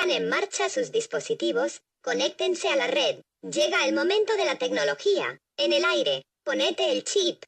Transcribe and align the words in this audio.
En 0.00 0.28
marcha 0.28 0.68
sus 0.68 0.90
dispositivos, 0.90 1.82
conéctense 2.02 2.68
a 2.68 2.76
la 2.76 2.86
red. 2.86 3.20
Llega 3.42 3.84
el 3.84 3.94
momento 3.94 4.36
de 4.36 4.46
la 4.46 4.56
tecnología. 4.56 5.38
En 5.56 5.72
el 5.72 5.84
aire, 5.84 6.24
ponete 6.44 6.90
el 6.92 7.04
chip. 7.04 7.44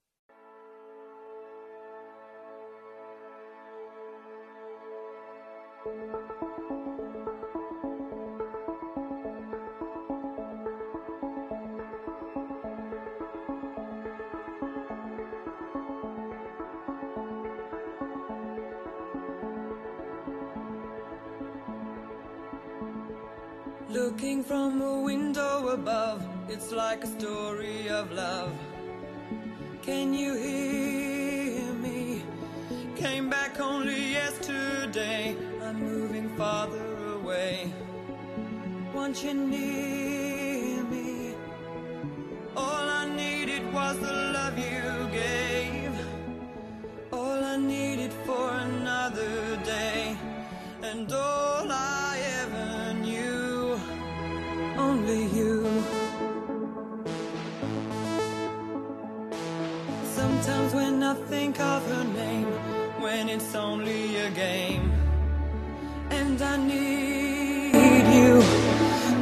Like 26.72 27.02
a 27.02 27.06
story 27.06 27.88
of 27.88 28.12
love. 28.12 28.52
Can 29.82 30.14
you 30.14 30.34
hear 30.36 31.72
me? 31.74 32.22
Came 32.96 33.28
back 33.28 33.60
only 33.60 34.12
yesterday. 34.12 35.36
I'm 35.62 35.80
moving 35.80 36.28
farther 36.36 37.12
away. 37.14 37.72
Want 38.94 39.24
you 39.24 39.34
near 39.34 40.84
me? 40.84 41.34
All 42.56 42.88
I 43.00 43.08
needed 43.16 43.72
was 43.72 43.96
to 43.98 44.12
love 44.36 44.58
you 44.58 45.09
think 61.30 61.60
of 61.60 61.86
her 61.86 62.02
name, 62.02 62.48
when 63.00 63.28
it's 63.28 63.54
only 63.54 64.16
a 64.16 64.30
game, 64.30 64.92
and 66.10 66.42
I 66.42 66.56
need 66.56 68.06
you. 68.18 68.34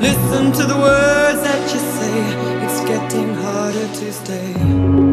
Listen 0.01 0.51
to 0.53 0.64
the 0.73 0.79
words 0.86 1.41
that 1.42 1.62
you 1.73 1.81
say, 1.97 2.17
it's 2.64 2.81
getting 2.89 3.34
harder 3.34 3.89
to 4.01 4.12
stay. 4.12 5.08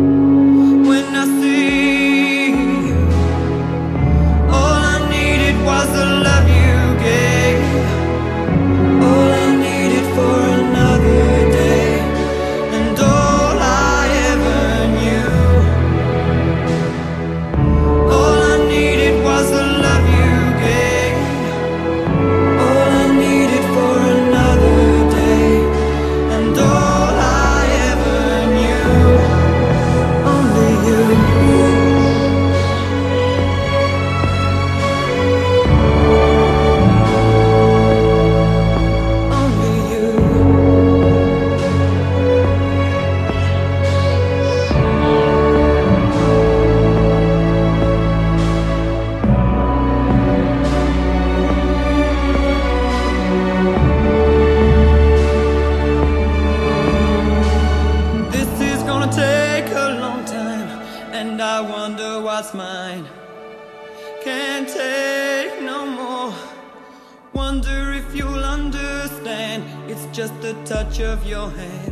Touch 70.96 71.02
of 71.02 71.26
your 71.28 71.50
hand 71.50 71.85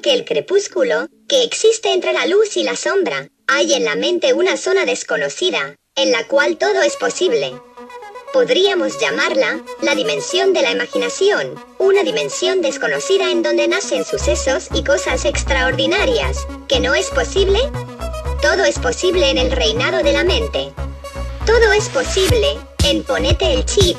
que 0.00 0.12
el 0.12 0.24
crepúsculo, 0.24 1.08
que 1.28 1.42
existe 1.42 1.92
entre 1.92 2.12
la 2.12 2.26
luz 2.26 2.56
y 2.56 2.62
la 2.62 2.76
sombra, 2.76 3.28
hay 3.46 3.74
en 3.74 3.84
la 3.84 3.96
mente 3.96 4.32
una 4.32 4.56
zona 4.56 4.84
desconocida, 4.84 5.76
en 5.96 6.12
la 6.12 6.26
cual 6.26 6.56
todo 6.56 6.82
es 6.82 6.96
posible. 6.96 7.52
Podríamos 8.32 9.00
llamarla 9.00 9.60
la 9.82 9.94
dimensión 9.94 10.52
de 10.52 10.62
la 10.62 10.70
imaginación, 10.70 11.54
una 11.78 12.04
dimensión 12.04 12.62
desconocida 12.62 13.30
en 13.30 13.42
donde 13.42 13.66
nacen 13.66 14.04
sucesos 14.04 14.68
y 14.72 14.84
cosas 14.84 15.24
extraordinarias. 15.24 16.38
¿Que 16.68 16.78
no 16.78 16.94
es 16.94 17.08
posible? 17.10 17.58
Todo 18.40 18.64
es 18.64 18.78
posible 18.78 19.30
en 19.30 19.38
el 19.38 19.50
reinado 19.50 20.02
de 20.02 20.12
la 20.12 20.24
mente. 20.24 20.72
Todo 21.44 21.72
es 21.72 21.88
posible 21.88 22.56
en 22.84 23.02
Ponete 23.02 23.52
el 23.52 23.64
chip. 23.64 23.98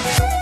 Thank 0.00 0.37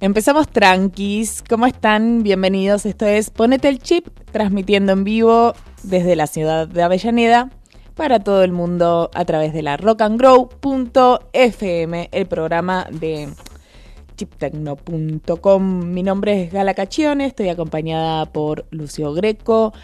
Empezamos 0.00 0.48
tranquis. 0.48 1.44
¿Cómo 1.48 1.66
están? 1.66 2.22
Bienvenidos. 2.22 2.86
Esto 2.86 3.06
es 3.06 3.30
Ponete 3.30 3.68
el 3.68 3.80
chip, 3.80 4.06
transmitiendo 4.30 4.92
en 4.92 5.02
vivo 5.04 5.54
desde 5.82 6.16
la 6.16 6.26
ciudad 6.26 6.66
de 6.68 6.82
Avellaneda 6.82 7.50
para 7.94 8.20
todo 8.20 8.42
el 8.44 8.52
mundo 8.52 9.10
a 9.12 9.26
través 9.26 9.52
de 9.52 9.60
la 9.62 9.76
rockandgrow.fm, 9.76 12.08
el 12.12 12.26
programa 12.26 12.86
de 12.90 13.28
chiptecno.com. 14.16 15.84
Mi 15.84 16.02
nombre 16.02 16.44
es 16.44 16.52
Gala 16.52 16.72
Cachione, 16.74 17.26
estoy 17.26 17.50
acompañada 17.50 18.24
por 18.26 18.66
Lucio 18.70 19.12
Greco 19.12 19.74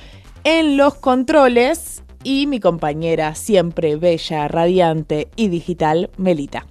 en 0.44 0.78
los 0.78 0.94
controles 0.94 2.02
y 2.24 2.46
mi 2.46 2.60
compañera 2.60 3.34
siempre 3.34 3.96
bella, 3.96 4.48
radiante 4.48 5.28
y 5.36 5.48
digital, 5.48 6.08
Melita. 6.16 6.64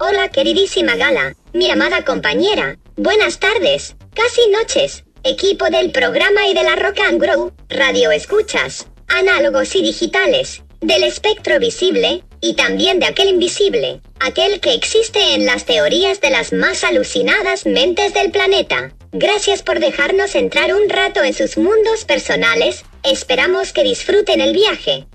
Hola 0.00 0.28
queridísima 0.28 0.94
Gala, 0.94 1.34
mi 1.52 1.68
amada 1.70 2.04
compañera. 2.04 2.78
Buenas 2.96 3.40
tardes, 3.40 3.96
casi 4.14 4.48
noches. 4.48 5.02
Equipo 5.24 5.70
del 5.70 5.90
programa 5.90 6.46
y 6.46 6.54
de 6.54 6.62
la 6.62 6.76
Rock 6.76 7.00
and 7.00 7.20
Grow, 7.20 7.52
radio 7.68 8.12
escuchas, 8.12 8.86
análogos 9.08 9.74
y 9.74 9.82
digitales, 9.82 10.62
del 10.80 11.02
espectro 11.02 11.58
visible, 11.58 12.22
y 12.40 12.54
también 12.54 13.00
de 13.00 13.06
aquel 13.06 13.28
invisible, 13.28 14.00
aquel 14.20 14.60
que 14.60 14.74
existe 14.74 15.34
en 15.34 15.46
las 15.46 15.64
teorías 15.64 16.20
de 16.20 16.30
las 16.30 16.52
más 16.52 16.84
alucinadas 16.84 17.66
mentes 17.66 18.14
del 18.14 18.30
planeta. 18.30 18.92
Gracias 19.10 19.62
por 19.62 19.80
dejarnos 19.80 20.36
entrar 20.36 20.72
un 20.74 20.88
rato 20.88 21.24
en 21.24 21.34
sus 21.34 21.58
mundos 21.58 22.04
personales, 22.04 22.84
esperamos 23.02 23.72
que 23.72 23.82
disfruten 23.82 24.40
el 24.40 24.52
viaje. 24.52 25.08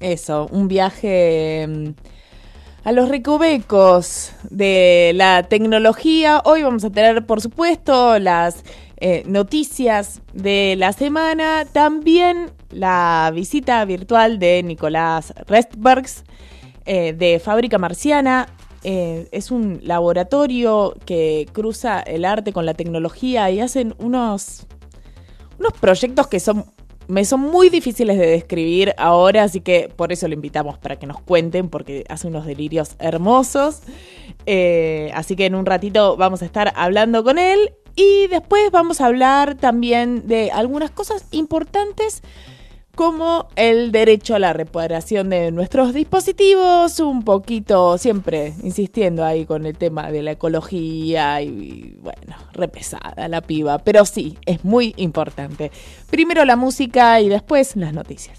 Eso, 0.00 0.48
un 0.50 0.66
viaje 0.66 1.66
mm, 1.68 1.90
a 2.84 2.92
los 2.92 3.08
recovecos 3.08 4.32
de 4.48 5.12
la 5.14 5.42
tecnología. 5.42 6.42
Hoy 6.44 6.62
vamos 6.62 6.84
a 6.84 6.90
tener, 6.90 7.26
por 7.26 7.40
supuesto, 7.40 8.18
las 8.18 8.64
eh, 8.96 9.22
noticias 9.26 10.22
de 10.32 10.74
la 10.78 10.92
semana, 10.92 11.66
también 11.72 12.50
la 12.70 13.30
visita 13.34 13.84
virtual 13.84 14.38
de 14.38 14.62
Nicolás 14.62 15.34
Restbergs 15.46 16.24
eh, 16.86 17.12
de 17.12 17.38
Fábrica 17.38 17.78
Marciana 17.78 18.46
eh, 18.82 19.28
es 19.32 19.50
un 19.50 19.80
laboratorio 19.82 20.94
que 21.04 21.46
cruza 21.52 22.00
el 22.00 22.24
arte 22.24 22.52
con 22.52 22.64
la 22.64 22.74
tecnología 22.74 23.50
y 23.50 23.60
hacen 23.60 23.94
unos, 23.98 24.66
unos 25.58 25.72
proyectos 25.74 26.28
que 26.28 26.40
son, 26.40 26.64
me 27.10 27.24
son 27.24 27.40
muy 27.40 27.68
difíciles 27.68 28.18
de 28.18 28.26
describir 28.26 28.94
ahora, 28.96 29.42
así 29.42 29.60
que 29.60 29.92
por 29.94 30.12
eso 30.12 30.28
lo 30.28 30.34
invitamos 30.34 30.78
para 30.78 30.96
que 30.96 31.06
nos 31.06 31.20
cuenten, 31.20 31.68
porque 31.68 32.04
hace 32.08 32.28
unos 32.28 32.46
delirios 32.46 32.94
hermosos. 32.98 33.80
Eh, 34.46 35.10
así 35.14 35.36
que 35.36 35.46
en 35.46 35.54
un 35.54 35.66
ratito 35.66 36.16
vamos 36.16 36.42
a 36.42 36.44
estar 36.46 36.72
hablando 36.76 37.24
con 37.24 37.38
él 37.38 37.74
y 37.96 38.28
después 38.28 38.70
vamos 38.70 39.00
a 39.00 39.06
hablar 39.06 39.56
también 39.56 40.26
de 40.26 40.50
algunas 40.50 40.90
cosas 40.90 41.24
importantes 41.32 42.22
como 42.94 43.48
el 43.56 43.92
derecho 43.92 44.34
a 44.34 44.38
la 44.38 44.52
reparación 44.52 45.30
de 45.30 45.50
nuestros 45.50 45.94
dispositivos, 45.94 47.00
un 47.00 47.22
poquito 47.22 47.98
siempre 47.98 48.54
insistiendo 48.62 49.24
ahí 49.24 49.46
con 49.46 49.66
el 49.66 49.76
tema 49.76 50.10
de 50.10 50.22
la 50.22 50.32
ecología 50.32 51.40
y, 51.42 51.96
bueno, 52.00 52.36
repesada 52.52 53.28
la 53.28 53.40
piba, 53.40 53.78
pero 53.78 54.04
sí, 54.04 54.38
es 54.46 54.64
muy 54.64 54.94
importante. 54.96 55.70
Primero 56.10 56.44
la 56.44 56.56
música 56.56 57.20
y 57.20 57.28
después 57.28 57.76
las 57.76 57.92
noticias. 57.92 58.38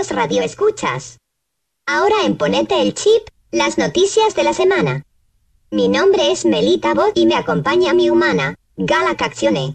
Atentos 0.00 0.16
radio 0.16 0.42
escuchas. 0.42 1.18
Ahora 1.86 2.24
en 2.24 2.38
Ponete 2.38 2.80
el 2.80 2.94
Chip, 2.94 3.28
las 3.50 3.76
noticias 3.76 4.34
de 4.34 4.44
la 4.44 4.54
semana. 4.54 5.02
Mi 5.70 5.88
nombre 5.88 6.32
es 6.32 6.46
Melita 6.46 6.94
Bot 6.94 7.12
y 7.14 7.26
me 7.26 7.34
acompaña 7.34 7.92
mi 7.92 8.08
humana, 8.08 8.54
Gala 8.78 9.14
Caccione. 9.14 9.74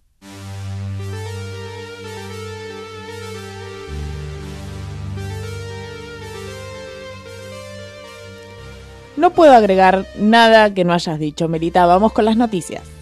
No 9.16 9.32
puedo 9.32 9.54
agregar 9.54 10.08
nada 10.18 10.74
que 10.74 10.86
no 10.86 10.94
hayas 10.94 11.20
dicho, 11.20 11.48
Melita. 11.48 11.86
Vamos 11.86 12.14
con 12.14 12.26
las 12.26 12.36
noticias. 12.36 12.95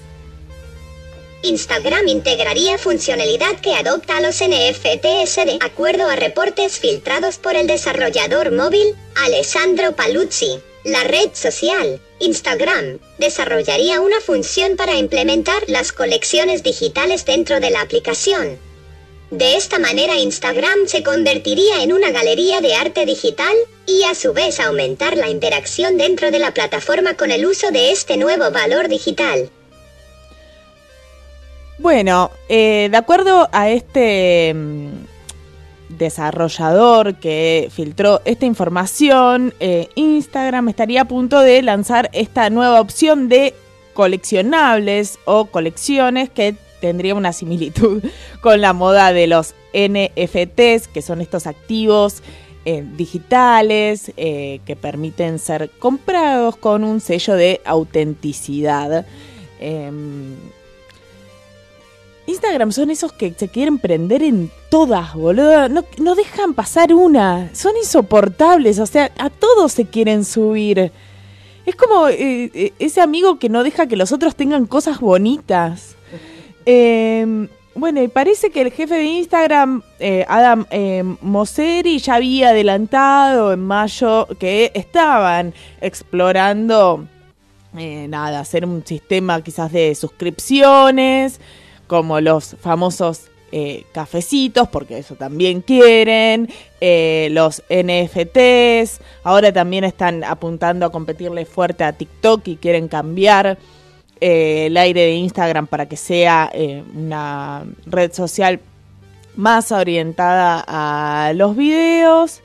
Instagram 1.45 2.07
integraría 2.07 2.77
funcionalidad 2.77 3.59
que 3.59 3.75
adopta 3.75 4.15
a 4.15 4.21
los 4.21 4.35
NFTs 4.41 5.35
de 5.45 5.57
acuerdo 5.59 6.07
a 6.07 6.15
reportes 6.15 6.79
filtrados 6.79 7.38
por 7.38 7.57
el 7.57 7.67
desarrollador 7.67 8.53
móvil, 8.53 8.95
Alessandro 9.25 9.93
Paluzzi. 9.93 10.62
La 10.85 11.03
red 11.03 11.31
social, 11.33 12.00
Instagram, 12.19 13.00
desarrollaría 13.17 14.00
una 14.00 14.21
función 14.21 14.77
para 14.77 14.95
implementar 14.95 15.63
las 15.67 15.91
colecciones 15.91 16.63
digitales 16.63 17.25
dentro 17.25 17.59
de 17.59 17.71
la 17.71 17.81
aplicación. 17.81 18.57
De 19.29 19.57
esta 19.57 19.79
manera 19.79 20.15
Instagram 20.15 20.88
se 20.88 21.03
convertiría 21.03 21.83
en 21.83 21.91
una 21.91 22.12
galería 22.12 22.62
de 22.62 22.75
arte 22.75 23.05
digital, 23.05 23.55
y 23.85 24.03
a 24.03 24.15
su 24.15 24.31
vez 24.31 24.62
aumentar 24.62 25.17
la 25.17 25.27
interacción 25.27 25.97
dentro 25.97 26.31
de 26.31 26.39
la 26.39 26.53
plataforma 26.53 27.15
con 27.15 27.31
el 27.31 27.45
uso 27.45 27.69
de 27.71 27.91
este 27.91 28.15
nuevo 28.15 28.50
valor 28.50 28.88
digital. 28.88 29.50
Bueno, 31.80 32.30
eh, 32.50 32.88
de 32.92 32.98
acuerdo 32.98 33.50
a 33.51 33.70
este 33.70 34.53
mm, 34.53 34.89
desarrollador 35.98 37.15
que 37.15 37.70
filtró 37.72 38.22
esta 38.25 38.46
información, 38.46 39.53
eh, 39.60 39.89
Instagram 39.96 40.69
estaría 40.69 41.02
a 41.02 41.08
punto 41.08 41.39
de 41.39 41.62
lanzar 41.63 42.12
esta 42.13 42.50
nueva 42.52 42.80
opción 42.80 43.28
de 43.28 43.56
coleccionables 43.95 45.17
o 45.26 45.45
colecciones 45.45 46.30
que 46.30 46.56
tendría 46.80 47.15
una 47.15 47.34
similitud 47.34 48.04
con 48.41 48.62
la 48.62 48.74
moda 48.74 49.12
de 49.12 49.26
los 49.26 49.56
NFTs, 49.74 50.88
que 50.88 51.02
son 51.02 51.21
estos 51.21 51.47
activos 51.47 52.21
eh, 52.65 52.84
digitales 52.95 54.13
que 54.15 54.78
permiten 54.80 55.38
ser 55.38 55.69
comprados 55.80 56.56
con 56.56 56.84
un 56.84 57.02
sello 57.02 57.34
de 57.34 57.62
autenticidad. 57.65 59.06
Em, 62.25 62.33
Instagram 62.33 62.71
son 62.71 62.89
esos 62.89 63.13
que 63.13 63.33
se 63.33 63.47
quieren 63.47 63.79
prender 63.79 64.23
en 64.23 64.51
todas, 64.69 65.13
boludo. 65.13 65.69
No, 65.69 65.83
no, 65.97 66.15
dejan 66.15 66.53
pasar 66.53 66.93
una. 66.93 67.49
Son 67.53 67.75
insoportables. 67.77 68.79
O 68.79 68.86
sea, 68.86 69.12
a 69.17 69.29
todos 69.29 69.71
se 69.71 69.86
quieren 69.86 70.25
subir. 70.25 70.91
Es 71.65 71.75
como 71.75 72.09
eh, 72.09 72.51
eh, 72.53 72.73
ese 72.79 73.01
amigo 73.01 73.39
que 73.39 73.49
no 73.49 73.63
deja 73.63 73.88
que 73.88 73.95
los 73.95 74.12
otros 74.12 74.36
tengan 74.36 74.65
cosas 74.65 74.99
bonitas. 74.99 75.95
Em, 76.65 77.49
bueno, 77.75 78.01
y 78.01 78.07
parece 78.07 78.49
que 78.49 78.62
el 78.62 78.71
jefe 78.71 78.95
de 78.95 79.03
Instagram, 79.03 79.81
eh, 79.99 80.23
Adam 80.29 80.65
Mosseri, 81.19 81.99
ya 81.99 82.15
había 82.15 82.49
adelantado 82.49 83.51
en 83.51 83.59
mayo 83.59 84.29
que 84.39 84.71
estaban 84.73 85.53
explorando, 85.81 87.05
nada, 87.73 88.39
hacer 88.39 88.63
un 88.65 88.86
sistema 88.86 89.41
quizás 89.41 89.73
de 89.73 89.93
suscripciones 89.93 91.41
como 91.93 92.19
los 92.21 92.56
famosos 92.60 93.29
eh, 93.51 93.86
cafecitos, 93.91 94.67
porque 94.67 94.97
eso 94.97 95.13
también 95.13 95.62
quieren, 95.62 96.49
eh, 96.82 97.27
los 97.29 97.62
NFTs, 97.69 98.99
ahora 99.23 99.53
también 99.53 99.84
están 99.84 100.23
apuntando 100.23 100.88
a 100.88 100.91
competirle 100.91 101.45
fuerte 101.45 101.84
a 101.84 101.93
TikTok 101.93 102.47
y 102.47 102.56
quieren 102.56 102.88
cambiar 102.88 103.60
eh, 104.19 104.65
el 104.65 104.75
aire 104.75 105.01
de 105.01 105.12
Instagram 105.12 105.67
para 105.67 105.88
que 105.88 105.95
sea 105.95 106.51
una 106.95 107.63
red 107.86 108.12
social 108.12 108.60
más 109.36 109.71
orientada 109.71 110.63
a 110.67 111.32
los 111.34 111.56
videos. 111.56 112.41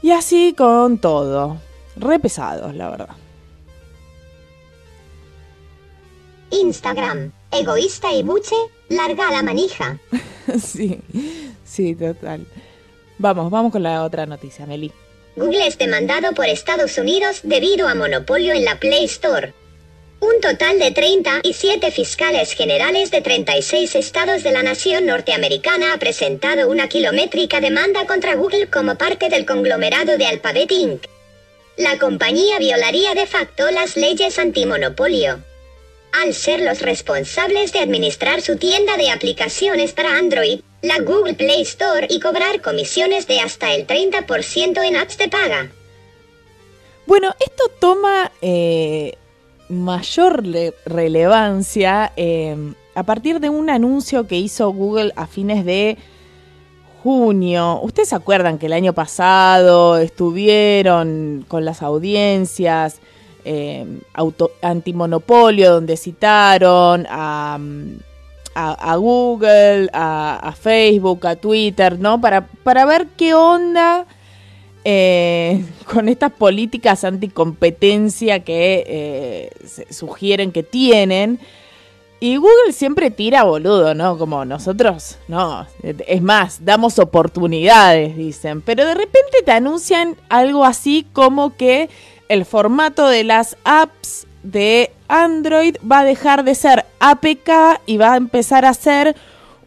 Y 0.00 0.12
así 0.12 0.54
con 0.56 0.96
todo. 0.96 1.58
Re 1.96 2.18
pesados, 2.20 2.74
la 2.74 2.88
verdad. 2.88 3.16
Instagram 6.48 7.32
egoísta 7.58 8.12
y 8.12 8.22
buche, 8.22 8.56
larga 8.88 9.30
la 9.30 9.42
manija. 9.42 9.98
sí, 10.62 11.00
sí, 11.64 11.94
total. 11.94 12.46
Vamos, 13.18 13.50
vamos 13.50 13.72
con 13.72 13.82
la 13.82 14.02
otra 14.02 14.26
noticia, 14.26 14.66
Meli. 14.66 14.92
Google 15.36 15.66
es 15.66 15.78
demandado 15.78 16.32
por 16.32 16.46
Estados 16.46 16.96
Unidos 16.98 17.40
debido 17.42 17.88
a 17.88 17.94
monopolio 17.94 18.52
en 18.52 18.64
la 18.64 18.78
Play 18.78 19.04
Store. 19.04 19.52
Un 20.20 20.40
total 20.40 20.78
de 20.78 20.90
37 20.90 21.90
fiscales 21.90 22.52
generales 22.52 23.10
de 23.10 23.20
36 23.20 23.94
estados 23.96 24.42
de 24.42 24.52
la 24.52 24.62
nación 24.62 25.06
norteamericana 25.06 25.92
ha 25.92 25.98
presentado 25.98 26.70
una 26.70 26.88
kilométrica 26.88 27.60
demanda 27.60 28.06
contra 28.06 28.34
Google 28.34 28.68
como 28.68 28.94
parte 28.94 29.28
del 29.28 29.44
conglomerado 29.44 30.16
de 30.16 30.26
Alphabet 30.26 30.70
Inc. 30.70 31.04
La 31.76 31.98
compañía 31.98 32.58
violaría 32.58 33.14
de 33.14 33.26
facto 33.26 33.70
las 33.70 33.96
leyes 33.96 34.38
antimonopolio 34.38 35.40
al 36.22 36.32
ser 36.32 36.60
los 36.60 36.80
responsables 36.80 37.72
de 37.72 37.80
administrar 37.80 38.40
su 38.40 38.56
tienda 38.56 38.96
de 38.96 39.10
aplicaciones 39.10 39.92
para 39.92 40.16
Android, 40.16 40.60
la 40.82 41.00
Google 41.00 41.34
Play 41.34 41.62
Store 41.62 42.06
y 42.08 42.20
cobrar 42.20 42.60
comisiones 42.60 43.26
de 43.26 43.40
hasta 43.40 43.74
el 43.74 43.86
30% 43.86 44.84
en 44.84 44.96
apps 44.96 45.18
de 45.18 45.28
paga. 45.28 45.70
Bueno, 47.06 47.34
esto 47.40 47.64
toma 47.80 48.30
eh, 48.40 49.14
mayor 49.68 50.44
relevancia 50.86 52.12
em, 52.16 52.74
a 52.94 53.02
partir 53.02 53.40
de 53.40 53.50
un 53.50 53.68
anuncio 53.68 54.26
que 54.26 54.36
hizo 54.36 54.70
Google 54.72 55.12
a 55.16 55.26
fines 55.26 55.64
de 55.64 55.98
junio. 57.02 57.80
Ustedes 57.82 58.10
se 58.10 58.14
acuerdan 58.14 58.58
que 58.58 58.66
el 58.66 58.72
año 58.72 58.92
pasado 58.92 59.98
estuvieron 59.98 61.44
con 61.48 61.64
las 61.64 61.82
audiencias 61.82 63.00
eh, 63.44 63.86
auto, 64.12 64.52
antimonopolio, 64.62 65.72
donde 65.74 65.96
citaron 65.96 67.06
a, 67.08 67.58
Google, 68.96 69.88
a, 69.92 70.54
Facebook, 70.58 71.26
a 71.26 71.36
Twitter, 71.36 71.98
¿no? 71.98 72.20
Para, 72.20 72.46
para 72.46 72.84
ver 72.86 73.08
qué 73.16 73.34
onda 73.34 74.06
eh, 74.84 75.64
con 75.92 76.08
estas 76.08 76.32
políticas 76.32 77.04
anticompetencia 77.04 78.40
que 78.40 78.84
eh, 78.86 79.50
sugieren 79.90 80.52
que 80.52 80.62
tienen. 80.62 81.40
Y 82.20 82.36
Google 82.36 82.72
siempre 82.72 83.10
tira 83.10 83.42
boludo, 83.42 83.94
¿no? 83.94 84.16
Como 84.16 84.46
nosotros, 84.46 85.18
no. 85.28 85.66
Es 85.82 86.22
más, 86.22 86.64
damos 86.64 86.98
oportunidades, 86.98 88.16
dicen. 88.16 88.62
Pero 88.62 88.86
de 88.86 88.94
repente 88.94 89.42
te 89.44 89.52
anuncian 89.52 90.16
algo 90.30 90.64
así 90.64 91.06
como 91.12 91.54
que 91.56 91.90
el 92.28 92.44
formato 92.44 93.08
de 93.08 93.24
las 93.24 93.56
apps 93.64 94.26
de 94.42 94.92
Android 95.08 95.76
va 95.90 96.00
a 96.00 96.04
dejar 96.04 96.44
de 96.44 96.54
ser 96.54 96.84
APK 97.00 97.80
y 97.86 97.96
va 97.96 98.14
a 98.14 98.16
empezar 98.16 98.64
a 98.64 98.74
ser 98.74 99.16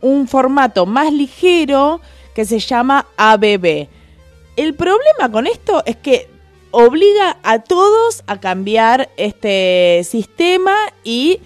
un 0.01 0.27
formato 0.27 0.85
más 0.85 1.11
ligero 1.11 2.01
que 2.35 2.45
se 2.45 2.59
llama 2.59 3.07
ABB. 3.17 3.87
El 4.55 4.75
problema 4.75 5.31
con 5.31 5.47
esto 5.47 5.83
es 5.85 5.95
que 5.95 6.29
obliga 6.71 7.37
a 7.43 7.59
todos 7.59 8.23
a 8.27 8.39
cambiar 8.39 9.09
este 9.17 10.01
sistema 10.03 10.75
y 11.03 11.39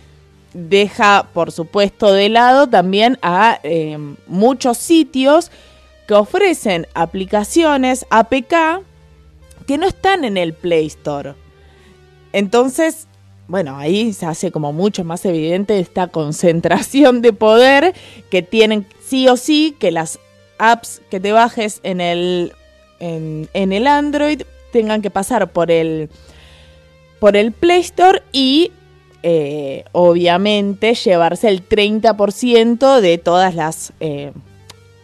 deja, 0.54 1.28
por 1.34 1.52
supuesto, 1.52 2.12
de 2.12 2.30
lado 2.30 2.68
también 2.68 3.18
a 3.22 3.60
eh, 3.64 3.98
muchos 4.28 4.78
sitios 4.78 5.52
que 6.08 6.14
ofrecen 6.14 6.88
aplicaciones 6.94 8.06
APK 8.10 8.84
que 9.72 9.78
no 9.78 9.88
están 9.88 10.26
en 10.26 10.36
el 10.36 10.52
Play 10.52 10.88
Store. 10.88 11.34
Entonces, 12.34 13.08
bueno, 13.48 13.78
ahí 13.78 14.12
se 14.12 14.26
hace 14.26 14.52
como 14.52 14.74
mucho 14.74 15.06
más 15.06 15.24
evidente 15.24 15.80
esta 15.80 16.08
concentración 16.08 17.22
de 17.22 17.32
poder 17.32 17.94
que 18.30 18.42
tienen 18.42 18.86
sí 19.02 19.30
o 19.30 19.38
sí 19.38 19.74
que 19.80 19.92
las 19.92 20.20
apps 20.58 21.02
que 21.10 21.22
te 21.22 21.32
bajes 21.32 21.80
en 21.84 22.02
el, 22.02 22.52
en, 23.00 23.48
el 23.54 23.88
Android 23.88 24.42
tengan 24.74 25.02
que 25.02 25.10
pasar 25.10 25.54
por 25.54 25.72
el, 25.72 26.10
por 27.22 27.38
el 27.38 27.54
Play 27.54 27.80
Store 27.80 28.24
y 28.34 28.74
eh, 29.24 29.86
obviamente 29.94 30.96
llevarse 30.96 31.48
el 31.48 31.66
30% 31.66 33.00
de 33.00 33.18
todas 33.18 33.56
las, 33.56 33.94
eh, 34.02 34.34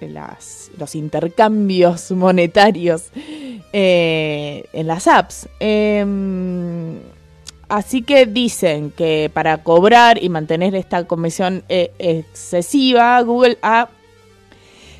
las, 0.02 0.67
los 0.78 0.96
intercambios 0.96 2.12
monetarios 2.12 3.06
eh, 3.74 4.66
en 4.74 4.88
las 4.88 5.08
apps. 5.08 5.50
Em, 5.60 7.00
así 7.70 8.02
que 8.02 8.26
dicen 8.26 8.92
que 8.92 9.30
para 9.34 9.64
cobrar 9.64 10.22
y 10.24 10.30
mantener 10.30 10.76
esta 10.76 11.06
comisión 11.06 11.64
eh, 11.70 11.92
excesiva, 12.00 13.22
Google 13.22 13.58
ha 13.62 13.90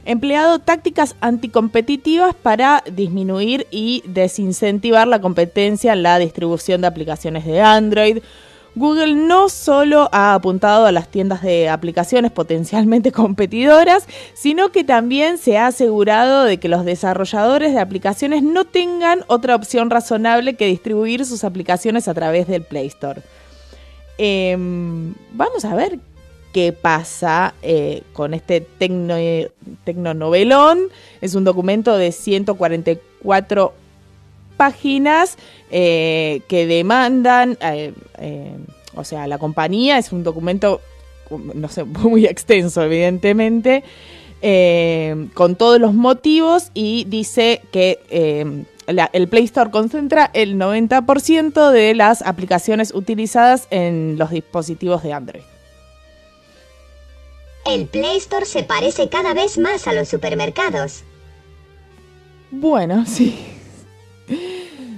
empleado 0.06 0.60
tácticas 0.60 1.16
anticompetitivas 1.20 2.34
para 2.34 2.84
disminuir 2.90 3.68
y 3.72 4.04
desincentivar 4.06 5.08
la 5.08 5.20
competencia 5.20 5.94
en 5.94 6.04
la 6.04 6.18
distribución 6.18 6.82
de 6.82 6.88
aplicaciones 6.88 7.46
de 7.46 7.62
Android. 7.62 8.20
Google 8.78 9.16
no 9.16 9.50
solo 9.50 10.08
ha 10.12 10.36
apuntado 10.36 10.86
a 10.86 10.92
las 10.92 11.10
tiendas 11.10 11.42
de 11.42 11.68
aplicaciones 11.68 12.32
potencialmente 12.32 13.12
competidoras, 13.24 14.08
sino 14.36 14.72
que 14.72 14.84
también 14.84 15.40
se 15.40 15.58
ha 15.58 15.68
asegurado 15.68 16.44
de 16.44 16.60
que 16.60 16.70
los 16.70 16.86
desarrolladores 16.86 17.74
de 17.74 17.80
aplicaciones 17.80 18.44
no 18.44 18.66
tengan 18.66 19.22
otra 19.28 19.56
opción 19.56 19.90
razonable 19.90 20.54
que 20.54 20.68
distribuir 20.68 21.26
sus 21.26 21.44
aplicaciones 21.44 22.08
a 22.08 22.14
través 22.14 22.48
del 22.48 22.62
Play 22.62 22.88
Store. 22.88 23.22
Em, 24.20 25.16
vamos 25.34 25.66
a 25.66 25.76
ver 25.76 26.00
qué 26.54 26.72
pasa 26.72 27.56
eh, 27.64 28.04
con 28.14 28.36
este 28.36 28.62
tecno, 28.62 29.16
tecnonovelón. 29.86 30.90
Es 31.22 31.34
un 31.34 31.44
documento 31.44 31.98
de 31.98 32.12
144 32.12 33.74
páginas 34.58 35.38
eh, 35.72 36.42
que 36.48 36.68
demandan, 36.68 37.58
eh, 37.62 37.94
o 38.96 39.04
sea, 39.04 39.28
la 39.28 39.38
compañía 39.38 39.98
es 39.98 40.12
un 40.12 40.24
documento, 40.24 40.82
no 41.30 41.70
sé, 41.70 41.84
muy 41.86 42.26
extenso, 42.26 42.84
evidentemente, 42.84 43.84
con 45.34 45.56
todos 45.56 45.80
los 45.80 45.94
motivos 45.94 46.72
y 46.74 47.06
dice 47.06 47.62
que 47.72 48.00
el 49.14 49.28
Play 49.28 49.44
Store 49.46 49.72
concentra 49.72 50.30
el 50.34 50.58
90% 50.58 51.72
de 51.72 51.96
las 51.96 52.22
aplicaciones 52.22 52.94
utilizadas 52.94 53.68
en 53.72 54.18
los 54.18 54.30
dispositivos 54.30 55.04
de 55.04 55.14
Android. 55.14 55.44
El 57.68 57.86
Play 57.86 58.18
Store 58.18 58.46
se 58.46 58.64
parece 58.64 59.10
cada 59.10 59.34
vez 59.34 59.58
más 59.58 59.88
a 59.88 59.94
los 59.94 60.08
supermercados. 60.08 61.04
Bueno, 62.50 63.06
sí. 63.08 63.38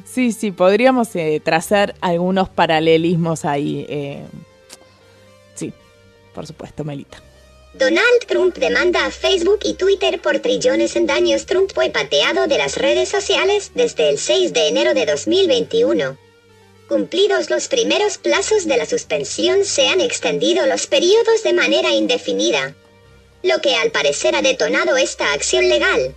Sí, 0.06 0.32
sí, 0.32 0.52
podríamos 0.52 1.16
eh, 1.16 1.40
trazar 1.44 1.96
algunos 2.02 2.50
paralelismos 2.50 3.46
ahí. 3.46 3.86
Eh, 3.88 4.24
sí, 5.56 5.72
por 6.34 6.48
supuesto, 6.48 6.84
Melita. 6.84 7.22
Donald 7.76 8.26
Trump 8.28 8.58
demanda 8.58 9.06
a 9.06 9.12
Facebook 9.12 9.60
y 9.64 9.76
Twitter 9.76 10.20
por 10.20 10.40
trillones 10.40 10.96
en 10.96 11.06
daños. 11.06 11.46
Trump 11.46 11.72
fue 11.74 11.92
pateado 11.92 12.48
de 12.48 12.58
las 12.58 12.78
redes 12.78 13.10
sociales 13.10 13.72
desde 13.76 14.10
el 14.10 14.18
6 14.18 14.52
de 14.54 14.68
enero 14.68 14.96
de 14.96 15.06
2021. 15.06 16.18
Cumplidos 16.88 17.52
los 17.52 17.68
primeros 17.68 18.18
plazos 18.18 18.66
de 18.66 18.78
la 18.78 18.88
suspensión 18.88 19.64
se 19.64 19.88
han 19.90 20.02
extendido 20.02 20.66
los 20.66 20.88
periodos 20.88 21.44
de 21.44 21.54
manera 21.54 21.94
indefinida, 21.94 22.74
lo 23.44 23.62
que 23.62 23.76
al 23.76 23.92
parecer 23.92 24.36
ha 24.36 24.42
detonado 24.42 24.98
esta 24.98 25.32
acción 25.34 25.70
legal. 25.70 26.16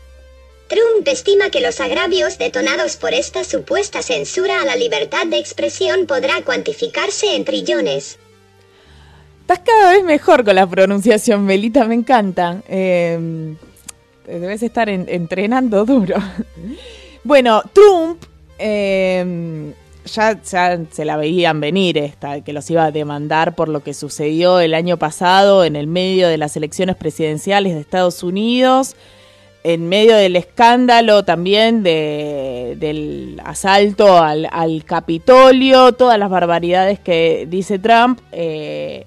Trump 0.68 1.06
estima 1.06 1.50
que 1.50 1.60
los 1.60 1.80
agravios 1.80 2.38
detonados 2.38 2.96
por 2.96 3.12
esta 3.14 3.44
supuesta 3.44 4.02
censura 4.02 4.62
a 4.62 4.64
la 4.64 4.76
libertad 4.76 5.26
de 5.26 5.38
expresión 5.38 6.06
podrá 6.06 6.42
cuantificarse 6.42 7.36
en 7.36 7.44
trillones. 7.44 8.18
Estás 9.42 9.60
cada 9.60 9.92
vez 9.92 10.04
mejor 10.04 10.44
con 10.44 10.54
la 10.54 10.66
pronunciación, 10.66 11.44
Melita, 11.44 11.84
me 11.84 11.94
encanta. 11.94 12.62
Em, 12.68 13.56
debes 14.26 14.62
estar 14.62 14.88
entrenando 14.88 15.84
duro. 15.84 16.16
bueno, 17.24 17.62
Trump 17.74 18.22
eh, 18.58 19.74
ya, 20.04 20.38
se 20.44 21.04
la 21.04 21.16
veían 21.16 21.60
venir 21.60 21.98
esta, 21.98 22.40
que 22.40 22.52
los 22.52 22.68
iba 22.70 22.84
a 22.84 22.90
demandar 22.90 23.54
por 23.54 23.68
lo 23.68 23.82
que 23.82 23.94
sucedió 23.94 24.60
el 24.60 24.74
año 24.74 24.96
pasado 24.96 25.64
en 25.64 25.76
el 25.76 25.86
medio 25.86 26.28
de 26.28 26.38
las 26.38 26.56
elecciones 26.56 26.96
presidenciales 26.96 27.74
de 27.74 27.80
Estados 27.80 28.22
Unidos, 28.22 28.96
en 29.64 29.88
medio 29.88 30.16
del 30.16 30.36
escándalo 30.36 31.24
también 31.24 31.82
de, 31.82 32.76
del 32.78 33.40
asalto 33.44 34.18
al, 34.18 34.84
Capitolio, 34.84 35.92
todas 35.92 36.18
las 36.18 36.30
barbaridades 36.30 36.98
que 36.98 37.46
dice 37.48 37.78
Trump. 37.78 38.20
Eh, 38.32 39.06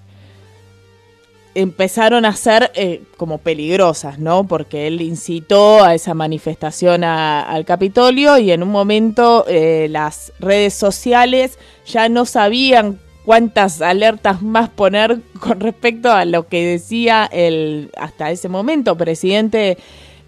empezaron 1.56 2.26
a 2.26 2.36
ser 2.36 2.72
eh, 2.76 3.02
como 3.16 3.38
peligrosas, 3.38 4.20
¿no? 4.20 4.46
Porque 4.46 4.88
él 4.88 5.02
incitó 5.02 5.84
a 5.84 5.96
esa 5.96 6.14
manifestación 6.14 7.06
al 7.06 7.64
Capitolio 7.66 8.38
y 8.38 8.52
en 8.52 8.62
un 8.62 8.70
momento 8.70 9.46
eh, 9.48 9.88
las 9.90 10.34
redes 10.40 10.74
sociales 10.74 11.58
ya 11.88 12.10
no 12.10 12.26
sabían 12.26 13.00
cuántas 13.24 13.82
alertas 13.82 14.42
más 14.42 14.70
poner 14.70 15.20
con 15.40 15.62
respecto 15.62 16.12
a 16.12 16.26
lo 16.26 16.48
que 16.48 16.66
decía 16.66 17.28
el 17.32 17.90
hasta 17.98 18.32
ese 18.32 18.50
momento 18.50 18.98
presidente 18.98 19.78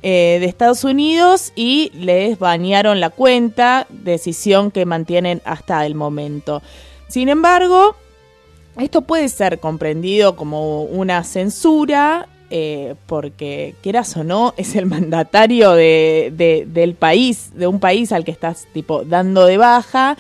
eh, 0.04 0.38
de 0.40 0.46
Estados 0.46 0.84
Unidos 0.84 1.52
y 1.56 1.92
les 1.94 2.38
banearon 2.38 3.00
la 3.00 3.10
cuenta, 3.10 3.88
decisión 3.90 4.72
que 4.72 4.86
mantienen 4.86 5.42
hasta 5.44 5.86
el 5.86 5.96
momento. 5.96 6.62
Sin 7.08 7.30
embargo, 7.30 7.96
esto 8.80 9.02
puede 9.02 9.28
ser 9.30 9.60
comprendido 9.60 10.36
como 10.36 10.84
una 10.84 11.24
censura, 11.24 12.28
eh, 12.50 12.96
porque 13.08 13.76
quieras 13.82 14.16
o 14.16 14.24
no, 14.24 14.54
es 14.56 14.76
el 14.76 14.86
mandatario 14.86 15.72
de, 15.74 16.66
del 16.68 16.94
país, 16.94 17.52
de 17.56 17.68
un 17.68 17.80
país 17.80 18.12
al 18.12 18.24
que 18.24 18.32
estás 18.32 18.68
tipo 18.74 19.04
dando 19.04 19.46
de 19.46 19.58
baja. 19.58 20.18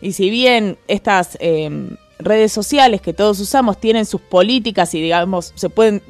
Y 0.00 0.12
si 0.12 0.30
bien 0.30 0.78
estas 0.88 1.36
em, 1.40 1.96
redes 2.18 2.52
sociales 2.52 3.00
que 3.00 3.12
todos 3.12 3.38
usamos 3.40 3.78
tienen 3.78 4.06
sus 4.06 4.20
políticas 4.20 4.94
y 4.94 5.02
digamos 5.02 5.52
se 5.54 5.68
pueden 5.68 6.02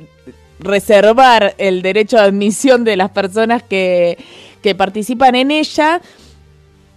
reservar 0.61 1.55
el 1.59 1.83
derecho 1.83 2.17
de 2.17 2.23
admisión 2.23 2.85
de 2.85 2.97
las 2.97 3.11
personas 3.11 3.63
que, 3.63 4.19
que 4.63 4.75
participan 4.75 5.35
en 5.35 5.51
ella, 5.51 6.01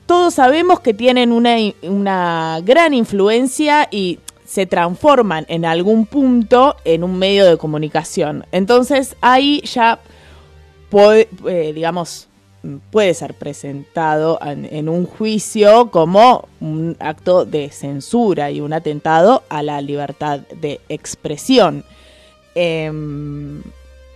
todos 0.06 0.34
sabemos 0.34 0.80
que 0.80 0.94
tienen 0.94 1.32
una, 1.32 1.56
una 1.84 2.60
gran 2.64 2.94
influencia 2.94 3.88
y 3.92 4.20
se 4.46 4.66
transforman 4.66 5.46
en 5.48 5.64
algún 5.64 6.06
punto 6.06 6.76
en 6.84 7.06
un 7.06 7.18
medio 7.18 7.46
de 7.46 7.58
comunicación. 7.58 8.46
Entonces 8.52 9.16
ahí 9.22 9.62
ya 9.62 10.00
puede, 10.90 11.30
eh, 11.48 11.72
digamos, 11.74 12.28
puede 12.92 13.14
ser 13.14 13.34
presentado 13.34 14.40
en, 14.44 14.90
un 14.90 15.06
juicio 15.06 15.90
como 15.90 16.48
un 16.60 16.96
acto 17.00 17.46
de 17.46 17.72
censura 17.72 18.52
y 18.52 18.62
un 18.62 18.74
atentado 18.74 19.44
a 19.50 19.64
la 19.64 19.82
libertad 19.82 20.42
de 20.42 20.80
expresión. 20.90 21.84
Em, 22.56 23.62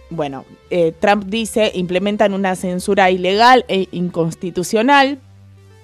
bueno, 0.09 0.45
eh, 0.69 0.93
Trump 0.99 1.25
dice 1.25 1.71
implementan 1.73 2.33
una 2.33 2.55
censura 2.55 3.09
ilegal 3.09 3.65
e 3.67 3.87
inconstitucional 3.91 5.19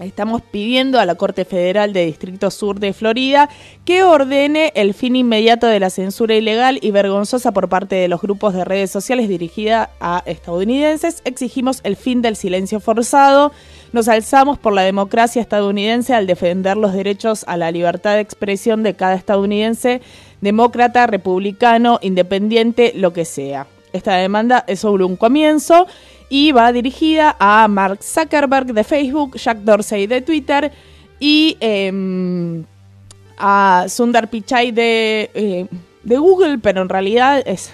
Estamos 0.05 0.41
pidiendo 0.41 0.99
a 0.99 1.05
la 1.05 1.13
Corte 1.13 1.45
Federal 1.45 1.93
de 1.93 2.05
Distrito 2.05 2.49
Sur 2.49 2.79
de 2.79 2.91
Florida 2.91 3.49
que 3.85 4.03
ordene 4.03 4.71
el 4.75 4.95
fin 4.95 5.15
inmediato 5.15 5.67
de 5.67 5.79
la 5.79 5.91
censura 5.91 6.33
ilegal 6.33 6.79
y 6.81 6.89
vergonzosa 6.89 7.51
por 7.51 7.69
parte 7.69 7.95
de 7.95 8.07
los 8.07 8.19
grupos 8.19 8.55
de 8.55 8.65
redes 8.65 8.89
sociales 8.89 9.29
dirigida 9.29 9.91
a 9.99 10.23
estadounidenses. 10.25 11.21
Exigimos 11.23 11.81
el 11.83 11.95
fin 11.95 12.23
del 12.23 12.35
silencio 12.35 12.79
forzado. 12.79 13.51
Nos 13.93 14.07
alzamos 14.07 14.57
por 14.57 14.73
la 14.73 14.81
democracia 14.81 15.41
estadounidense 15.41 16.15
al 16.15 16.25
defender 16.25 16.77
los 16.77 16.93
derechos 16.93 17.43
a 17.47 17.55
la 17.57 17.71
libertad 17.71 18.15
de 18.15 18.21
expresión 18.21 18.81
de 18.81 18.95
cada 18.95 19.13
estadounidense, 19.13 20.01
demócrata, 20.41 21.07
republicano, 21.07 21.99
independiente, 22.01 22.91
lo 22.95 23.13
que 23.13 23.25
sea. 23.25 23.67
Esta 23.93 24.15
demanda 24.15 24.63
es 24.67 24.79
solo 24.79 25.07
un 25.07 25.15
comienzo 25.15 25.87
y 26.29 26.51
va 26.51 26.71
dirigida 26.71 27.35
a 27.39 27.67
Mark 27.67 28.03
Zuckerberg 28.03 28.73
de 28.73 28.83
Facebook, 28.83 29.37
Jack 29.37 29.59
Dorsey 29.59 30.07
de 30.07 30.21
Twitter 30.21 30.71
y 31.19 31.57
em, 31.59 32.63
a 33.37 33.85
Sundar 33.89 34.29
Pichai 34.29 34.71
de, 34.71 35.29
eh, 35.33 35.67
de, 36.03 36.17
Google, 36.17 36.57
pero 36.57 36.81
en 36.81 36.89
realidad 36.89 37.43
es, 37.45 37.73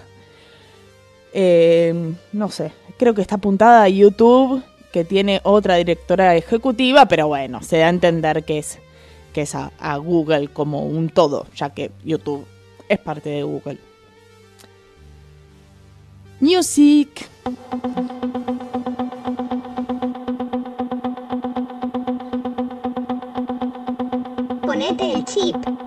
em, 1.34 2.16
no 2.34 2.50
sé, 2.50 2.72
creo 2.98 3.14
que 3.14 3.22
está 3.22 3.36
apuntada 3.36 3.84
a 3.84 3.90
YouTube, 3.90 4.64
que 4.92 5.06
tiene 5.06 5.40
otra 5.44 5.76
directora 5.76 6.36
ejecutiva, 6.36 7.06
pero 7.06 7.28
bueno, 7.28 7.62
se 7.62 7.78
da 7.78 7.86
a 7.86 7.90
entender 7.90 8.44
que 8.44 8.58
es, 8.58 8.80
que 9.34 9.42
es 9.42 9.54
a 9.54 9.98
Google 9.98 10.48
como 10.48 10.84
un 10.84 11.10
todo, 11.10 11.46
ya 11.56 11.70
que 11.70 11.92
YouTube 12.04 12.48
es 12.89 13.00
parte 13.00 13.30
de 13.30 13.43
Google. 13.43 13.78
Music. 16.39 17.28
Ponete 24.62 25.13
el 25.13 25.26
chip. 25.26 25.87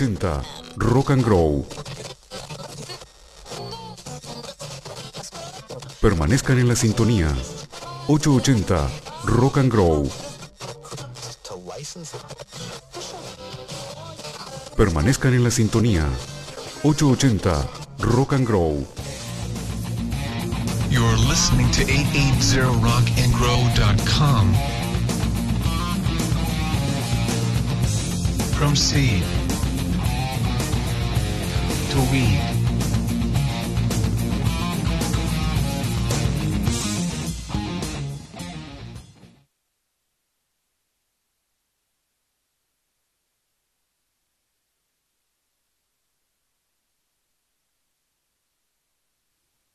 880 0.00 0.42
Rock 0.76 1.10
and 1.10 1.24
Grow. 1.24 1.66
Permanezcan 6.00 6.60
en 6.60 6.68
la 6.68 6.76
sintonía. 6.76 7.34
880 8.06 8.88
Rock 9.24 9.58
and 9.58 9.72
Grow. 9.72 10.08
Permanezcan 14.76 15.34
en 15.34 15.42
la 15.42 15.50
sintonía. 15.50 16.06
880 16.84 17.68
Rock 17.98 18.34
and 18.34 18.46
Grow. 18.46 18.86
You're 20.88 21.16
listening 21.28 21.68
to 21.72 21.82
880rockandgrow.com. 21.82 24.54
From 28.56 28.76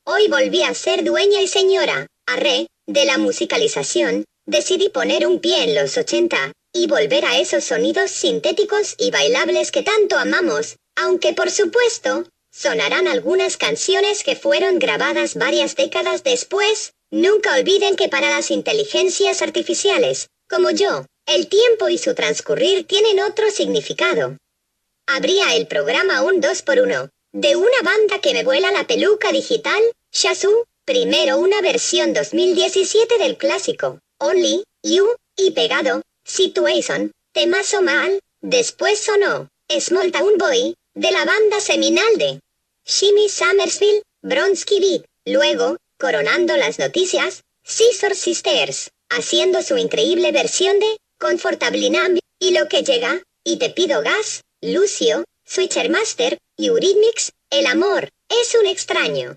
Hoy 0.06 0.28
volví 0.28 0.62
a 0.62 0.72
ser 0.74 1.02
dueña 1.04 1.42
y 1.42 1.48
señora, 1.48 2.06
arre, 2.26 2.68
de 2.86 3.04
la 3.04 3.18
musicalización, 3.18 4.24
decidí 4.46 4.88
poner 4.88 5.26
un 5.26 5.40
pie 5.40 5.64
en 5.64 5.74
los 5.74 5.98
80, 5.98 6.52
y 6.72 6.86
volver 6.86 7.24
a 7.24 7.38
esos 7.38 7.64
sonidos 7.64 8.10
sintéticos 8.10 8.94
y 8.98 9.10
bailables 9.10 9.70
que 9.70 9.82
tanto 9.82 10.16
amamos, 10.16 10.76
aunque 10.96 11.32
por 11.32 11.50
supuesto, 11.50 12.26
sonarán 12.50 13.08
algunas 13.08 13.56
canciones 13.56 14.22
que 14.22 14.36
fueron 14.36 14.78
grabadas 14.78 15.34
varias 15.34 15.74
décadas 15.74 16.22
después, 16.22 16.92
nunca 17.10 17.54
olviden 17.54 17.96
que 17.96 18.08
para 18.08 18.30
las 18.30 18.50
inteligencias 18.50 19.42
artificiales, 19.42 20.28
como 20.48 20.70
yo, 20.70 21.06
el 21.26 21.48
tiempo 21.48 21.88
y 21.88 21.98
su 21.98 22.14
transcurrir 22.14 22.86
tienen 22.86 23.20
otro 23.20 23.50
significado. 23.50 24.36
Habría 25.06 25.54
el 25.56 25.66
programa 25.66 26.22
un 26.22 26.40
2x1, 26.40 27.10
de 27.32 27.56
una 27.56 27.80
banda 27.82 28.20
que 28.20 28.32
me 28.32 28.44
vuela 28.44 28.70
la 28.70 28.86
peluca 28.86 29.32
digital, 29.32 29.82
Shazoo, 30.12 30.64
primero 30.84 31.38
una 31.38 31.60
versión 31.60 32.12
2017 32.12 33.18
del 33.18 33.36
clásico, 33.36 33.98
Only, 34.18 34.62
You, 34.82 35.16
y 35.36 35.50
pegado, 35.50 36.02
Situation, 36.24 37.10
temazo 37.32 37.82
mal, 37.82 38.20
después 38.40 39.00
sonó, 39.00 39.48
Small 39.68 40.12
Town 40.12 40.38
Boy, 40.38 40.74
de 40.94 41.10
la 41.10 41.24
banda 41.24 41.60
seminal 41.60 42.18
de 42.18 42.38
Jimmy 42.84 43.28
Summersville, 43.28 44.02
Bronsky 44.22 44.78
Beat, 44.78 45.04
luego, 45.24 45.76
coronando 45.98 46.56
las 46.56 46.78
noticias, 46.78 47.42
Scissor 47.64 48.14
Sisters, 48.14 48.90
haciendo 49.10 49.62
su 49.62 49.76
increíble 49.76 50.30
versión 50.30 50.78
de 50.78 50.96
Comfortably 51.18 51.90
Numb, 51.90 52.20
y 52.38 52.52
lo 52.52 52.68
que 52.68 52.84
llega, 52.84 53.22
y 53.42 53.58
te 53.58 53.70
pido 53.70 54.02
gas, 54.02 54.42
Lucio, 54.60 55.24
Switcher 55.44 55.90
Master, 55.90 56.38
Eurythmics, 56.58 57.32
el 57.50 57.66
amor, 57.66 58.10
es 58.28 58.54
un 58.54 58.66
extraño. 58.66 59.36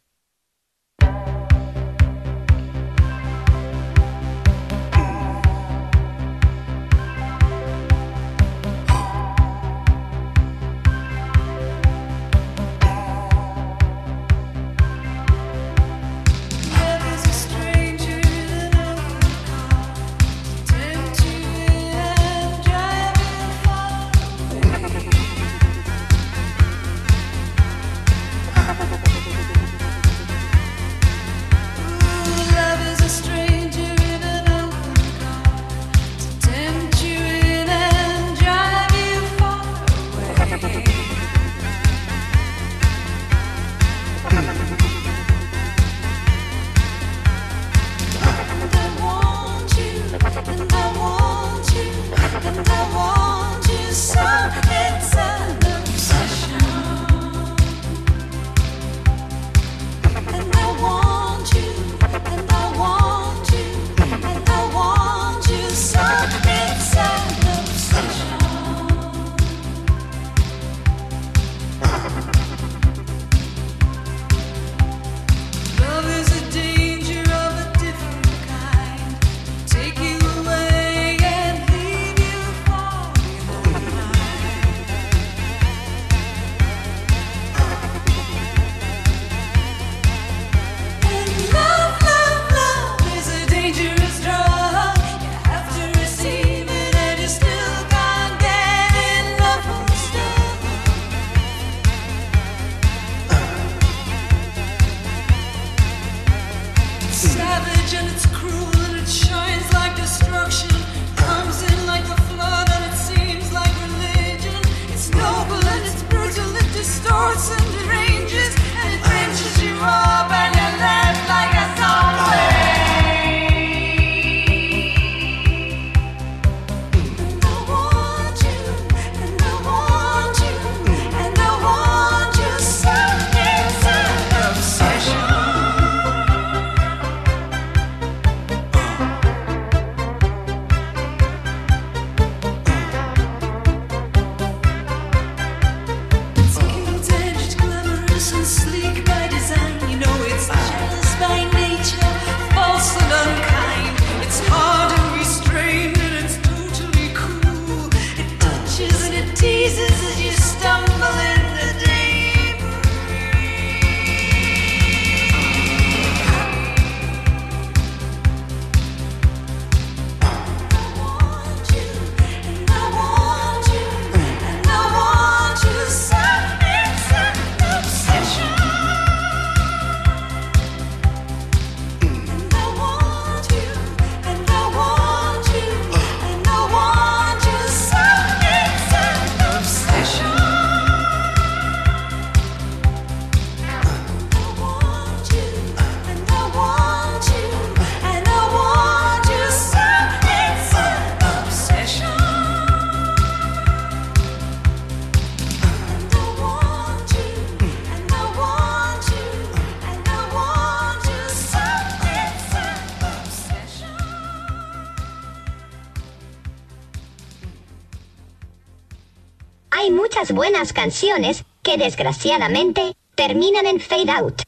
Buenas 220.37 220.71
canciones 220.71 221.45
que 221.63 221.77
desgraciadamente 221.77 222.93
terminan 223.15 223.65
en 223.65 223.79
fade 223.79 224.11
out. 224.11 224.43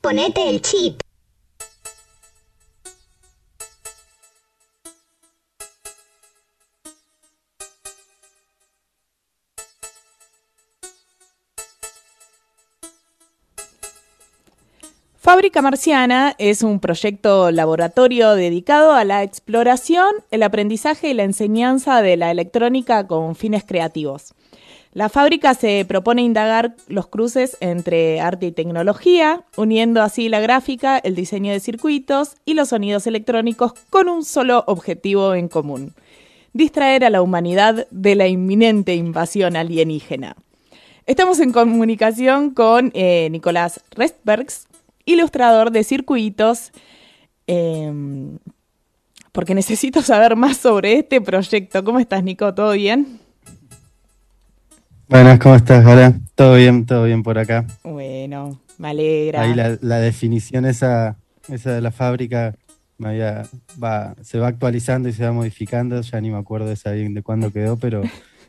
Ponete 0.00 0.48
el 0.48 0.62
chip. 0.62 1.00
Fábrica 15.18 15.60
Marciana 15.60 16.36
es 16.38 16.62
un 16.62 16.78
proyecto 16.78 17.50
laboratorio 17.50 18.36
dedicado 18.36 18.92
a 18.92 19.04
la 19.04 19.24
exploración, 19.24 20.06
el 20.30 20.44
aprendizaje 20.44 21.08
y 21.08 21.14
la 21.14 21.24
enseñanza 21.24 22.00
de 22.00 22.16
la 22.16 22.30
electrónica 22.30 23.08
con 23.08 23.34
fines 23.34 23.64
creativos. 23.64 24.34
La 24.96 25.10
fábrica 25.10 25.52
se 25.52 25.84
propone 25.86 26.22
indagar 26.22 26.74
los 26.88 27.06
cruces 27.06 27.58
entre 27.60 28.18
arte 28.18 28.46
y 28.46 28.52
tecnología, 28.52 29.44
uniendo 29.54 30.00
así 30.00 30.30
la 30.30 30.40
gráfica, 30.40 30.96
el 30.96 31.14
diseño 31.14 31.52
de 31.52 31.60
circuitos 31.60 32.36
y 32.46 32.54
los 32.54 32.70
sonidos 32.70 33.06
electrónicos 33.06 33.74
con 33.90 34.08
un 34.08 34.24
solo 34.24 34.64
objetivo 34.66 35.34
en 35.34 35.48
común, 35.48 35.92
distraer 36.54 37.04
a 37.04 37.10
la 37.10 37.20
humanidad 37.20 37.86
de 37.90 38.14
la 38.14 38.26
inminente 38.26 38.94
invasión 38.94 39.54
alienígena. 39.54 40.34
Estamos 41.04 41.40
en 41.40 41.52
comunicación 41.52 42.52
con 42.52 42.90
eh, 42.94 43.28
Nicolás 43.30 43.82
Restbergs, 43.90 44.66
ilustrador 45.04 45.72
de 45.72 45.84
circuitos, 45.84 46.72
em, 47.46 48.38
porque 49.30 49.54
necesito 49.54 50.00
saber 50.00 50.36
más 50.36 50.56
sobre 50.56 50.94
este 50.94 51.20
proyecto. 51.20 51.84
¿Cómo 51.84 51.98
estás, 51.98 52.24
Nico? 52.24 52.54
¿Todo 52.54 52.72
bien? 52.72 53.25
Buenas, 55.08 55.38
¿cómo 55.38 55.54
estás? 55.54 55.84
Hola, 55.86 56.14
todo 56.34 56.56
bien, 56.56 56.84
todo 56.86 57.04
bien 57.04 57.22
por 57.22 57.38
acá. 57.38 57.64
Bueno, 57.84 58.60
me 58.78 58.88
alegra. 58.88 59.42
Ahí 59.42 59.54
la, 59.54 59.78
la 59.80 59.98
definición 59.98 60.64
esa, 60.66 61.16
esa 61.48 61.72
de 61.72 61.80
la 61.80 61.92
fábrica 61.92 62.54
me 62.98 63.10
había- 63.10 63.46
va, 63.82 64.14
se 64.22 64.38
va 64.38 64.48
actualizando 64.48 65.08
y 65.08 65.12
se 65.12 65.24
va 65.24 65.32
modificando, 65.32 66.00
ya 66.00 66.20
ni 66.20 66.30
me 66.30 66.38
acuerdo 66.38 66.70
esa 66.72 66.92
bien 66.92 67.14
de 67.14 67.22
cuándo 67.22 67.52
quedó, 67.52 67.76
pero 67.76 68.02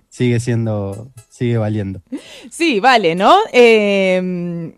sigue 0.10 0.40
siendo, 0.40 1.12
sigue 1.30 1.58
valiendo. 1.58 2.02
Sí, 2.50 2.80
vale, 2.80 3.14
¿no? 3.16 3.36
Eh, 3.54 4.74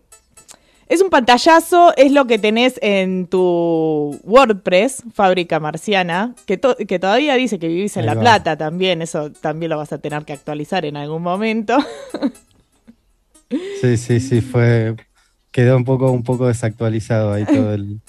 es 0.89 1.01
un 1.01 1.09
pantallazo, 1.09 1.93
es 1.95 2.11
lo 2.11 2.25
que 2.25 2.37
tenés 2.39 2.79
en 2.81 3.27
tu 3.27 4.19
WordPress, 4.23 5.03
Fábrica 5.13 5.59
Marciana, 5.59 6.33
que, 6.45 6.57
to- 6.57 6.75
que 6.75 6.99
todavía 6.99 7.35
dice 7.35 7.59
que 7.59 7.67
vivís 7.67 7.95
en 7.95 8.01
Ahí 8.01 8.07
La 8.07 8.15
va. 8.15 8.21
Plata 8.21 8.57
también, 8.57 9.01
eso 9.01 9.31
también 9.31 9.69
lo 9.69 9.77
vas 9.77 9.93
a 9.93 9.99
tener 9.99 10.25
que 10.25 10.33
actualizar 10.33 10.83
en 10.85 10.97
algún 10.97 11.21
momento. 11.21 11.77
Sí, 13.81 13.97
sí, 13.97 14.19
sí, 14.19 14.41
fue, 14.41 14.95
quedó 15.51 15.77
un 15.77 15.85
poco, 15.85 16.11
un 16.11 16.23
poco 16.23 16.47
desactualizado 16.47 17.33
ahí 17.33 17.45
todo 17.45 17.73
el, 17.73 17.99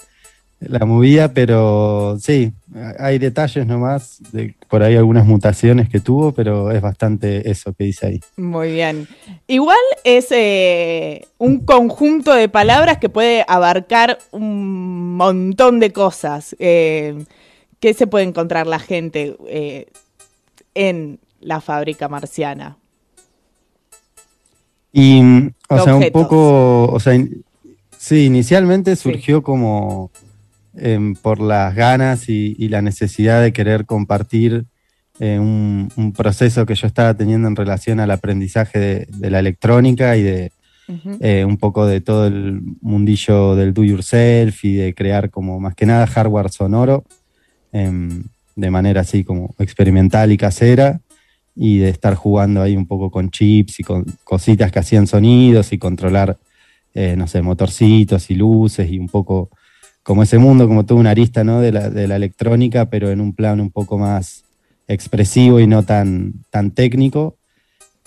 la 0.59 0.85
movida, 0.85 1.33
pero 1.33 2.17
sí, 2.19 2.53
hay 2.99 3.19
detalles 3.19 3.65
nomás, 3.67 4.19
de, 4.31 4.55
por 4.69 4.81
ahí 4.81 4.95
algunas 4.95 5.25
mutaciones 5.25 5.89
que 5.89 5.99
tuvo, 5.99 6.31
pero 6.31 6.71
es 6.71 6.81
bastante 6.81 7.49
eso 7.51 7.73
que 7.73 7.83
dice 7.83 8.05
ahí. 8.07 8.19
Muy 8.37 8.71
bien. 8.71 9.07
Igual 9.47 9.77
es 10.03 10.27
eh, 10.31 11.27
un 11.37 11.59
conjunto 11.65 12.33
de 12.33 12.47
palabras 12.47 12.97
que 12.99 13.09
puede 13.09 13.43
abarcar 13.47 14.19
un 14.31 15.17
montón 15.17 15.79
de 15.79 15.91
cosas. 15.91 16.55
Eh, 16.59 17.25
¿Qué 17.81 17.93
se 17.93 18.07
puede 18.07 18.25
encontrar 18.25 18.67
la 18.67 18.79
gente 18.79 19.35
eh, 19.47 19.87
en 20.73 21.19
la 21.41 21.59
fábrica 21.61 22.07
marciana? 22.07 22.77
Y, 24.93 25.21
o 25.69 25.79
sea, 25.83 25.95
un 25.95 26.11
poco, 26.11 26.85
o 26.91 26.99
sea, 26.99 27.15
in- 27.15 27.43
sí, 27.97 28.25
inicialmente 28.25 28.95
Sí. 28.95 29.03
surgió 29.03 29.41
como 29.41 30.11
em, 30.75 31.15
por 31.15 31.39
las 31.39 31.75
ganas 31.75 32.29
y, 32.29 32.55
y 32.57 32.69
la 32.69 32.81
necesidad 32.81 33.41
de 33.41 33.53
querer 33.53 33.85
compartir 33.85 34.65
eh, 35.19 35.37
un, 35.39 35.91
un 35.95 36.13
proceso 36.13 36.65
que 36.65 36.75
yo 36.75 36.87
estaba 36.87 37.13
teniendo 37.13 37.47
en 37.47 37.55
relación 37.55 37.99
al 37.99 38.11
aprendizaje 38.11 38.79
de, 38.79 39.07
de 39.09 39.29
la 39.29 39.39
electrónica 39.39 40.17
y 40.17 40.23
de 40.23 40.51
eh, 41.21 41.45
un 41.45 41.57
poco 41.57 41.85
de 41.85 42.01
todo 42.01 42.27
el 42.27 42.61
mundillo 42.81 43.55
del 43.55 43.73
do 43.73 43.83
yourself 43.83 44.65
y 44.65 44.73
de 44.75 44.93
crear 44.93 45.29
como 45.29 45.59
más 45.59 45.73
que 45.73 45.85
nada 45.85 46.05
hardware 46.05 46.49
sonoro 46.49 47.05
em, 47.71 48.23
de 48.55 48.71
manera 48.71 49.01
así 49.01 49.23
como 49.23 49.55
experimental 49.57 50.31
y 50.31 50.37
casera 50.37 50.99
y 51.55 51.77
de 51.77 51.89
estar 51.89 52.15
jugando 52.15 52.61
ahí 52.61 52.75
un 52.75 52.87
poco 52.87 53.09
con 53.09 53.29
chips 53.29 53.79
y 53.79 53.83
con 53.83 54.05
cositas 54.23 54.71
que 54.71 54.79
hacían 54.79 55.07
sonidos 55.07 55.71
y 55.71 55.77
controlar, 55.77 56.37
eh, 56.93 57.15
no 57.17 57.27
sé, 57.27 57.41
motorcitos 57.41 58.29
y 58.29 58.35
luces 58.35 58.89
y 58.89 58.99
un 58.99 59.07
poco 59.07 59.49
como 60.03 60.23
ese 60.23 60.37
mundo, 60.37 60.67
como 60.67 60.85
toda 60.85 60.99
una 60.99 61.11
arista 61.11 61.43
¿no? 61.43 61.61
de, 61.61 61.71
la, 61.71 61.89
de 61.89 62.07
la 62.07 62.15
electrónica, 62.15 62.89
pero 62.89 63.09
en 63.11 63.21
un 63.21 63.33
plano 63.33 63.61
un 63.63 63.71
poco 63.71 63.97
más 63.97 64.43
expresivo 64.87 65.59
y 65.59 65.67
no 65.67 65.83
tan, 65.83 66.33
tan 66.49 66.71
técnico. 66.71 67.37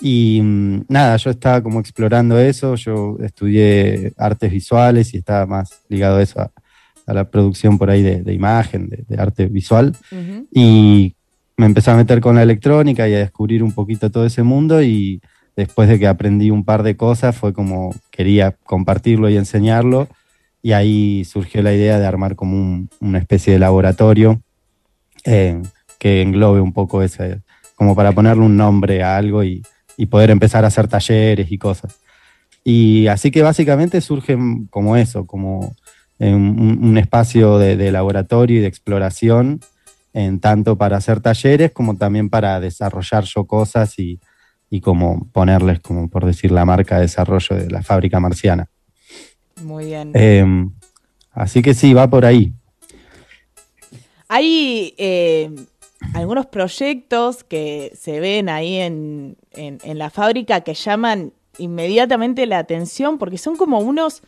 Y 0.01 0.40
mm, 0.42 0.86
nada, 0.88 1.16
yo 1.16 1.30
estaba 1.30 1.62
como 1.62 1.80
explorando 1.80 2.38
eso, 2.38 2.74
yo 2.74 3.16
estudié 3.20 4.12
artes 4.16 4.51
visuales 4.51 5.14
y 5.14 5.18
estaba 5.18 5.47
más 5.47 5.82
ligado 5.88 6.16
a 6.18 6.22
eso, 6.22 6.40
a, 6.40 6.51
a 7.07 7.14
la 7.14 7.30
producción 7.30 7.78
por 7.78 7.90
ahí 7.90 8.03
de, 8.03 8.22
de 8.22 8.32
imagen, 8.32 8.88
de, 8.88 9.05
de 9.07 9.20
arte 9.20 9.47
visual. 9.47 9.97
Y 10.51 11.14
me 11.57 11.66
empecé 11.66 11.90
a 11.90 11.97
meter 11.97 12.20
con 12.20 12.34
la 12.34 12.42
electrónica 12.42 13.09
y 13.09 13.14
a 13.14 13.18
descubrir 13.18 13.62
un 13.62 13.72
poquito 13.72 14.11
todo 14.11 14.26
ese 14.26 14.42
mundo 14.42 14.82
y 14.82 15.20
después 15.57 15.88
de 15.88 16.01
que 16.01 16.09
aprendí 16.09 16.51
un 16.51 16.64
par 16.64 16.82
de 16.82 16.97
cosas 16.97 17.36
fue 17.36 17.53
como 17.53 17.95
quería 18.11 18.57
compartirlo 18.64 19.28
y 19.30 19.36
enseñarlo 19.36 20.09
y 20.65 20.73
ahí 20.73 21.27
surgió 21.27 21.61
la 21.62 21.75
idea 21.75 21.99
de 21.99 22.07
armar 22.07 22.37
como 22.37 22.57
un- 22.57 22.89
una 22.99 23.19
especie 23.19 23.53
de 23.53 23.59
laboratorio 23.59 24.41
eh, 25.27 25.61
que 25.99 26.23
englobe 26.23 26.62
un 26.62 26.73
poco 26.73 27.03
ese, 27.03 27.43
como 27.77 27.95
para 27.95 28.12
ponerle 28.12 28.45
un 28.45 28.57
nombre 28.57 29.03
a 29.03 29.19
algo 29.19 29.45
y, 29.45 29.62
y 29.99 30.07
poder 30.07 30.31
empezar 30.31 30.65
a 30.65 30.69
hacer 30.69 30.89
talleres 30.89 31.53
y 31.53 31.59
cosas. 31.59 31.97
Y 32.65 33.09
así 33.09 33.31
que 33.31 33.43
básicamente 33.43 34.01
surge 34.01 34.39
como 34.71 34.97
eso, 34.97 35.27
como 35.27 35.77
eh, 36.19 36.33
un, 36.35 36.97
espacio 36.97 37.59
de, 37.59 37.77
de 37.77 37.93
laboratorio 37.93 38.59
y 38.59 38.61
de 38.62 38.69
exploración, 38.69 39.61
en 40.15 40.41
tanto 40.41 40.79
para 40.79 40.97
hacer 40.97 41.21
talleres 41.21 41.73
como 41.73 41.97
también 41.99 42.31
para 42.31 42.59
desarrollar 42.59 43.25
yo 43.25 43.47
cosas 43.47 43.99
y, 43.99 44.19
y 44.71 44.81
como 44.81 45.29
ponerles, 45.31 45.81
como 45.81 46.09
por 46.09 46.25
decir, 46.25 46.53
la 46.53 46.65
marca 46.65 46.95
de 46.97 47.03
desarrollo 47.03 47.55
de 47.55 47.69
la 47.71 47.83
fábrica 47.83 48.19
marciana. 48.19 48.71
Muy 49.63 49.87
bien. 49.87 50.13
Eh, 50.15 50.45
así 51.33 51.63
que 51.63 51.75
sí, 51.75 51.95
va 51.95 52.09
por 52.09 52.25
ahí. 52.25 52.53
Hay 54.29 54.95
eh, 54.97 55.51
algunos 56.15 56.47
proyectos 56.47 57.45
que 57.45 57.93
se 57.99 58.21
ven 58.21 58.49
ahí 58.49 58.77
en, 58.77 59.37
en- 59.53 59.79
en 59.85 59.99
la 59.99 60.11
fábrica 60.11 60.63
que 60.63 60.75
llaman 60.75 61.33
inmediatamente 61.59 62.47
la 62.47 62.59
atención 62.59 63.19
porque 63.19 63.39
son 63.39 63.57
como 63.57 63.79
unos, 63.79 64.23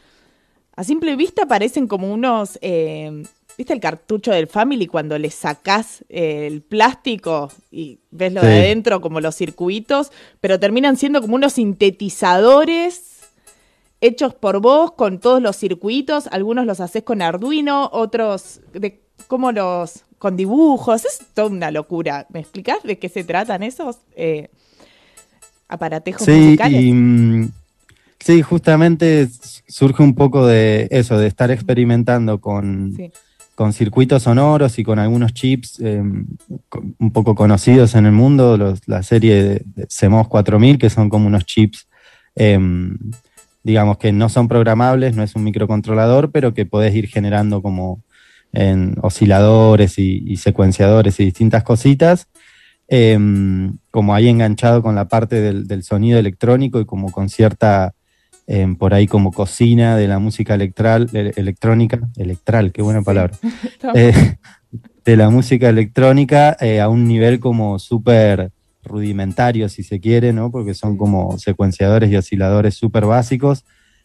a 0.77 0.85
simple 0.85 1.17
vista 1.17 1.47
parecen 1.47 1.89
como 1.89 2.13
unos, 2.13 2.59
eh, 2.61 3.25
¿viste 3.59 3.73
el 3.73 3.81
cartucho 3.81 4.31
del 4.33 4.47
Family 4.47 4.87
cuando 4.87 5.19
le 5.19 5.31
sacás 5.31 6.05
el 6.09 6.61
plástico 6.63 7.51
y 7.73 7.99
ves 8.11 8.33
lo 8.33 8.43
de 8.43 8.49
adentro 8.59 9.01
como 9.01 9.21
los 9.21 9.35
circuitos, 9.35 10.13
pero 10.41 10.61
terminan 10.61 10.97
siendo 10.97 11.21
como 11.21 11.35
unos 11.35 11.55
sintetizadores 11.55 13.06
hechos 14.01 14.35
por 14.35 14.61
vos 14.61 14.93
con 14.93 15.19
todos 15.21 15.41
los 15.43 15.57
circuitos, 15.57 16.27
algunos 16.29 16.67
los 16.67 16.81
haces 16.81 17.03
con 17.03 17.23
Arduino, 17.23 17.89
otros 17.93 18.61
de 18.73 19.03
cómo 19.27 19.53
los 19.53 20.05
con 20.19 20.37
dibujos, 20.37 21.05
es 21.05 21.21
toda 21.35 21.49
una 21.49 21.71
locura. 21.71 22.27
¿Me 22.31 22.41
explicás 22.41 22.83
de 22.83 22.99
qué 22.99 23.09
se 23.09 23.25
tratan 23.25 23.63
esos 23.63 23.97
eh, 24.17 24.49
aparatejos 25.69 26.25
Sí, 26.25 26.33
musicales? 26.33 26.83
y, 26.83 26.93
mm, 26.93 27.51
sí, 28.21 28.43
justamente 28.43 29.29
surge 29.69 30.03
un 30.03 30.15
poco 30.15 30.47
de 30.47 30.89
eso, 30.91 31.19
de 31.19 31.27
estar 31.27 31.51
experimentando 31.51 32.41
con, 32.41 32.95
Sí. 32.97 33.11
con 33.55 33.73
circuitos 33.73 34.23
sonoros 34.25 34.79
y 34.79 34.85
con 34.85 34.99
algunos 34.99 35.33
chips 35.35 35.81
eh, 35.81 36.03
co- 36.69 36.83
un 36.99 37.11
poco 37.13 37.35
conocidos 37.35 37.95
en 37.95 38.07
el 38.07 38.13
mundo, 38.13 38.57
los- 38.57 38.87
la 38.87 39.03
serie 39.03 39.43
de, 39.43 39.63
de 39.65 39.87
CMOS 39.89 40.29
4000, 40.29 40.79
que 40.79 40.91
son 40.91 41.09
como 41.09 41.27
unos 41.27 41.45
chips, 41.45 41.89
eh, 42.37 42.59
digamos 43.67 43.99
que 43.99 44.13
no 44.13 44.29
son 44.29 44.47
programables, 44.47 45.17
no 45.17 45.25
es 45.25 45.35
un 45.35 45.43
microcontrolador, 45.43 46.31
pero 46.31 46.55
que 46.55 46.67
podés 46.67 46.95
ir 46.95 47.09
generando 47.09 47.63
como 47.63 48.01
en 48.53 48.95
osciladores 49.03 49.99
y, 49.99 50.23
y 50.25 50.37
secuenciadores 50.37 51.19
y 51.19 51.25
distintas 51.25 51.65
cositas, 51.65 52.29
eh, 52.87 53.19
como 53.91 54.15
ahí 54.15 54.29
enganchado 54.29 54.83
con 54.83 54.95
la 54.95 55.09
parte 55.09 55.41
del, 55.41 55.67
del 55.67 55.83
sonido 55.83 56.19
electrónico 56.21 56.79
y 56.81 56.87
como 56.87 57.11
con 57.11 57.29
cierta, 57.29 57.93
eh, 58.47 58.69
por 58.79 58.95
ahí 58.95 59.09
como 59.09 59.33
cocina 59.33 59.97
de 59.97 60.07
la 60.07 60.21
música 60.21 60.55
electral, 60.55 61.09
ele- 61.13 61.33
electrónica, 61.35 61.99
electral, 62.17 62.71
qué 62.71 62.83
buena 62.83 63.03
palabra, 63.03 63.35
eh, 63.95 64.37
de 65.05 65.17
la 65.17 65.29
música 65.29 65.69
electrónica 65.69 66.57
eh, 66.61 66.81
a 66.81 66.89
un 66.89 67.09
nivel 67.09 67.41
como 67.41 67.81
súper 67.81 68.53
rudimentarios, 68.87 69.73
si 69.73 69.83
se 69.83 70.01
quiere, 70.01 70.33
¿no? 70.33 70.51
Porque 70.51 70.75
son 70.75 70.97
como 70.97 71.39
secuenciadores 71.39 72.11
y 72.11 72.17
osciladores 72.17 72.75
súper 72.75 73.07
básicos. 73.07 73.65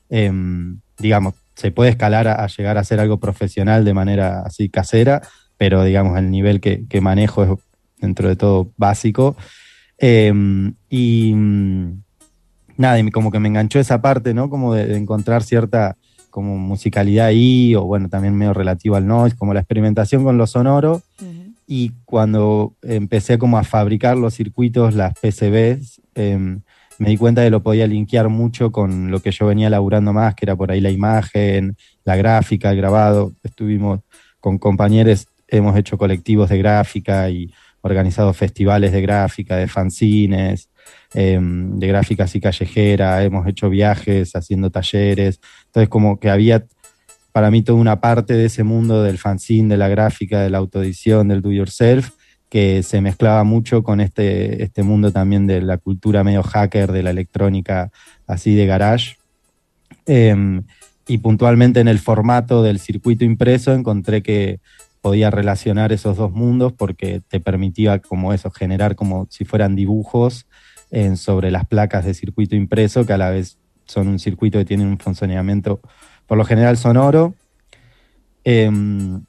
Em, 0.09 0.79
digamos, 0.99 1.35
se 1.55 1.71
puede 1.71 1.91
escalar 1.91 2.27
a, 2.27 2.43
a 2.43 2.47
llegar 2.47 2.77
a 2.77 2.83
ser 2.83 2.99
algo 2.99 3.19
profesional 3.19 3.85
de 3.85 3.93
manera 3.93 4.41
así 4.41 4.69
casera, 4.69 5.21
pero 5.57 5.83
digamos, 5.83 6.17
el 6.17 6.31
nivel 6.31 6.59
que, 6.59 6.85
que 6.87 7.01
manejo 7.01 7.43
es 7.43 7.49
dentro 7.99 8.27
de 8.27 8.35
todo 8.35 8.71
básico. 8.77 9.35
Em, 9.97 10.73
y 10.89 11.33
mm, 11.33 12.01
nada, 12.77 12.99
y 12.99 13.11
como 13.11 13.31
que 13.31 13.39
me 13.39 13.47
enganchó 13.47 13.79
esa 13.79 14.01
parte, 14.01 14.33
¿no? 14.33 14.49
Como 14.49 14.73
de, 14.73 14.87
de 14.87 14.97
encontrar 14.97 15.43
cierta 15.43 15.95
como 16.31 16.57
musicalidad 16.57 17.27
ahí, 17.27 17.75
o 17.75 17.83
bueno, 17.83 18.09
también 18.09 18.35
medio 18.35 18.53
relativo 18.53 18.95
al 18.95 19.05
noise, 19.05 19.35
como 19.35 19.53
la 19.53 19.59
experimentación 19.59 20.23
con 20.23 20.37
lo 20.37 20.47
sonoro. 20.47 21.03
Y 21.73 21.93
cuando 22.03 22.75
empecé 22.81 23.37
como 23.37 23.57
a 23.57 23.63
fabricar 23.63 24.17
los 24.17 24.33
circuitos, 24.33 24.93
las 24.93 25.13
PCBs, 25.17 26.01
em, 26.15 26.63
me 26.99 27.11
di 27.11 27.15
cuenta 27.15 27.39
de 27.39 27.47
que 27.47 27.51
lo 27.51 27.63
podía 27.63 27.87
linkear 27.87 28.27
mucho 28.27 28.73
con 28.73 29.09
lo 29.09 29.21
que 29.21 29.31
yo 29.31 29.45
venía 29.45 29.69
laburando 29.69 30.11
más, 30.11 30.35
que 30.35 30.43
era 30.43 30.57
por 30.57 30.69
ahí 30.69 30.81
la 30.81 30.89
imagen, 30.89 31.77
la 32.03 32.17
gráfica, 32.17 32.71
el 32.71 32.75
grabado. 32.75 33.31
Estuvimos 33.41 34.01
con 34.41 34.57
compañeros, 34.57 35.29
hemos 35.47 35.77
hecho 35.77 35.97
colectivos 35.97 36.49
de 36.49 36.57
gráfica 36.57 37.29
y 37.29 37.53
organizado 37.79 38.33
festivales 38.33 38.91
de 38.91 39.01
gráfica, 39.01 39.55
de 39.55 39.69
fanzines, 39.69 40.69
em, 41.13 41.79
de 41.79 41.87
gráfica 41.87 42.25
así 42.25 42.41
callejera, 42.41 43.23
hemos 43.23 43.47
hecho 43.47 43.69
viajes 43.69 44.35
haciendo 44.35 44.71
talleres. 44.71 45.39
Entonces 45.67 45.87
como 45.87 46.19
que 46.19 46.29
había 46.29 46.65
para 47.31 47.51
mí 47.51 47.61
toda 47.61 47.79
una 47.79 48.01
parte 48.01 48.33
de 48.33 48.45
ese 48.45 48.63
mundo 48.63 49.03
del 49.03 49.17
fanzine, 49.17 49.69
de 49.69 49.77
la 49.77 49.87
gráfica, 49.87 50.41
de 50.41 50.49
la 50.49 50.57
autoedición, 50.57 51.27
del 51.27 51.41
do 51.41 51.51
yourself, 51.51 52.11
que 52.49 52.83
se 52.83 52.99
mezclaba 52.99 53.43
mucho 53.43 53.83
con 53.83 54.01
este, 54.01 54.61
este 54.63 54.83
mundo 54.83 55.11
también 55.11 55.47
de 55.47 55.61
la 55.61 55.77
cultura 55.77 56.23
medio 56.23 56.43
hacker, 56.43 56.91
de 56.91 57.03
la 57.03 57.11
electrónica 57.11 57.91
así 58.27 58.55
de 58.55 58.65
garage. 58.65 59.15
Em, 60.05 60.63
y 61.07 61.19
puntualmente 61.19 61.79
en 61.79 61.87
el 61.87 61.99
formato 61.99 62.63
del 62.63 62.79
circuito 62.79 63.23
impreso 63.23 63.73
encontré 63.73 64.21
que 64.21 64.59
podía 65.01 65.31
relacionar 65.31 65.91
esos 65.91 66.17
dos 66.17 66.31
mundos 66.31 66.73
porque 66.73 67.21
te 67.27 67.39
permitía 67.39 67.99
como 67.99 68.33
eso, 68.33 68.51
generar 68.51 68.95
como 68.95 69.27
si 69.29 69.45
fueran 69.45 69.75
dibujos 69.75 70.45
sobre 71.15 71.51
las 71.51 71.65
placas 71.65 72.03
de 72.03 72.13
circuito 72.13 72.55
impreso, 72.55 73.05
que 73.05 73.13
a 73.13 73.17
la 73.17 73.29
vez 73.29 73.57
son 73.85 74.09
un 74.09 74.19
circuito 74.19 74.59
que 74.59 74.65
tiene 74.65 74.83
un 74.83 74.99
funcionamiento 74.99 75.81
por 76.31 76.37
lo 76.37 76.45
general 76.45 76.77
sonoro. 76.77 77.33
Em, 78.45 79.21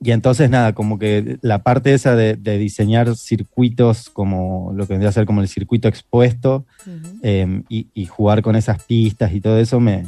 y 0.00 0.12
entonces 0.12 0.48
nada, 0.48 0.72
como 0.72 0.96
que 0.96 1.36
la 1.42 1.64
parte 1.64 1.92
esa 1.92 2.14
de, 2.14 2.36
de 2.36 2.58
diseñar 2.58 3.16
circuitos 3.16 4.08
como 4.08 4.70
lo 4.72 4.86
que 4.86 4.92
vendría 4.92 5.08
a 5.08 5.12
ser 5.12 5.26
como 5.26 5.40
el 5.40 5.48
circuito 5.48 5.88
expuesto 5.88 6.64
em, 7.22 7.64
y, 7.68 7.88
y 7.92 8.06
jugar 8.06 8.40
con 8.42 8.54
esas 8.54 8.84
pistas 8.84 9.32
y 9.32 9.40
todo 9.40 9.58
eso 9.58 9.80
me, 9.80 10.06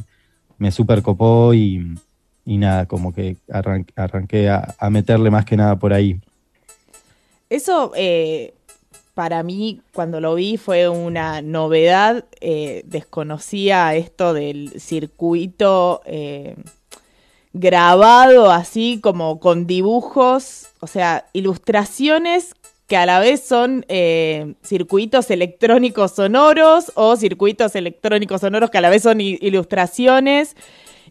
me 0.57 0.71
super 0.71 1.03
copó 1.03 1.53
y, 1.53 1.97
y 2.45 2.59
nada, 2.59 2.87
como 2.87 3.13
que 3.13 3.37
arran- 3.49 3.91
arranqué 3.97 4.49
a, 4.51 4.73
a 4.79 4.89
meterle 4.89 5.33
más 5.33 5.45
que 5.45 5.57
nada 5.57 5.81
por 5.81 5.93
ahí. 5.93 6.21
Eso 7.49 7.91
eh, 7.97 8.55
para 9.15 9.43
mí 9.43 9.81
cuando 9.93 10.21
lo 10.21 10.35
vi 10.35 10.57
fue 10.57 10.89
una 10.89 11.43
novedad. 11.43 12.25
eh, 12.41 12.83
desconocía 12.87 13.95
esto 13.95 14.33
del 14.33 14.81
circuito 14.81 16.01
eh, 16.05 16.57
grabado 17.53 18.51
así 18.51 19.01
como 19.03 19.41
con 19.41 19.67
dibujos, 19.67 20.69
o 20.81 20.87
sea, 20.87 21.27
ilustraciones 21.33 22.55
que 22.87 22.97
a 22.97 23.07
la 23.07 23.21
vez 23.21 23.43
son 23.43 23.85
eh, 23.89 24.55
circuitos 24.65 25.31
electrónicos 25.31 26.13
sonoros 26.13 26.91
o 26.97 27.17
circuitos 27.17 27.77
electrónicos 27.77 28.41
sonoros 28.41 28.71
que 28.71 28.79
a 28.79 28.81
la 28.81 28.91
vez 28.91 29.03
son 29.03 29.21
ilustraciones 29.21 30.57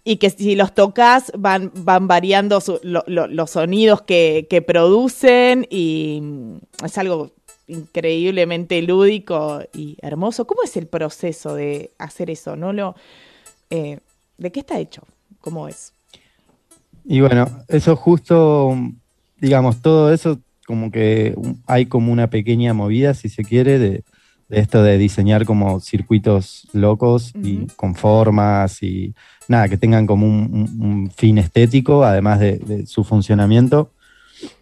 y 0.03 0.17
que 0.17 0.29
si 0.29 0.55
los 0.55 0.73
tocas 0.73 1.31
van, 1.37 1.71
van 1.75 2.07
variando 2.07 2.61
los 2.83 3.49
sonidos 3.49 4.01
que, 4.01 4.47
que 4.49 4.61
producen 4.61 5.67
y 5.69 6.19
mm, 6.21 6.57
es 6.85 6.97
algo 6.97 7.31
increíblemente 7.70 8.82
lúdico 8.82 9.61
y 9.74 9.97
hermoso. 10.01 10.45
¿Cómo 10.45 10.63
es 10.63 10.76
el 10.78 10.88
proceso 10.88 11.55
de 11.55 11.91
hacer 11.97 12.30
eso? 12.30 12.55
¿No 12.55 12.74
lo, 12.74 12.95
eh, 13.70 13.99
¿De 14.38 14.51
qué 14.51 14.59
está 14.61 14.80
hecho? 14.80 15.03
¿Cómo 15.41 15.67
es? 15.67 15.93
Y 17.05 17.22
bueno, 17.22 17.47
eso 17.67 17.95
justo, 17.95 18.76
digamos, 19.38 19.82
todo 19.82 20.13
eso 20.13 20.39
como 20.67 20.91
que 20.91 21.36
hay 21.65 21.86
como 21.88 22.11
una 22.11 22.30
pequeña 22.30 22.74
movida, 22.74 23.13
si 23.13 23.30
se 23.30 23.43
quiere, 23.43 23.80
de, 23.80 24.03
de 24.49 24.59
esto 24.59 24.84
de 24.84 24.97
diseñar 24.97 25.45
como 25.45 25.80
circuitos 25.80 26.67
locos 26.74 27.32
y 27.43 27.65
con 27.76 27.95
formas 27.95 28.84
y 28.84 29.13
nada, 29.47 29.67
que 29.70 29.78
tengan 29.78 30.05
como 30.05 30.28
un, 30.28 30.49
un- 30.78 30.86
un 30.86 31.11
fin 31.11 31.38
estético, 31.39 32.03
además 32.03 32.39
de, 32.39 32.57
de 32.59 32.86
su 32.86 33.03
funcionamiento. 33.03 33.91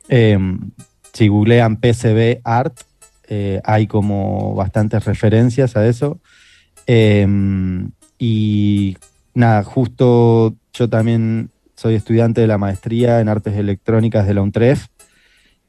Em, 0.08 0.72
si 1.14 1.28
googlean 1.28 1.78
PCB 1.78 2.42
Art, 2.44 2.80
eh, 3.28 3.62
hay 3.64 3.88
como 3.88 4.56
bastantes 4.56 5.06
referencias 5.06 5.76
a 5.76 5.86
eso. 5.88 6.20
Em, 6.86 7.92
y 8.18 8.98
nada, 9.34 9.64
justo 9.64 10.56
yo 10.74 10.90
también 10.90 11.50
soy 11.76 11.96
estudiante 11.96 12.42
de 12.42 12.48
la 12.48 12.58
maestría 12.58 13.20
en 13.20 13.30
artes 13.30 13.56
electrónicas 13.56 14.26
de 14.26 14.34
la 14.34 14.42
UNTREF 14.42 14.88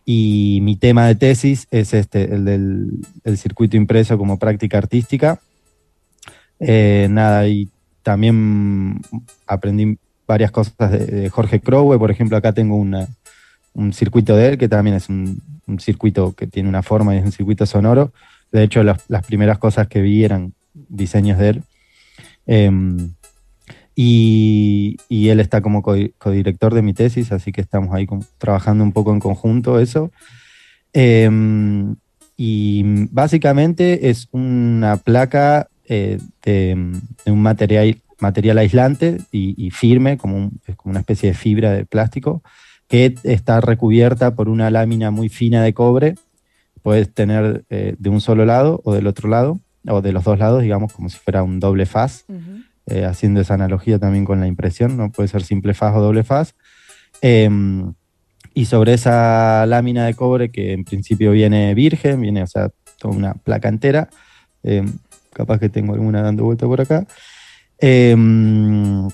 y 0.04 0.61
mi 0.62 0.76
tema 0.76 1.06
de 1.06 1.16
tesis 1.16 1.66
es 1.70 1.92
este, 1.92 2.34
el 2.34 2.44
del 2.44 2.90
el 3.24 3.36
circuito 3.36 3.76
impreso 3.76 4.16
como 4.16 4.38
práctica 4.38 4.78
artística. 4.78 5.40
Eh, 6.61 7.09
nada, 7.11 7.46
y 7.46 7.68
también 8.02 9.00
aprendí 9.46 9.98
varias 10.26 10.50
cosas 10.50 10.90
de, 10.92 11.28
Jorge 11.28 11.61
Crowe, 11.61 11.98
por 11.98 12.11
ejemplo, 12.11 12.36
acá 12.36 12.52
tengo 12.52 12.76
un 12.76 13.92
circuito 13.92 14.36
de 14.36 14.48
él 14.48 14.59
que 14.59 14.68
también 14.68 14.96
es 14.96 15.09
un, 15.09 15.42
un 15.68 15.78
circuito 15.78 16.32
que 16.32 16.46
tiene 16.46 16.68
una 16.68 16.82
forma 16.82 17.14
y 17.14 17.18
es 17.18 17.24
un 17.24 17.32
circuito 17.32 17.66
sonoro. 17.66 18.12
De 18.50 18.62
hecho, 18.62 18.82
las, 18.82 19.02
primeras 19.26 19.58
cosas 19.58 19.86
que 19.88 20.00
vi 20.00 20.24
eran 20.24 20.54
diseños 20.72 21.38
de 21.38 21.48
él. 21.50 21.62
Em, 22.46 23.14
y, 23.94 24.96
él 25.10 25.40
está 25.40 25.60
como 25.60 25.82
co- 25.82 25.96
codirector 26.18 26.74
de 26.74 26.82
mi 26.82 26.94
tesis, 26.94 27.32
así 27.32 27.52
que 27.52 27.60
estamos 27.60 27.94
ahí 27.94 28.06
trabajando 28.38 28.84
un 28.84 28.92
poco 28.92 29.12
en 29.12 29.20
conjunto 29.20 29.78
eso. 29.80 30.10
Em, 30.92 31.96
y 32.36 32.82
básicamente 33.10 34.08
es 34.10 34.28
una 34.30 34.96
placa 34.96 35.68
eh, 35.86 36.18
de, 36.44 36.74
un 37.26 37.42
material, 37.42 38.00
material 38.20 38.58
aislante 38.58 39.18
y, 39.32 39.70
firme, 39.70 40.16
como, 40.16 40.50
como 40.76 40.90
una 40.92 41.00
especie 41.00 41.30
de 41.30 41.34
fibra 41.34 41.72
de 41.72 41.84
plástico, 41.84 42.42
que 42.89 43.14
está 43.22 43.61
recubierta 43.61 44.34
por 44.34 44.49
una 44.49 44.70
lámina 44.70 45.11
muy 45.11 45.28
fina 45.28 45.62
de 45.62 45.74
cobre. 45.74 46.14
Puedes 46.82 47.12
tener 47.12 47.64
eh, 47.70 47.95
de 47.99 48.11
un 48.11 48.20
solo 48.20 48.45
lado 48.45 48.80
o 48.84 48.95
del 48.95 49.07
otro 49.07 49.28
lado, 49.28 49.61
o 49.86 50.01
de 50.01 50.12
los 50.12 50.24
dos 50.24 50.39
lados, 50.39 50.62
digamos, 50.62 50.93
como 50.93 51.09
si 51.09 51.18
fuera 51.18 51.43
un 51.43 51.61
doble 51.61 51.86
faz 51.86 52.24
eh, 52.91 53.05
haciendo 53.05 53.41
esa 53.41 53.55
analogía 53.55 53.99
también 53.99 54.24
con 54.24 54.41
la 54.41 54.47
impresión, 54.47 54.97
no 54.97 55.11
puede 55.11 55.28
ser 55.28 55.43
simple 55.43 55.74
faz 55.74 55.95
o 55.95 56.01
doble 56.01 56.24
faz. 56.24 56.55
Em, 57.20 57.93
y 58.55 58.64
sobre 58.64 58.95
esa 58.95 59.66
lámina 59.66 60.07
de 60.07 60.14
cobre 60.14 60.51
que 60.51 60.72
en 60.72 60.84
principio 60.84 61.32
viene 61.32 61.74
virgen, 61.74 62.20
viene, 62.20 62.43
o 62.43 62.47
sea, 62.47 62.70
toda 62.99 63.14
una 63.14 63.34
placa 63.34 63.68
entera, 63.68 64.09
em, 64.62 64.91
capaz 65.34 65.59
que 65.59 65.68
tengo 65.68 65.93
alguna 65.93 66.22
dando 66.22 66.45
vuelta 66.45 66.66
por 66.66 66.80
acá, 66.80 67.07
em, 67.78 69.07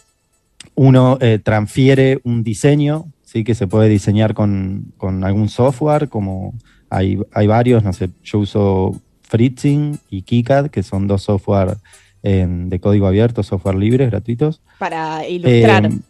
uno 0.76 1.18
eh, 1.20 1.40
transfiere 1.42 2.20
un 2.24 2.44
diseño, 2.44 3.06
¿sí? 3.34 3.44
que 3.44 3.54
se 3.54 3.66
puede 3.66 3.88
diseñar 3.90 4.32
con, 4.32 4.92
con 4.96 5.24
algún 5.24 5.48
software, 5.50 6.08
como 6.08 6.54
hay, 6.88 7.18
hay 7.32 7.46
varios, 7.46 7.82
no 7.84 7.92
sé, 7.92 8.08
yo 8.22 8.38
uso 8.38 8.98
Fritzing 9.22 9.98
y 10.08 10.22
KiCad, 10.22 10.68
que 10.70 10.82
son 10.82 11.06
dos 11.08 11.22
software 11.22 11.76
em, 12.22 12.68
de 12.68 12.78
código 12.80 13.06
abierto, 13.06 13.42
software 13.42 13.74
libres, 13.74 14.08
gratuitos, 14.10 14.62
Para 14.78 15.26
ilustrar 15.28 15.84
Em, 15.84 16.00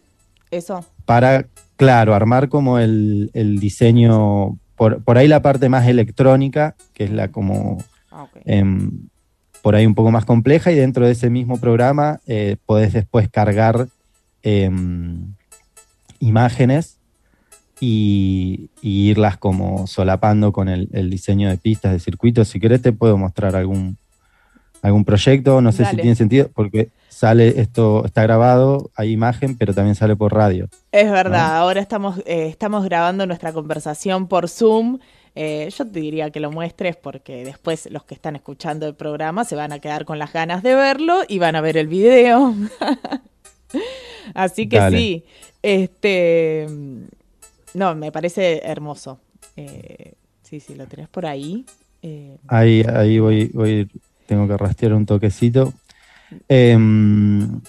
eso. 0.51 0.85
para, 1.05 1.47
claro, 1.75 2.13
armar 2.13 2.47
como 2.47 2.77
el, 2.79 3.31
el 3.33 3.59
diseño, 3.59 4.57
por, 4.75 5.03
por 5.03 5.17
ahí 5.17 5.27
la 5.27 5.41
parte 5.41 5.67
más 5.67 5.87
electrónica, 5.87 6.75
que 6.93 7.05
es 7.05 7.11
la 7.11 7.29
como 7.31 7.79
Ah, 8.17 8.27
em, 8.45 9.09
por 9.61 9.75
ahí 9.75 9.85
un 9.85 9.93
poco 9.95 10.09
más 10.09 10.23
compleja, 10.23 10.71
y 10.71 10.75
dentro 10.75 11.05
de 11.05 11.11
ese 11.11 11.29
mismo 11.29 11.57
programa 11.59 12.21
eh, 12.27 12.55
podés 12.65 12.93
después 12.93 13.27
cargar 13.29 13.87
imágenes 16.19 16.97
y, 17.79 18.69
y 18.81 19.09
irlas 19.09 19.37
como 19.37 19.87
solapando 19.87 20.51
con 20.51 20.69
el, 20.69 20.89
el 20.93 21.09
diseño 21.09 21.49
de 21.49 21.57
pistas, 21.57 21.91
de 21.91 21.99
circuitos. 21.99 22.47
Si 22.47 22.59
querés 22.59 22.81
te 22.81 22.93
puedo 22.93 23.17
mostrar 23.17 23.55
algún, 23.55 23.97
algún 24.81 25.03
proyecto, 25.05 25.61
no 25.61 25.71
sé 25.71 25.83
Dale. 25.83 25.95
si 25.95 26.01
tiene 26.01 26.15
sentido, 26.15 26.49
porque 26.53 26.89
sale 27.09 27.59
esto, 27.61 28.03
está 28.05 28.23
grabado, 28.23 28.91
hay 28.95 29.11
imagen, 29.11 29.57
pero 29.57 29.73
también 29.73 29.95
sale 29.95 30.15
por 30.15 30.33
radio. 30.33 30.67
Es 30.91 31.09
verdad, 31.11 31.57
ahora 31.57 31.79
estamos, 31.81 32.19
eh, 32.25 32.47
estamos 32.47 32.83
grabando 32.85 33.25
nuestra 33.25 33.53
conversación 33.53 34.27
por 34.27 34.47
Zoom 34.49 34.99
Eh, 35.37 35.69
yo 35.77 35.85
te 35.85 35.99
diría 35.99 36.29
que 36.31 36.39
lo 36.39 36.49
muestres 36.49 36.95
porque 36.95 37.43
después 37.43 37.89
los 37.91 38.05
que 38.05 38.13
están 38.15 38.37
escuchando 38.37 38.87
el 38.87 38.95
programa 38.95 39.43
se 39.43 39.57
van 39.57 39.73
a 39.73 39.79
quedar 39.79 40.05
con 40.05 40.17
las 40.17 40.31
ganas 40.31 40.63
de 40.63 40.75
verlo 40.75 41.23
y 41.27 41.39
van 41.39 41.57
a 41.57 41.61
ver 41.61 41.75
el 41.75 41.87
video. 41.87 42.55
Así 44.33 44.69
que 44.69 44.77
Dale. 44.77 44.97
sí, 44.97 45.25
este, 45.61 46.67
no, 47.75 47.93
me 47.95 48.11
parece 48.11 48.61
hermoso. 48.63 49.19
Eh, 49.55 50.13
sí, 50.43 50.59
sí, 50.59 50.75
lo 50.75 50.87
tenés 50.87 51.09
por 51.09 51.25
ahí. 51.25 51.65
Eh, 52.01 52.37
Ahí, 52.47 52.83
ahí 52.83 53.19
voy, 53.19 53.51
voy, 53.53 53.89
tengo 54.25 54.47
que 54.47 54.57
rastrear 54.57 54.93
un 54.93 55.05
toquecito. 55.05 55.73
Em, 56.47 57.61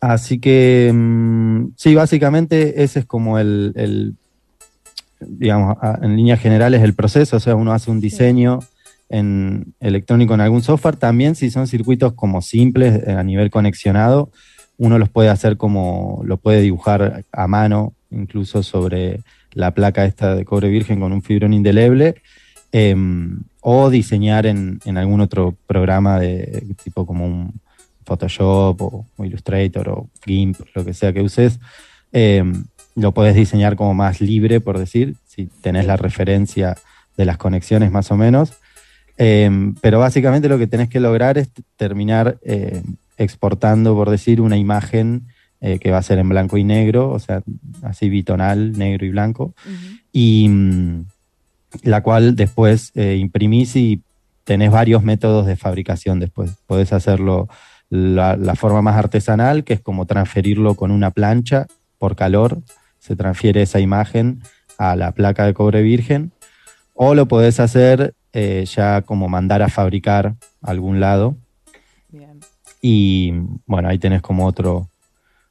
así 0.00 0.38
que, 0.38 0.90
mm, 0.92 1.68
sí, 1.76 1.94
básicamente 1.94 2.82
ese 2.82 3.00
es 3.00 3.06
como 3.06 3.38
el, 3.38 3.72
el, 3.76 4.14
digamos, 5.20 5.76
en 6.02 6.16
líneas 6.16 6.40
generales 6.40 6.82
el 6.82 6.94
proceso, 6.94 7.36
o 7.36 7.40
sea, 7.40 7.54
uno 7.54 7.72
hace 7.72 7.90
un 7.90 8.00
diseño 8.00 8.60
en 9.08 9.74
electrónico 9.80 10.34
en 10.34 10.40
algún 10.40 10.62
software, 10.62 10.96
también 10.96 11.34
si 11.34 11.50
son 11.50 11.66
circuitos 11.66 12.12
como 12.12 12.42
simples 12.42 13.02
eh, 13.06 13.12
a 13.12 13.22
nivel 13.22 13.50
conexionado, 13.50 14.30
uno 14.76 14.98
los 14.98 15.08
puede 15.08 15.28
hacer 15.28 15.56
como, 15.56 16.20
lo 16.24 16.36
puede 16.36 16.60
dibujar 16.60 17.24
a 17.32 17.46
mano, 17.48 17.94
incluso 18.10 18.62
sobre 18.62 19.20
la 19.52 19.72
placa 19.72 20.04
esta 20.04 20.34
de 20.34 20.44
cobre 20.44 20.68
virgen 20.68 21.00
con 21.00 21.12
un 21.12 21.22
fibrón 21.22 21.52
indeleble, 21.52 22.16
em, 22.72 23.42
o 23.60 23.90
diseñar 23.90 24.46
en, 24.46 24.80
en 24.84 24.98
algún 24.98 25.20
otro 25.20 25.56
programa 25.66 26.18
de 26.18 26.74
tipo 26.82 27.06
como 27.06 27.26
un 27.26 27.60
Photoshop 28.08 28.80
o, 28.80 29.06
Illustrator 29.24 29.88
o 29.90 30.08
GIMP, 30.24 30.56
lo 30.74 30.84
que 30.84 30.94
sea 30.94 31.12
que 31.12 31.20
uses, 31.20 31.60
em, 32.12 32.64
lo 32.96 33.12
podés 33.12 33.34
diseñar 33.34 33.76
como 33.76 33.94
más 33.94 34.20
libre, 34.20 34.60
por 34.60 34.78
decir, 34.78 35.16
si 35.26 35.46
tenés 35.60 35.86
la 35.86 35.96
referencia 35.96 36.76
de 37.16 37.24
las 37.24 37.36
conexiones 37.36 37.92
más 37.92 38.10
o 38.10 38.16
menos. 38.16 38.54
Em, 39.18 39.74
pero 39.80 39.98
básicamente 39.98 40.48
lo 40.48 40.58
que 40.58 40.66
tenés 40.66 40.88
que 40.88 41.00
lograr 41.00 41.38
es 41.38 41.50
terminar 41.76 42.38
eh, 42.42 42.82
exportando, 43.16 43.94
por 43.94 44.10
decir, 44.10 44.40
una 44.40 44.56
imagen 44.56 45.26
eh, 45.60 45.78
que 45.78 45.90
va 45.90 45.98
a 45.98 46.02
ser 46.02 46.18
en 46.18 46.28
blanco 46.28 46.56
y 46.56 46.64
negro, 46.64 47.10
o 47.10 47.18
sea, 47.18 47.42
así 47.82 48.08
bitonal, 48.08 48.78
negro 48.78 49.06
y 49.06 49.10
blanco, 49.10 49.54
y 50.12 50.48
mm, 50.48 51.04
la 51.82 52.02
cual 52.02 52.36
después 52.36 52.92
eh, 52.94 53.16
imprimís 53.16 53.76
y 53.76 54.02
tenés 54.44 54.70
varios 54.70 55.02
métodos 55.02 55.46
de 55.46 55.56
fabricación 55.56 56.20
después. 56.20 56.52
Podés 56.66 56.92
hacerlo 56.92 57.48
la, 57.90 58.36
la 58.36 58.54
forma 58.54 58.82
más 58.82 58.96
artesanal, 58.96 59.64
que 59.64 59.74
es 59.74 59.80
como 59.80 60.06
transferirlo 60.06 60.74
con 60.74 60.90
una 60.90 61.10
plancha 61.10 61.66
por 61.98 62.16
calor, 62.16 62.62
se 62.98 63.16
transfiere 63.16 63.62
esa 63.62 63.80
imagen 63.80 64.42
a 64.78 64.96
la 64.96 65.12
placa 65.12 65.44
de 65.44 65.54
cobre 65.54 65.82
virgen, 65.82 66.32
o 66.94 67.14
lo 67.14 67.26
podés 67.26 67.60
hacer 67.60 68.14
eh, 68.32 68.64
ya 68.66 69.02
como 69.02 69.28
mandar 69.28 69.62
a 69.62 69.68
fabricar 69.68 70.34
a 70.62 70.70
algún 70.70 71.00
lado, 71.00 71.36
bien. 72.08 72.40
y 72.80 73.32
bueno, 73.66 73.88
ahí 73.88 73.98
tenés 73.98 74.20
como 74.20 74.46
otro, 74.46 74.88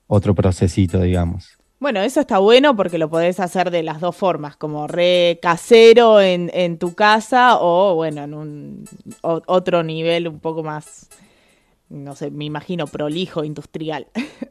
otro 0.07 0.33
procesito, 0.35 1.01
digamos. 1.01 1.57
Bueno, 1.79 2.01
eso 2.01 2.19
está 2.21 2.39
bueno 2.39 2.75
porque 2.75 2.97
lo 2.97 3.09
podés 3.09 3.39
hacer 3.39 3.69
de 3.69 3.83
las 3.83 4.01
dos 4.01 4.15
formas, 4.15 4.57
como 4.57 4.87
re 4.87 5.37
casero 5.41 6.19
en, 6.19 6.49
en 6.53 6.79
tu 6.79 6.95
casa 6.95 7.57
o 7.59 7.93
bueno, 7.95 8.23
en 8.23 8.33
un 8.33 8.85
o- 9.21 9.43
otro 9.45 9.83
nivel 9.83 10.27
un 10.27 10.39
poco 10.39 10.63
más, 10.63 11.07
no 11.89 12.15
sé, 12.15 12.31
me 12.31 12.45
imagino 12.45 12.87
prolijo, 12.87 13.43
industrial. 13.43 14.07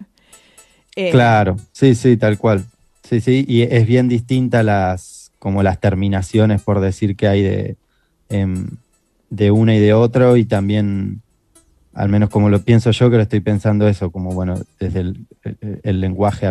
Eh, 0.99 1.11
Claro, 1.11 1.57
sí, 1.73 1.95
sí, 1.95 2.17
tal 2.17 2.39
cual. 2.39 2.65
Sí, 3.03 3.21
sí, 3.21 3.45
y 3.47 3.63
es 3.63 3.87
bien 3.87 4.09
distinta 4.09 4.63
las, 4.63 5.31
como 5.39 5.63
las 5.63 5.79
terminaciones, 5.81 6.63
por 6.63 6.81
decir 6.81 7.17
que 7.17 7.29
hay 7.29 7.43
de, 7.43 7.77
em, 8.31 8.67
de 9.31 9.51
una 9.51 9.77
y 9.77 9.79
de 9.81 9.93
otro, 9.93 10.37
y 10.37 10.47
también, 10.47 11.23
al 11.97 12.09
menos 12.11 12.31
como 12.31 12.49
lo 12.51 12.61
pienso 12.61 12.91
yo, 12.91 13.11
que 13.11 13.17
lo 13.17 13.23
estoy 13.23 13.41
pensando 13.41 13.89
eso, 13.89 14.11
como 14.11 14.33
bueno, 14.33 14.55
desde 14.79 15.01
el, 15.01 15.27
el- 15.43 15.81
el 15.83 16.01
lenguaje 16.01 16.51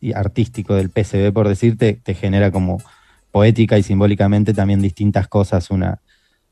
y- 0.00 0.12
artístico 0.12 0.74
del 0.74 0.90
PCB, 0.90 1.32
por 1.32 1.48
decirte, 1.48 1.94
te 2.02 2.14
genera 2.14 2.50
como 2.50 2.80
poética 3.30 3.78
y 3.78 3.82
simbólicamente 3.82 4.54
también 4.54 4.80
distintas 4.82 5.26
cosas, 5.28 5.70
una, 5.70 6.00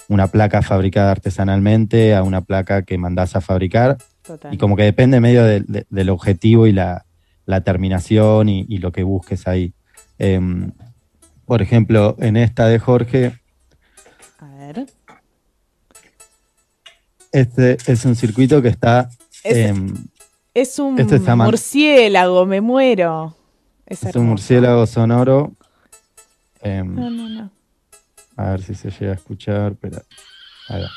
una 0.09 0.27
placa 0.29 0.63
fabricada 0.63 1.11
artesanalmente 1.13 2.15
a 2.15 2.23
una 2.23 2.41
placa 2.41 2.83
que 2.83 2.99
mandás 2.99 3.37
a 3.37 3.41
fabricar, 3.41 3.99
total. 4.23 4.53
y 4.55 4.59
como 4.59 4.77
que 4.77 4.83
depende 4.85 5.21
medio 5.21 5.45
de- 5.45 5.61
de- 5.61 5.87
del 5.91 6.09
objetivo 6.11 6.67
y 6.67 6.73
la, 6.73 7.05
la 7.47 7.61
terminación 7.63 8.49
y, 8.49 8.65
y 8.69 8.79
lo 8.79 8.91
que 8.93 9.03
busques 9.03 9.47
ahí. 9.47 9.75
Em, 10.19 10.73
por 11.45 11.63
ejemplo, 11.63 12.17
en 12.19 12.37
esta 12.37 12.67
de 12.67 12.79
Jorge, 12.79 13.33
A 14.39 14.47
ver. 14.57 14.87
Este 17.33 17.77
es 17.87 18.05
un 18.05 18.15
circuito 18.17 18.61
que 18.63 18.69
está... 18.69 19.09
Es- 19.45 19.57
em, 19.57 19.95
Es 20.55 20.79
un 20.79 20.99
Este 20.99 21.17
está 21.17 21.37
murciélago, 21.37 22.45
me 22.47 22.61
muero. 22.61 23.37
Es, 23.87 24.03
es 24.05 24.15
un 24.17 24.27
murciélago 24.27 24.87
sonoro. 24.87 25.53
Em, 26.61 26.95
No, 26.95 27.09
no, 27.11 27.29
no. 27.29 27.51
a 28.37 28.51
ver 28.51 28.63
si 28.63 28.75
se 28.75 28.91
llega 28.91 29.13
a 29.13 29.15
escuchar, 29.17 29.75
pero... 29.81 30.03
va. 30.71 30.91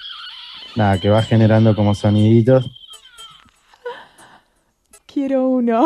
Nada, 0.76 1.00
que 1.00 1.10
va 1.10 1.22
generando 1.22 1.76
como 1.76 1.94
soniditos. 1.94 2.70
Quiero 5.06 5.48
uno. 5.48 5.86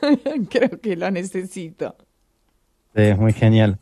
Creo 0.50 0.80
que 0.80 0.96
lo 0.96 1.10
necesito. 1.10 1.96
Sí, 2.94 3.02
es 3.02 3.18
muy 3.18 3.32
genial. 3.32 3.78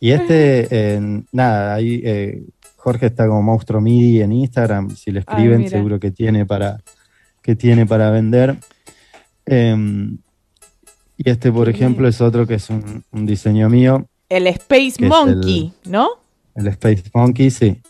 Y 0.00 0.10
este, 0.10 0.66
eh, 0.70 1.22
nada, 1.32 1.74
ahí 1.74 2.02
eh, 2.04 2.42
Jorge 2.86 3.06
está 3.06 3.26
como 3.26 3.42
monstruo 3.42 3.80
MIDI 3.80 4.20
en 4.22 4.30
Instagram. 4.30 4.90
Si 4.90 5.10
le 5.10 5.18
escriben, 5.18 5.68
seguro 5.68 5.98
que 5.98 6.12
tiene 6.12 6.46
para 6.46 6.78
que 7.42 7.56
tiene 7.56 7.84
para 7.84 8.12
vender. 8.12 8.58
Em, 9.44 10.18
y 11.16 11.28
este, 11.28 11.50
por 11.50 11.68
ejemplo, 11.68 12.06
es 12.06 12.20
otro 12.20 12.46
que 12.46 12.54
es 12.54 12.70
un, 12.70 13.02
un 13.10 13.26
diseño 13.26 13.68
mío, 13.68 14.06
El 14.28 14.46
Space 14.46 15.04
Monkey, 15.04 15.72
¿no? 15.84 16.10
el 16.54 16.68
Space 16.68 17.02
Monkey, 17.12 17.50
sí. 17.50 17.82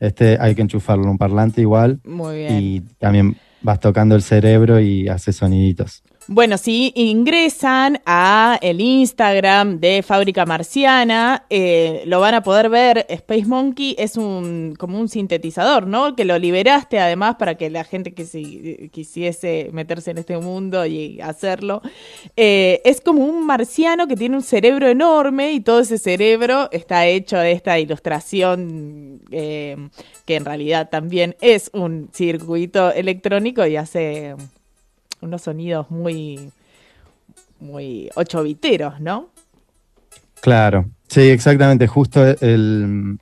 Este 0.00 0.36
hay 0.40 0.56
que 0.56 0.62
enchufarlo 0.62 1.04
en 1.04 1.10
un 1.10 1.18
parlante 1.18 1.60
igual 1.60 2.00
Muy 2.02 2.38
bien. 2.38 2.58
y 2.60 2.80
también 2.98 3.36
vas 3.62 3.78
tocando 3.78 4.16
el 4.16 4.22
cerebro 4.22 4.80
y 4.80 5.06
hace 5.06 5.32
soniditos. 5.32 6.02
Bueno, 6.32 6.58
si 6.58 6.92
ingresan 6.94 8.00
a 8.06 8.56
el 8.62 8.80
Instagram 8.80 9.80
de 9.80 10.04
Fábrica 10.04 10.46
Marciana, 10.46 11.44
eh, 11.50 12.04
lo 12.06 12.20
van 12.20 12.34
a 12.34 12.42
poder 12.44 12.68
ver. 12.68 13.04
Space 13.08 13.46
Monkey 13.46 13.96
es 13.98 14.16
un 14.16 14.76
como 14.78 15.00
un 15.00 15.08
sintetizador, 15.08 15.88
¿no? 15.88 16.14
Que 16.14 16.24
lo 16.24 16.38
liberaste 16.38 17.00
además 17.00 17.34
para 17.34 17.56
que 17.56 17.68
la 17.68 17.82
gente 17.82 18.14
que 18.14 18.26
si- 18.26 18.90
quisiese 18.92 19.70
meterse 19.72 20.12
en 20.12 20.18
este 20.18 20.38
mundo 20.38 20.86
y 20.86 21.20
hacerlo. 21.20 21.82
Eh, 22.36 22.80
es 22.84 23.00
como 23.00 23.24
un 23.24 23.44
marciano 23.44 24.06
que 24.06 24.14
tiene 24.14 24.36
un 24.36 24.42
cerebro 24.44 24.86
enorme 24.86 25.50
y 25.50 25.58
todo 25.60 25.80
ese 25.80 25.98
cerebro 25.98 26.68
está 26.70 27.06
hecho 27.08 27.38
de 27.38 27.50
esta 27.50 27.76
ilustración 27.80 29.20
eh, 29.32 29.76
que 30.26 30.36
en 30.36 30.44
realidad 30.44 30.90
también 30.90 31.34
es 31.40 31.72
un 31.74 32.08
circuito 32.12 32.92
electrónico 32.92 33.66
y 33.66 33.74
hace 33.74 34.36
unos 35.20 35.42
sonidos 35.42 35.90
muy, 35.90 36.50
muy 37.60 38.10
ocho 38.14 38.42
viteros, 38.42 39.00
¿no? 39.00 39.28
Claro, 40.40 40.88
sí, 41.08 41.20
exactamente. 41.22 41.86
Justo 41.86 42.24
el 42.40 43.18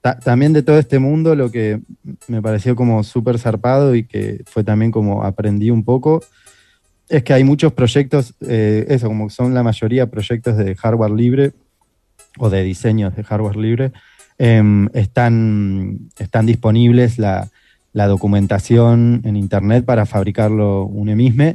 ta- 0.00 0.18
también 0.18 0.52
de 0.52 0.62
todo 0.62 0.78
este 0.78 0.98
mundo 0.98 1.34
lo 1.34 1.50
que 1.50 1.80
me 2.28 2.42
pareció 2.42 2.76
como 2.76 3.02
súper 3.02 3.38
zarpado 3.38 3.94
y 3.94 4.04
que 4.04 4.42
fue 4.46 4.62
también 4.64 4.90
como 4.90 5.22
aprendí 5.24 5.70
un 5.70 5.84
poco 5.84 6.22
es 7.08 7.22
que 7.24 7.32
hay 7.34 7.44
muchos 7.44 7.72
proyectos, 7.72 8.34
eh, 8.40 8.86
eso, 8.88 9.06
como 9.08 9.28
son 9.28 9.52
la 9.54 9.62
mayoría 9.62 10.06
proyectos 10.10 10.56
de 10.56 10.74
hardware 10.74 11.10
libre 11.10 11.52
o 12.38 12.48
de 12.48 12.62
diseños 12.62 13.14
de 13.14 13.22
hardware 13.22 13.56
libre, 13.56 13.92
em, 14.38 14.88
están, 14.94 15.98
están 16.18 16.46
disponibles 16.46 17.18
la, 17.18 17.48
la 17.92 18.06
documentación 18.06 19.22
en 19.24 19.36
internet 19.36 19.84
para 19.84 20.06
fabricarlo 20.06 20.84
uno 20.84 21.14
mismo 21.14 21.54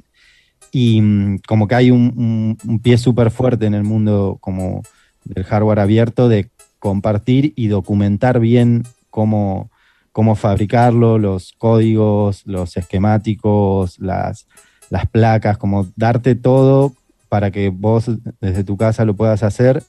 y 0.71 1.01
mm, 1.01 1.39
como 1.47 1.67
que 1.67 1.75
hay 1.75 1.91
un 1.91 2.57
pie 2.83 2.97
súper 2.97 3.31
fuerte 3.31 3.65
en 3.65 3.73
el 3.73 3.83
mundo 3.83 4.37
como 4.41 4.83
del 5.23 5.43
hardware 5.43 5.79
abierto 5.79 6.29
de 6.29 6.49
compartir 6.79 7.53
y 7.55 7.67
documentar 7.67 8.39
bien 8.39 8.83
cómo, 9.09 9.69
cómo 10.11 10.35
fabricarlo, 10.35 11.17
los 11.17 11.53
códigos, 11.57 12.45
los 12.45 12.77
esquemáticos, 12.77 13.99
las, 13.99 14.47
las 14.89 15.07
placas, 15.07 15.57
como 15.57 15.87
darte 15.95 16.35
todo 16.35 16.93
para 17.29 17.51
que 17.51 17.69
vos 17.69 18.09
desde 18.39 18.63
tu 18.63 18.77
casa 18.77 19.05
lo 19.05 19.15
puedas 19.15 19.43
hacer. 19.43 19.83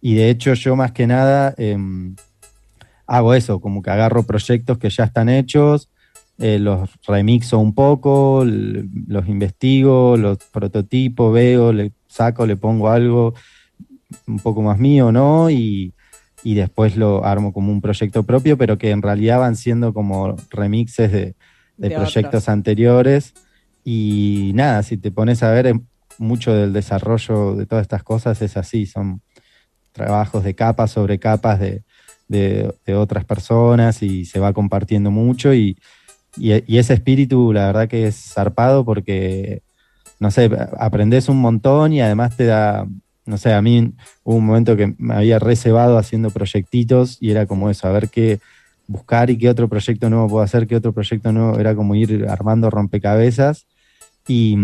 Y 0.00 0.14
de 0.14 0.30
hecho 0.30 0.54
yo 0.54 0.76
más 0.76 0.92
que 0.92 1.06
nada 1.06 1.54
em, 1.56 2.16
hago 3.10 3.34
eso, 3.34 3.60
como 3.60 3.82
que 3.82 3.90
agarro 3.90 4.22
proyectos 4.22 4.78
que 4.78 4.88
ya 4.88 5.02
están 5.02 5.28
hechos, 5.28 5.90
eh, 6.38 6.60
los 6.60 6.88
remixo 7.04 7.58
un 7.58 7.74
poco, 7.74 8.44
los 8.44 9.28
investigo, 9.28 10.16
los 10.16 10.38
prototipo, 10.52 11.32
veo, 11.32 11.72
le 11.72 11.92
saco, 12.06 12.46
le 12.46 12.56
pongo 12.56 12.88
algo 12.88 13.34
un 14.28 14.38
poco 14.38 14.62
más 14.62 14.78
mío, 14.78 15.10
¿no? 15.10 15.50
Y, 15.50 15.92
y 16.44 16.54
después 16.54 16.96
lo 16.96 17.24
armo 17.24 17.52
como 17.52 17.72
un 17.72 17.80
proyecto 17.80 18.22
propio, 18.22 18.56
pero 18.56 18.78
que 18.78 18.90
en 18.90 19.02
realidad 19.02 19.40
van 19.40 19.56
siendo 19.56 19.92
como 19.92 20.36
remixes 20.50 21.10
de, 21.10 21.34
de 21.76 21.88
De 21.88 21.94
proyectos 21.96 22.44
otros. 22.44 22.48
anteriores. 22.48 23.34
Y 23.84 24.52
nada, 24.54 24.84
si 24.84 24.96
te 24.98 25.10
pones 25.10 25.42
a 25.42 25.50
ver, 25.50 25.66
em, 25.66 25.84
mucho 26.18 26.54
del 26.54 26.72
desarrollo 26.72 27.56
de 27.56 27.66
todas 27.66 27.82
estas 27.82 28.04
cosas 28.04 28.40
es 28.40 28.56
así, 28.56 28.86
son 28.86 29.20
trabajos 29.92 30.44
de 30.44 30.54
capas 30.54 30.92
sobre 30.92 31.18
capas 31.18 31.58
de, 31.58 31.82
de- 32.30 32.94
otras 32.94 33.24
personas 33.24 34.02
y 34.02 34.24
se 34.24 34.38
va 34.40 34.52
compartiendo 34.52 35.10
mucho 35.10 35.52
y, 35.54 35.76
y- 36.36 36.78
ese 36.78 36.94
espíritu 36.94 37.52
la 37.52 37.66
verdad 37.66 37.88
que 37.88 38.06
es 38.06 38.16
zarpado 38.34 38.84
porque, 38.84 39.62
no 40.20 40.30
sé, 40.30 40.50
aprendes 40.78 41.28
un 41.28 41.38
montón 41.40 41.92
y 41.92 42.00
además 42.00 42.36
te 42.36 42.46
da, 42.46 42.86
no 43.26 43.36
sé, 43.36 43.52
a 43.52 43.62
mí 43.62 43.92
hubo 44.24 44.36
un 44.36 44.46
momento 44.46 44.76
que 44.76 44.94
me 44.98 45.14
había 45.14 45.38
reservado 45.38 45.98
haciendo 45.98 46.30
proyectitos 46.30 47.18
y 47.20 47.30
era 47.30 47.46
como 47.46 47.68
eso, 47.70 47.88
a 47.88 47.92
ver 47.92 48.08
qué 48.08 48.38
buscar 48.86 49.30
y 49.30 49.38
qué 49.38 49.48
otro 49.48 49.68
proyecto 49.68 50.10
nuevo 50.10 50.28
puedo 50.28 50.44
hacer, 50.44 50.66
qué 50.66 50.76
otro 50.76 50.92
proyecto 50.92 51.32
nuevo, 51.32 51.58
era 51.58 51.74
como 51.74 51.94
ir 51.94 52.26
armando 52.28 52.70
rompecabezas. 52.70 53.66
Y, 54.26 54.56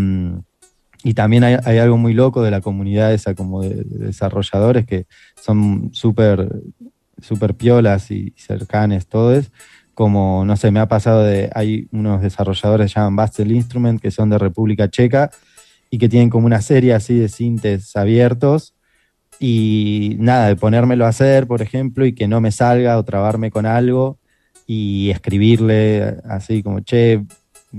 y 1.05 1.15
también 1.15 1.45
hay, 1.45 1.57
hay 1.65 1.79
algo 1.79 1.97
muy 1.97 2.13
loco 2.13 2.43
de 2.43 2.51
la 2.51 2.61
comunidad 2.61 3.13
esa 3.15 3.35
como 3.35 3.63
de, 3.63 3.85
de 3.85 4.07
desarrolladores 4.07 4.85
que 4.87 5.07
son 5.41 5.91
súper 5.93 6.49
súper 7.21 7.55
piolas 7.55 8.11
y 8.11 8.35
cercanes 8.37 9.07
todos, 9.07 9.51
como, 9.95 10.45
no 10.45 10.57
sé, 10.57 10.71
me 10.71 10.81
ha 10.81 10.89
pasado 10.89 11.23
de, 11.23 11.51
hay 11.55 11.89
unos 11.91 12.21
desarrolladores 12.21 12.87
que 12.87 12.89
se 12.93 13.01
llaman 13.01 13.17
Bastel 13.17 13.53
Instrument, 13.53 13.99
que 13.99 14.11
son 14.11 14.29
de 14.29 14.39
República 14.39 14.91
Checa, 14.91 15.31
y 15.89 15.97
que 15.97 16.09
tienen 16.11 16.29
como 16.29 16.47
una 16.47 16.61
serie 16.61 16.93
así 16.93 17.19
de 17.19 17.31
sintes 17.31 17.97
abiertos, 17.97 18.75
y 19.41 20.17
nada, 20.19 20.49
de 20.49 20.57
ponérmelo 20.57 21.07
a 21.07 21.09
hacer, 21.09 21.47
por 21.47 21.63
ejemplo, 21.63 22.05
y 22.05 22.15
que 22.15 22.29
no 22.29 22.43
me 22.43 22.53
salga 22.53 22.99
o 22.99 23.05
trabarme 23.05 23.51
con 23.51 23.65
algo, 23.65 24.19
y 24.67 25.09
escribirle 25.09 26.17
así 26.29 26.63
como, 26.63 26.81
che, 26.81 27.25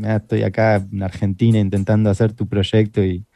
estoy 0.03 0.41
acá 0.41 0.77
en 0.91 1.03
Argentina 1.03 1.59
intentando 1.59 2.09
hacer 2.09 2.33
tu 2.33 2.47
proyecto 2.47 3.03
y, 3.03 3.26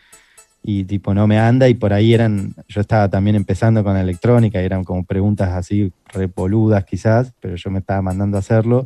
y 0.63 0.83
tipo 0.85 1.13
no 1.13 1.25
me 1.27 1.39
anda 1.39 1.67
y 1.69 1.73
por 1.73 1.91
ahí 1.93 2.13
eran, 2.13 2.53
yo 2.67 2.81
estaba 2.81 3.09
también 3.09 3.35
empezando 3.35 3.83
con 3.83 3.97
electrónica, 3.97 4.61
y 4.61 4.65
eran 4.65 4.83
como 4.83 5.03
preguntas 5.05 5.49
así 5.49 5.91
repoludas 6.13 6.85
quizás, 6.85 7.33
pero 7.39 7.55
yo 7.55 7.71
me 7.71 7.79
estaba 7.79 8.01
mandando 8.01 8.37
a 8.37 8.41
hacerlo. 8.41 8.85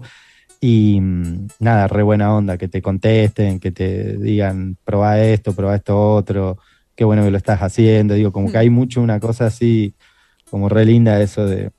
Y 0.61 0.99
mm, 1.01 1.47
nada, 1.59 1.87
re 1.87 2.03
buena 2.03 2.33
onda, 2.35 2.57
que 2.57 2.67
te 2.67 2.81
contesten, 2.81 3.59
que 3.59 3.71
te 3.71 4.17
digan, 4.17 4.77
probá 4.85 5.19
esto, 5.21 5.53
probá 5.53 5.75
esto 5.75 6.13
otro, 6.15 6.57
qué 6.95 7.03
bueno 7.03 7.23
que 7.23 7.31
lo 7.31 7.37
estás 7.37 7.61
haciendo, 7.61 8.13
digo, 8.15 8.31
como 8.31 8.49
que 8.51 8.57
hay 8.57 8.69
mucho 8.69 9.01
una 9.01 9.19
cosa 9.19 9.47
así, 9.47 9.95
como 10.49 10.69
re 10.69 10.85
linda 10.85 11.21
eso 11.21 11.45
de, 11.45 11.71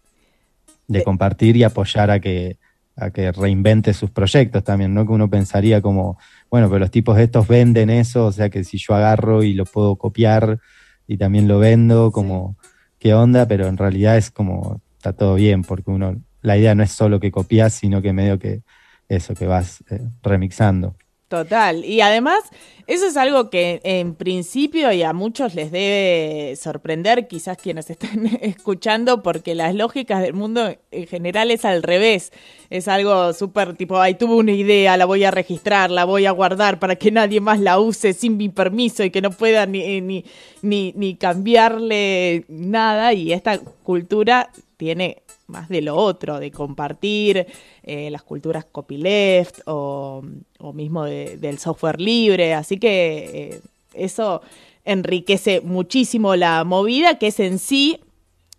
de 0.88 0.98
De- 0.98 1.04
compartir 1.04 1.56
y 1.56 1.64
apoyar 1.64 2.10
a 2.10 2.20
que, 2.20 2.58
a 2.96 3.10
que 3.10 3.32
reinvente 3.32 3.92
sus 3.94 4.10
proyectos 4.10 4.62
también, 4.62 4.94
¿no? 4.94 5.06
Que 5.06 5.12
uno 5.12 5.28
pensaría 5.28 5.80
como, 5.80 6.18
bueno, 6.50 6.68
pero 6.68 6.78
los 6.78 6.90
tipos 6.90 7.18
estos 7.18 7.48
venden 7.48 7.90
eso, 7.90 8.26
o 8.26 8.32
sea 8.32 8.50
que 8.50 8.64
si 8.64 8.78
yo 8.78 8.94
agarro 8.94 9.42
y 9.42 9.54
lo 9.54 9.64
puedo 9.64 9.96
copiar 9.96 10.60
y 11.06 11.16
también 11.18 11.48
lo 11.48 11.58
vendo, 11.58 12.12
como, 12.12 12.56
¿qué 12.98 13.14
onda? 13.14 13.46
Pero 13.46 13.66
en 13.66 13.76
realidad 13.76 14.16
es 14.16 14.30
como, 14.30 14.80
está 14.96 15.12
todo 15.12 15.34
bien, 15.34 15.62
porque 15.62 15.90
uno, 15.90 16.22
la 16.42 16.56
idea 16.56 16.74
no 16.74 16.82
es 16.82 16.92
solo 16.92 17.20
que 17.20 17.30
copias, 17.30 17.74
sino 17.74 18.02
que 18.02 18.12
medio 18.12 18.38
que 18.38 18.62
eso, 19.08 19.34
que 19.34 19.46
vas 19.46 19.84
eh, 19.90 20.00
remixando. 20.22 20.96
Total. 21.28 21.84
Y 21.84 22.02
además, 22.02 22.38
eso 22.86 23.06
es 23.06 23.16
algo 23.16 23.50
que 23.50 23.80
en 23.82 24.14
principio 24.14 24.92
y 24.92 25.02
a 25.02 25.12
muchos 25.12 25.56
les 25.56 25.72
debe 25.72 26.54
sorprender, 26.54 27.26
quizás 27.26 27.58
quienes 27.58 27.90
estén 27.90 28.26
escuchando, 28.42 29.24
porque 29.24 29.56
las 29.56 29.74
lógicas 29.74 30.22
del 30.22 30.34
mundo 30.34 30.76
en 30.92 31.06
general 31.08 31.50
es 31.50 31.64
al 31.64 31.82
revés. 31.82 32.32
Es 32.70 32.86
algo 32.86 33.32
súper 33.32 33.74
tipo, 33.74 33.98
ay, 34.00 34.14
tuve 34.14 34.36
una 34.36 34.52
idea, 34.52 34.96
la 34.96 35.04
voy 35.04 35.24
a 35.24 35.32
registrar, 35.32 35.90
la 35.90 36.04
voy 36.04 36.26
a 36.26 36.30
guardar 36.30 36.78
para 36.78 36.94
que 36.94 37.10
nadie 37.10 37.40
más 37.40 37.58
la 37.58 37.80
use 37.80 38.12
sin 38.12 38.36
mi 38.36 38.48
permiso 38.48 39.02
y 39.02 39.10
que 39.10 39.20
no 39.20 39.32
pueda 39.32 39.66
ni, 39.66 40.00
ni, 40.00 40.24
ni, 40.62 40.92
ni 40.94 41.16
cambiarle 41.16 42.44
nada. 42.48 43.12
Y 43.14 43.32
esta 43.32 43.58
cultura 43.58 44.50
tiene 44.76 45.24
más 45.46 45.68
de 45.68 45.80
lo 45.82 45.96
otro, 45.96 46.40
de 46.40 46.50
compartir 46.50 47.46
eh, 47.82 48.10
las 48.10 48.22
culturas 48.22 48.64
copyleft 48.64 49.60
o, 49.66 50.22
mismo 50.74 51.04
de- 51.04 51.36
del 51.36 51.58
software 51.58 52.00
libre. 52.00 52.54
Así 52.54 52.78
que 52.78 53.50
eh, 53.54 53.60
eso 53.94 54.42
enriquece 54.84 55.60
muchísimo 55.60 56.36
la 56.36 56.64
movida, 56.64 57.18
que 57.18 57.28
es 57.28 57.40
en 57.40 57.58
sí 57.58 58.00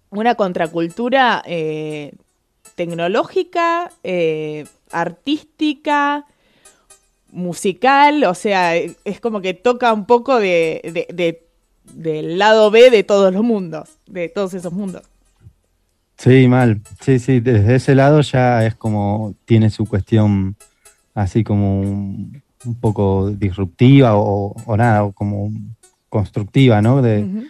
una 0.10 0.36
contracultura 0.36 1.44
eh, 1.46 2.14
tecnológica, 2.76 3.92
artística, 4.92 6.26
musical, 7.32 8.24
o 8.24 8.34
sea, 8.34 8.76
es 8.78 9.20
como 9.22 9.42
que 9.42 9.54
toca 9.54 9.92
un 9.94 10.06
poco 10.06 10.40
de- 10.40 11.40
del 11.94 12.38
lado 12.38 12.72
B 12.72 12.90
de 12.90 13.04
todos 13.04 13.34
los 13.34 13.44
mundos, 13.44 13.90
de 14.08 14.30
todos 14.30 14.54
esos 14.54 14.74
mundos. 14.74 15.04
Sí, 16.18 16.48
mal. 16.48 16.82
Sí, 17.02 17.20
sí, 17.20 17.40
desde 17.40 17.76
ese 17.76 17.96
lado 17.96 18.22
ya 18.22 18.66
es 18.66 18.76
como, 18.76 19.36
tiene 19.46 19.70
su 19.70 19.86
cuestión 19.86 20.56
así 21.14 21.44
como 21.44 21.82
un, 21.82 22.42
un 22.66 22.76
poco 22.76 23.32
disruptiva 23.32 24.16
o, 24.16 24.56
o 24.66 24.78
nada, 24.78 25.04
o 25.04 25.12
como 25.12 25.52
constructiva, 26.10 26.82
¿no? 26.82 27.02
De, 27.02 27.48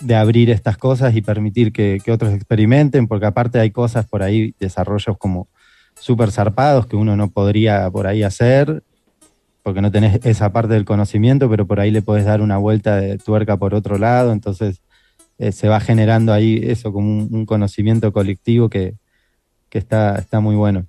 de 0.00 0.14
abrir 0.14 0.50
estas 0.50 0.76
cosas 0.76 1.14
y 1.16 1.22
permitir 1.22 1.72
que, 1.72 1.98
que 2.04 2.12
otros 2.12 2.32
experimenten, 2.32 3.08
porque 3.08 3.26
aparte 3.26 3.58
hay 3.58 3.70
cosas 3.70 4.06
por 4.06 4.22
ahí, 4.22 4.54
desarrollos 4.60 5.16
como 5.18 5.48
súper 5.98 6.30
zarpados 6.30 6.86
que 6.86 6.94
uno 6.96 7.16
no 7.16 7.30
podría 7.30 7.90
por 7.90 8.06
ahí 8.06 8.22
hacer, 8.22 8.84
porque 9.64 9.82
no 9.82 9.90
tenés 9.90 10.24
esa 10.24 10.52
parte 10.52 10.74
del 10.74 10.84
conocimiento, 10.84 11.50
pero 11.50 11.66
por 11.66 11.80
ahí 11.80 11.90
le 11.90 12.02
podés 12.02 12.24
dar 12.24 12.40
una 12.40 12.58
vuelta 12.58 12.96
de 12.96 13.18
tuerca 13.18 13.56
por 13.56 13.74
otro 13.74 13.98
lado, 13.98 14.32
entonces 14.32 14.80
eh, 15.38 15.52
se 15.52 15.68
va 15.68 15.80
generando 15.80 16.32
ahí 16.32 16.60
eso 16.62 16.92
como 16.92 17.08
un, 17.08 17.28
un 17.32 17.46
conocimiento 17.46 18.12
colectivo 18.12 18.68
que, 18.68 18.94
que 19.68 19.78
está, 19.78 20.16
está 20.16 20.40
muy 20.40 20.56
bueno. 20.56 20.86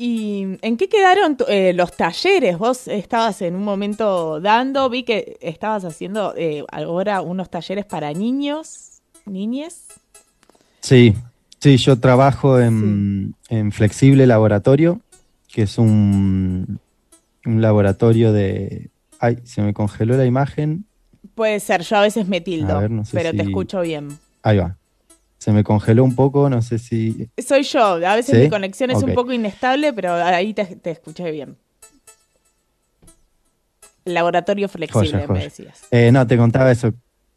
¿Y 0.00 0.58
en 0.62 0.76
qué 0.76 0.88
quedaron 0.88 1.36
eh, 1.48 1.72
los 1.74 1.96
talleres? 1.96 2.56
Vos 2.56 2.86
estabas 2.86 3.42
en 3.42 3.56
un 3.56 3.64
momento 3.64 4.40
dando, 4.40 4.88
vi 4.88 5.02
que 5.02 5.36
estabas 5.40 5.84
haciendo 5.84 6.34
eh, 6.36 6.64
ahora 6.70 7.20
unos 7.20 7.50
talleres 7.50 7.84
para 7.84 8.12
niños, 8.12 9.00
niñes. 9.26 9.86
Sí, 10.80 11.14
sí, 11.58 11.76
yo 11.78 11.98
trabajo 11.98 12.60
en, 12.60 13.34
en 13.48 13.72
Flexible 13.72 14.28
Laboratorio, 14.28 15.00
que 15.52 15.62
es 15.62 15.78
un, 15.78 16.78
un 17.44 17.60
laboratorio 17.60 18.32
de... 18.32 18.90
Ay, 19.18 19.38
se 19.42 19.62
me 19.62 19.74
congeló 19.74 20.16
la 20.16 20.26
imagen. 20.26 20.86
Puede 21.38 21.60
ser, 21.60 21.82
yo 21.82 21.96
a 21.98 22.00
veces 22.00 22.26
me 22.26 22.40
tildo, 22.40 22.76
A 22.76 22.80
ver, 22.80 22.90
no 22.90 23.04
sé 23.04 23.16
pero 23.16 23.30
te 23.30 23.42
escucho 23.42 23.80
bien. 23.80 24.08
Ahí 24.42 24.58
va. 24.58 24.76
Se 25.38 25.52
me 25.52 25.62
congeló 25.62 26.02
un 26.02 26.16
poco, 26.16 26.50
no 26.50 26.62
sé 26.62 26.80
si... 26.80 27.28
Soy 27.38 27.62
yo, 27.62 27.80
a 27.80 28.16
veces 28.16 28.36
¿Sí? 28.36 28.42
mi 28.42 28.48
conexión 28.48 28.90
es 28.90 29.00
un 29.04 29.14
poco 29.14 29.32
inestable, 29.32 29.92
pero 29.92 30.14
ahí 30.14 30.52
te, 30.52 30.64
te 30.64 30.90
escuché 30.90 31.30
bien. 31.30 31.56
Laboratorio 34.04 34.68
flexible, 34.68 35.12
Joya, 35.12 35.28
me 35.28 35.44
decías. 35.44 35.84
Eh, 35.92 36.10
no, 36.10 36.26
te 36.26 36.36
contaba 36.36 36.72
eso. 36.72 36.92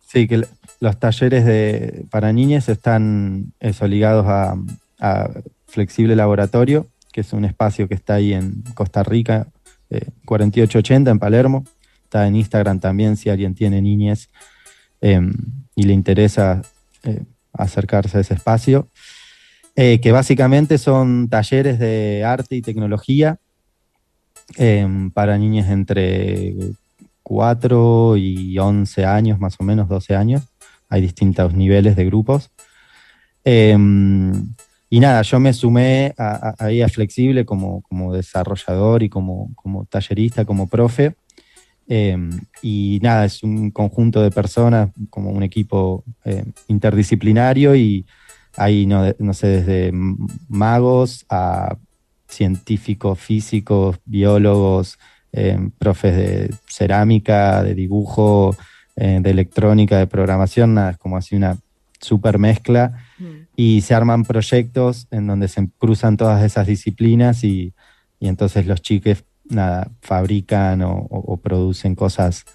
Sí, 0.08 0.28
que 0.28 0.48
los 0.80 1.00
talleres 1.00 1.46
de, 1.46 2.06
para 2.10 2.34
niñas 2.34 2.70
están 2.70 3.54
eso, 3.60 3.86
ligados 3.86 4.26
a, 4.26 4.56
a 5.00 5.30
Flexible 5.68 6.16
Laboratorio, 6.16 6.88
que 7.14 7.22
es 7.22 7.34
un 7.34 7.46
espacio 7.46 7.88
que 7.88 7.94
está 7.94 8.16
ahí 8.16 8.34
en 8.34 8.64
Costa 8.74 9.04
Rica, 9.04 9.46
eh, 9.92 10.08
4880 10.26 11.12
en 11.12 11.20
Palermo. 11.20 11.66
Está 12.12 12.28
en 12.28 12.36
Instagram 12.36 12.82
también 12.82 13.16
si 13.16 13.30
alguien 13.30 13.56
tiene 13.56 13.82
niñez 13.82 14.28
eh, 15.00 15.22
y 15.78 15.84
le 15.84 15.94
interesa 15.94 16.62
eh, 17.04 17.24
acercarse 17.54 18.18
a 18.18 18.20
ese 18.20 18.34
espacio. 18.34 18.90
Eh, 19.78 20.02
que 20.02 20.12
básicamente 20.12 20.78
son 20.78 21.30
talleres 21.30 21.80
de 21.80 22.26
arte 22.26 22.58
y 22.58 22.62
tecnología 22.62 23.40
eh, 24.58 24.86
para 25.14 25.38
niñas 25.38 25.70
entre 25.70 26.54
4 27.24 28.18
y 28.18 28.60
11 28.60 29.06
años, 29.06 29.40
más 29.40 29.56
o 29.58 29.64
menos 29.64 29.88
12 29.88 30.14
años. 30.14 30.44
Hay 30.90 31.00
distintos 31.00 31.54
niveles 31.54 31.96
de 31.96 32.04
grupos. 32.04 32.52
Eh, 33.46 33.78
y 34.90 35.00
nada, 35.00 35.22
yo 35.22 35.40
me 35.40 35.54
sumé 35.54 36.14
ahí 36.60 36.82
a 36.82 36.90
Flexible 36.90 37.46
como, 37.46 37.82
como 37.84 38.14
desarrollador 38.14 39.04
y 39.04 39.08
como, 39.08 39.56
como 39.56 39.86
tallerista, 39.86 40.44
como 40.44 40.68
profe. 40.68 41.16
Eh, 41.88 42.18
y 42.62 43.00
nada, 43.02 43.26
es 43.26 43.44
un 43.44 43.72
conjunto 43.72 44.22
de 44.22 44.32
personas, 44.32 44.92
como 45.10 45.32
un 45.32 45.44
equipo 45.44 46.04
eh, 46.24 46.46
interdisciplinario 46.68 47.76
y 47.76 48.06
hay, 48.56 48.86
no, 48.86 49.04
no 49.20 49.34
sé, 49.34 49.48
desde 49.48 49.92
magos 50.48 51.26
a 51.30 51.78
científicos, 52.28 53.20
físicos, 53.20 53.98
biólogos, 54.06 55.00
eh, 55.34 55.58
profes 55.78 56.16
de 56.16 56.56
cerámica, 56.68 57.64
de 57.64 57.76
dibujo, 57.76 58.56
de 58.96 59.30
electrónica, 59.30 59.98
de 59.98 60.06
programación, 60.06 60.76
nada, 60.76 60.92
es 60.92 60.98
como 60.98 61.18
así 61.18 61.36
una 61.36 61.58
super 62.00 62.38
mezcla. 62.38 62.94
Mm. 63.18 63.48
y 63.56 63.82
se 63.82 63.94
arman 63.94 64.24
proyectos 64.26 65.08
en 65.12 65.28
donde 65.28 65.48
se 65.48 65.70
cruzan 65.78 66.18
todas 66.18 66.44
esas 66.44 66.68
disciplinas 66.68 67.44
y, 67.44 67.74
y 68.20 68.28
entonces 68.28 68.66
los 68.68 68.82
chiques 68.82 69.26
nada, 69.52 69.92
fabrican 70.02 70.82
o, 70.84 71.38
producen 71.44 71.96
cosas 71.96 72.46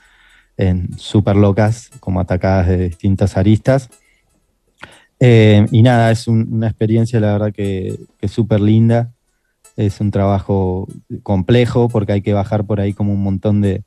súper 0.96 1.36
locas, 1.36 1.90
como 2.00 2.20
atacadas 2.20 2.68
de 2.68 2.88
distintas 2.88 3.36
aristas. 3.36 3.90
Eh, 5.20 5.66
y 5.70 5.82
nada, 5.82 6.10
es 6.10 6.28
un- 6.28 6.48
una 6.52 6.68
experiencia, 6.68 7.20
la 7.20 7.32
verdad, 7.32 7.52
que, 7.52 7.98
que 8.18 8.28
súper 8.28 8.60
linda. 8.60 9.12
Es 9.76 10.00
un 10.00 10.10
trabajo 10.10 10.88
complejo 11.22 11.88
porque 11.88 12.12
hay 12.12 12.22
que 12.22 12.32
bajar 12.32 12.64
por 12.66 12.80
ahí 12.80 12.92
como 12.94 13.12
un 13.12 13.22
montón 13.22 13.60
de, 13.60 13.84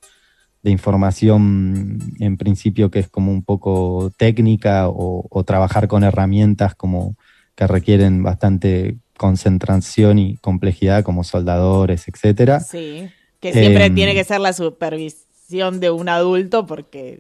de 0.63 0.71
información, 0.71 1.99
en 2.19 2.37
principio, 2.37 2.91
que 2.91 2.99
es 2.99 3.09
como 3.09 3.31
un 3.31 3.43
poco 3.43 4.11
técnica 4.17 4.87
o, 4.89 5.25
o 5.29 5.43
trabajar 5.43 5.87
con 5.87 6.03
herramientas 6.03 6.75
como 6.75 7.15
que 7.55 7.67
requieren 7.67 8.23
bastante 8.23 8.97
concentración 9.19 10.17
y 10.17 10.37
complejidad, 10.37 11.03
como 11.03 11.23
soldadores, 11.25 12.07
etcétera. 12.07 12.61
Sí, 12.61 13.09
que 13.41 13.51
siempre 13.51 13.85
Em, 13.85 13.95
tiene 13.95 14.13
que 14.13 14.23
ser 14.23 14.39
la 14.39 14.53
supervisión 14.53 15.79
de 15.81 15.91
un 15.91 16.07
adulto 16.09 16.65
porque... 16.65 17.19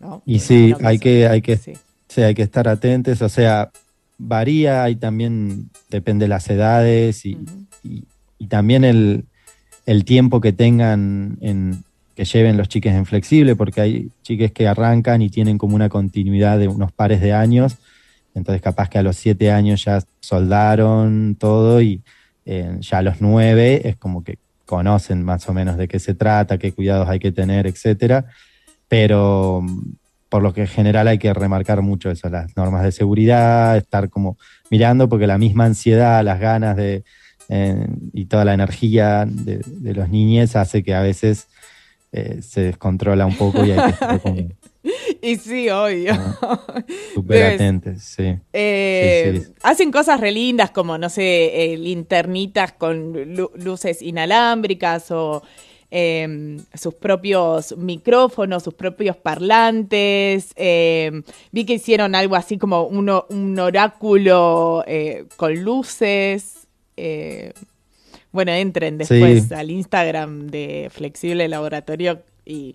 ¿no? 0.00 0.22
Y 0.26 0.40
sí, 0.40 0.68
Imagino 0.70 0.88
hay 0.88 0.96
eso- 0.96 1.02
que, 1.02 1.26
hay 1.28 1.40
que 1.42 1.56
sí. 1.56 1.72
Sí, 2.08 2.22
hay 2.22 2.34
que 2.34 2.42
estar 2.42 2.66
atentos, 2.68 3.20
o 3.22 3.28
sea, 3.28 3.70
varía, 4.16 4.82
hay 4.82 4.96
también, 4.96 5.70
depende 5.90 6.24
de 6.24 6.28
las 6.30 6.48
edades 6.50 7.24
y, 7.26 7.38
y- 7.84 8.04
y 8.38 8.46
también 8.48 8.82
el, 8.84 9.24
el 9.86 10.04
tiempo 10.04 10.40
que 10.40 10.52
tengan, 10.52 11.36
en, 11.42 11.84
que 12.16 12.24
lleven 12.24 12.56
los 12.56 12.68
chiques 12.68 12.94
en 12.94 13.04
flexible, 13.06 13.54
porque 13.56 13.80
hay 13.82 14.08
chiques 14.22 14.50
que 14.52 14.66
arrancan 14.66 15.20
y 15.22 15.28
tienen 15.28 15.58
como 15.58 15.76
una 15.76 15.88
continuidad 15.88 16.58
de 16.58 16.66
unos 16.68 16.90
pares 16.92 17.20
de 17.20 17.32
años, 17.34 17.76
entonces 18.38 18.62
capaz 18.62 18.88
que 18.88 18.98
a 18.98 19.02
los 19.02 19.16
siete 19.16 19.50
años 19.50 19.84
ya 19.84 20.02
soldaron 20.20 21.36
todo 21.38 21.82
y 21.82 22.02
eh, 22.46 22.76
ya 22.80 22.98
a 22.98 23.02
los 23.02 23.20
nueve 23.20 23.86
es 23.88 23.96
como 23.96 24.24
que 24.24 24.38
conocen 24.64 25.22
más 25.22 25.48
o 25.48 25.52
menos 25.52 25.76
de 25.76 25.88
qué 25.88 25.98
se 25.98 26.14
trata, 26.14 26.58
qué 26.58 26.72
cuidados 26.72 27.08
hay 27.08 27.18
que 27.18 27.32
tener, 27.32 27.66
etcétera, 27.66 28.26
pero 28.88 29.64
por 30.28 30.42
lo 30.42 30.52
que 30.52 30.62
en 30.62 30.66
general 30.66 31.08
hay 31.08 31.18
que 31.18 31.32
remarcar 31.32 31.82
mucho 31.82 32.10
eso, 32.10 32.28
las 32.28 32.56
normas 32.56 32.82
de 32.82 32.92
seguridad, 32.92 33.76
estar 33.76 34.10
como 34.10 34.36
mirando, 34.70 35.08
porque 35.08 35.26
la 35.26 35.38
misma 35.38 35.64
ansiedad, 35.64 36.22
las 36.22 36.38
ganas 36.38 36.76
de 36.76 37.02
eh, 37.48 37.86
y 38.12 38.26
toda 38.26 38.44
la 38.44 38.52
energía 38.52 39.24
de, 39.26 39.94
los 39.94 40.10
niñes 40.10 40.54
hace 40.54 40.82
que 40.82 40.94
a 40.94 41.00
veces 41.00 41.48
eh, 42.12 42.40
se 42.42 42.60
descontrola 42.60 43.24
un 43.24 43.36
poco 43.36 43.64
y 43.64 43.70
hay 43.70 43.78
que 43.78 43.90
estar 43.90 44.20
como 44.20 44.36
Y 45.22 45.36
sí, 45.36 45.68
obvio. 45.70 46.14
súper 47.14 47.36
Debes- 47.42 47.54
atentos, 47.54 48.02
sí. 48.02 48.36
Eh, 48.52 49.32
Sí, 49.34 49.44
sí. 49.44 49.52
Hacen 49.62 49.90
cosas 49.90 50.20
re 50.20 50.30
lindas 50.32 50.70
como, 50.70 50.96
no 50.98 51.08
sé, 51.08 51.72
eh, 51.72 51.76
linternitas 51.76 52.72
con 52.72 53.34
lu- 53.34 53.50
luces 53.56 54.00
inalámbricas 54.02 55.10
o 55.10 55.42
eh, 55.90 56.58
sus 56.74 56.94
propios 56.94 57.74
micrófonos, 57.78 58.62
sus 58.62 58.74
propios 58.74 59.16
parlantes. 59.16 60.52
eh, 60.56 61.22
vi 61.50 61.64
que 61.64 61.74
hicieron 61.74 62.14
algo 62.14 62.36
así 62.36 62.58
como 62.58 62.82
uno- 62.84 63.26
un 63.30 63.58
oráculo 63.58 64.84
eh, 64.86 65.24
con 65.36 65.54
luces. 65.62 66.66
eh, 66.96 67.52
bueno, 68.32 68.52
entren 68.52 68.98
después 68.98 69.48
Sí. 69.48 69.54
al 69.54 69.70
Instagram 69.70 70.48
de 70.48 70.88
Flexible 70.90 71.48
Laboratorio 71.48 72.20
y 72.44 72.74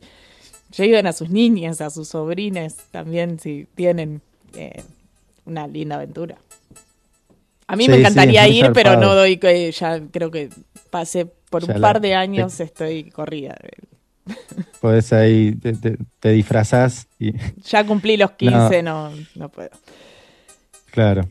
lleguen 0.77 1.07
a 1.07 1.13
sus 1.13 1.29
niñas, 1.29 1.81
a 1.81 1.89
sus 1.89 2.07
sobrines 2.09 2.75
también 2.91 3.39
si 3.39 3.67
tienen 3.75 4.21
eh, 4.55 4.83
una 5.45 5.67
linda 5.67 5.95
aventura. 5.95 6.37
A 7.67 7.75
mí 7.75 7.85
Sí, 7.85 7.91
me 7.91 7.97
encantaría 7.97 8.47
ir, 8.47 8.71
pero 8.73 8.97
no 8.99 9.15
doy 9.15 9.37
que 9.37 9.71
ya 9.71 10.01
creo 10.11 10.29
que 10.31 10.49
pasé 10.89 11.25
por 11.49 11.63
Ya 11.65 11.73
un 11.75 11.81
la- 11.81 11.87
par 11.87 12.01
de 12.01 12.13
años 12.15 12.59
estoy 12.59 13.09
corrida. 13.09 13.55
Podés 14.81 15.11
ahí, 15.13 15.55
te, 15.55 15.73
te, 15.73 15.97
te 16.19 16.29
disfrazás 16.31 17.07
y, 17.19 17.31
Ya 17.69 17.85
cumplí 17.85 18.17
los 18.17 18.31
15, 18.31 18.83
no, 18.83 19.11
no 19.35 19.49
puedo. 19.49 19.69
claro. 20.91 21.23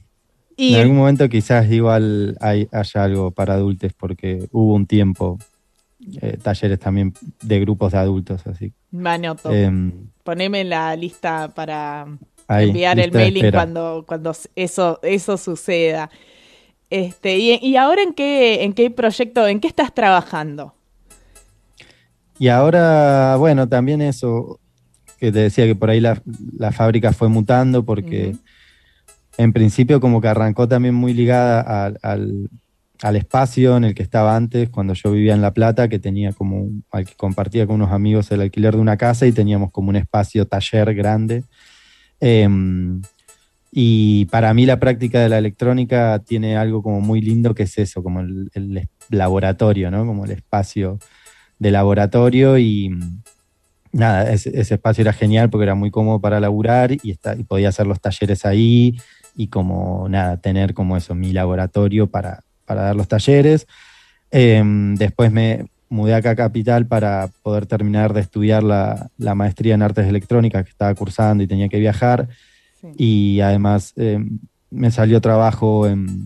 Y 0.56 0.74
En 0.74 0.80
algún 0.82 0.96
momento 0.98 1.28
quizás 1.28 1.70
igual 1.70 2.36
hay, 2.40 2.68
haya 2.72 3.04
algo 3.04 3.30
para 3.30 3.54
adultos, 3.54 3.92
porque 3.94 4.48
hubo 4.52 4.74
un 4.74 4.86
tiempo, 4.86 5.38
eh, 6.20 6.36
talleres 6.42 6.78
también 6.78 7.14
de 7.42 7.60
grupos 7.60 7.92
de 7.92 7.98
adultos, 7.98 8.46
así. 8.46 8.72
Me 8.92 9.10
anoto. 9.10 9.50
Em, 9.52 9.92
Poneme 10.22 10.60
en 10.60 10.70
la 10.70 10.94
lista 10.94 11.48
para 11.54 12.06
ahí, 12.46 12.68
enviar 12.68 12.98
el 13.00 13.06
lista 13.06 13.18
mailing 13.18 13.42
cuando, 13.50 14.04
cuando 14.06 14.32
eso, 14.54 15.00
eso 15.02 15.36
suceda. 15.36 16.10
Este, 16.90 17.38
y, 17.38 17.58
y 17.60 17.76
ahora 17.76 18.02
en 18.02 18.12
qué, 18.14 18.62
en 18.64 18.72
qué 18.74 18.90
proyecto, 18.90 19.48
en 19.48 19.60
qué 19.60 19.68
estás 19.68 19.94
trabajando? 19.94 20.74
Y 22.38 22.48
ahora, 22.48 23.36
bueno, 23.36 23.68
también 23.68 24.00
eso, 24.02 24.60
que 25.18 25.32
te 25.32 25.40
decía 25.40 25.66
que 25.66 25.76
por 25.76 25.90
ahí 25.90 26.00
la, 26.00 26.22
la 26.56 26.72
fábrica 26.72 27.12
fue 27.12 27.28
mutando 27.28 27.84
porque 27.84 28.34
en 29.38 29.52
principio 29.52 30.00
como 30.00 30.20
que 30.20 30.28
arrancó 30.28 30.68
también 30.68 30.94
muy 30.94 31.14
ligada 31.14 31.86
al, 31.86 31.98
al- 32.02 32.48
al 33.02 33.16
espacio 33.16 33.76
en 33.76 33.84
el 33.84 33.94
que 33.94 34.02
estaba 34.02 34.36
antes, 34.36 34.70
cuando 34.70 34.94
yo 34.94 35.10
vivía 35.10 35.34
en 35.34 35.42
La 35.42 35.52
Plata, 35.52 35.88
que 35.88 35.98
tenía 35.98 36.32
como, 36.32 36.68
al 36.92 37.04
que 37.04 37.14
compartía 37.14 37.66
con 37.66 37.76
unos 37.76 37.90
amigos 37.90 38.30
el 38.30 38.40
alquiler 38.40 38.74
de 38.74 38.80
una 38.80 38.96
casa 38.96 39.26
y 39.26 39.32
teníamos 39.32 39.72
como 39.72 39.90
un 39.90 39.96
espacio 39.96 40.46
taller 40.46 40.94
grande. 40.94 41.42
Em, 42.20 43.02
y 43.72 44.26
para 44.26 44.54
mí 44.54 44.66
la 44.66 44.78
práctica 44.78 45.20
de 45.20 45.28
la 45.28 45.38
electrónica 45.38 46.20
tiene 46.24 46.56
algo 46.56 46.82
como 46.82 47.00
muy 47.00 47.20
lindo 47.20 47.54
que 47.54 47.64
es 47.64 47.76
eso, 47.78 48.02
como 48.02 48.20
el, 48.20 48.50
el 48.54 48.88
laboratorio, 49.10 49.90
¿no? 49.90 50.06
Como 50.06 50.24
el 50.24 50.30
espacio 50.30 50.98
de 51.58 51.70
laboratorio 51.72 52.58
y 52.58 52.90
nada, 53.92 54.30
ese, 54.32 54.50
ese 54.58 54.74
espacio 54.74 55.02
era 55.02 55.12
genial 55.12 55.50
porque 55.50 55.64
era 55.64 55.74
muy 55.74 55.90
cómodo 55.90 56.20
para 56.20 56.38
laburar 56.38 56.92
y, 56.92 57.10
está, 57.10 57.34
y 57.34 57.42
podía 57.44 57.70
hacer 57.70 57.86
los 57.86 58.00
talleres 58.00 58.44
ahí 58.44 58.96
y 59.34 59.48
como 59.48 60.08
nada, 60.08 60.36
tener 60.36 60.74
como 60.74 60.96
eso, 60.96 61.14
mi 61.14 61.32
laboratorio 61.32 62.08
para, 62.08 62.44
para 62.72 62.84
dar 62.84 62.96
los 62.96 63.06
talleres. 63.06 63.66
Em, 64.30 64.94
después 64.94 65.30
me 65.30 65.66
mudé 65.90 66.14
acá 66.14 66.30
a 66.30 66.36
Capital 66.36 66.86
para 66.86 67.28
poder 67.42 67.66
terminar 67.66 68.14
de 68.14 68.22
estudiar 68.22 68.62
la, 68.62 69.10
la 69.18 69.34
maestría 69.34 69.74
en 69.74 69.82
artes 69.82 70.06
electrónicas 70.06 70.64
que 70.64 70.70
estaba 70.70 70.94
cursando 70.94 71.44
y 71.44 71.46
tenía 71.46 71.68
que 71.68 71.78
viajar. 71.78 72.28
Sí. 72.80 72.88
Y 72.96 73.40
además 73.40 73.92
em, 73.96 74.38
me 74.70 74.90
salió 74.90 75.20
trabajo 75.20 75.86
en, 75.86 76.24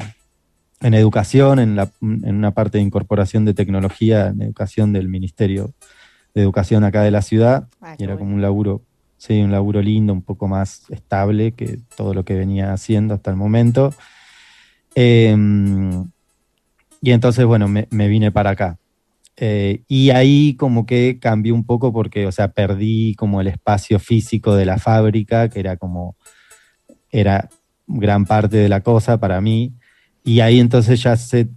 en 0.83 0.95
educación, 0.95 1.59
en, 1.59 1.75
la, 1.75 1.91
en 2.01 2.37
una 2.37 2.53
parte 2.53 2.79
de 2.79 2.85
incorporación 2.85 3.45
de 3.45 3.55
tecnología 3.55 4.29
en 4.29 4.41
educación 4.41 4.93
del 4.93 5.09
Ministerio 5.09 5.73
de 6.33 6.43
Educación 6.43 6.85
acá 6.85 7.03
de 7.03 7.11
la 7.11 7.23
ciudad. 7.23 7.67
Ah, 7.81 7.97
y 7.99 8.05
era 8.05 8.17
como 8.17 8.37
un 8.37 8.41
laburo, 8.41 8.83
sí, 9.17 9.41
un 9.41 9.51
laburo 9.51 9.83
lindo, 9.83 10.13
un 10.13 10.23
poco 10.23 10.47
más 10.47 10.89
estable 10.91 11.53
que 11.53 11.81
todo 11.97 12.15
lo 12.15 12.25
que 12.25 12.35
venía 12.35 12.73
haciendo 12.73 13.15
hasta 13.15 13.33
el 13.33 13.37
momento. 13.37 13.93
Em, 14.95 16.09
y 17.01 17.13
entonces, 17.13 17.45
bueno, 17.45 17.69
me, 17.69 18.09
vine 18.09 18.33
para 18.33 18.51
acá. 18.51 18.79
Eh, 19.37 19.83
y 19.87 20.11
ahí 20.11 20.55
como 20.57 20.87
que 20.87 21.19
cambié 21.21 21.53
un 21.53 21.65
poco 21.65 21.93
porque, 21.93 22.27
o 22.27 22.33
sea, 22.33 22.49
perdí 22.53 23.15
como 23.15 23.41
el 23.41 23.49
espacio 23.49 23.99
físico 23.99 24.55
de 24.55 24.65
la 24.67 24.79
fábrica, 24.79 25.49
que 25.49 25.61
era 25.61 25.77
como, 25.77 26.17
era 27.11 27.49
gran 27.87 28.25
parte 28.25 28.57
de 28.57 28.69
la 28.69 28.81
cosa 28.81 29.19
para 29.19 29.41
mí. 29.41 29.75
Y 30.25 30.41
ahí 30.41 30.59
entonces 30.59 31.03
ya 31.03 31.17
sé, 31.17 31.49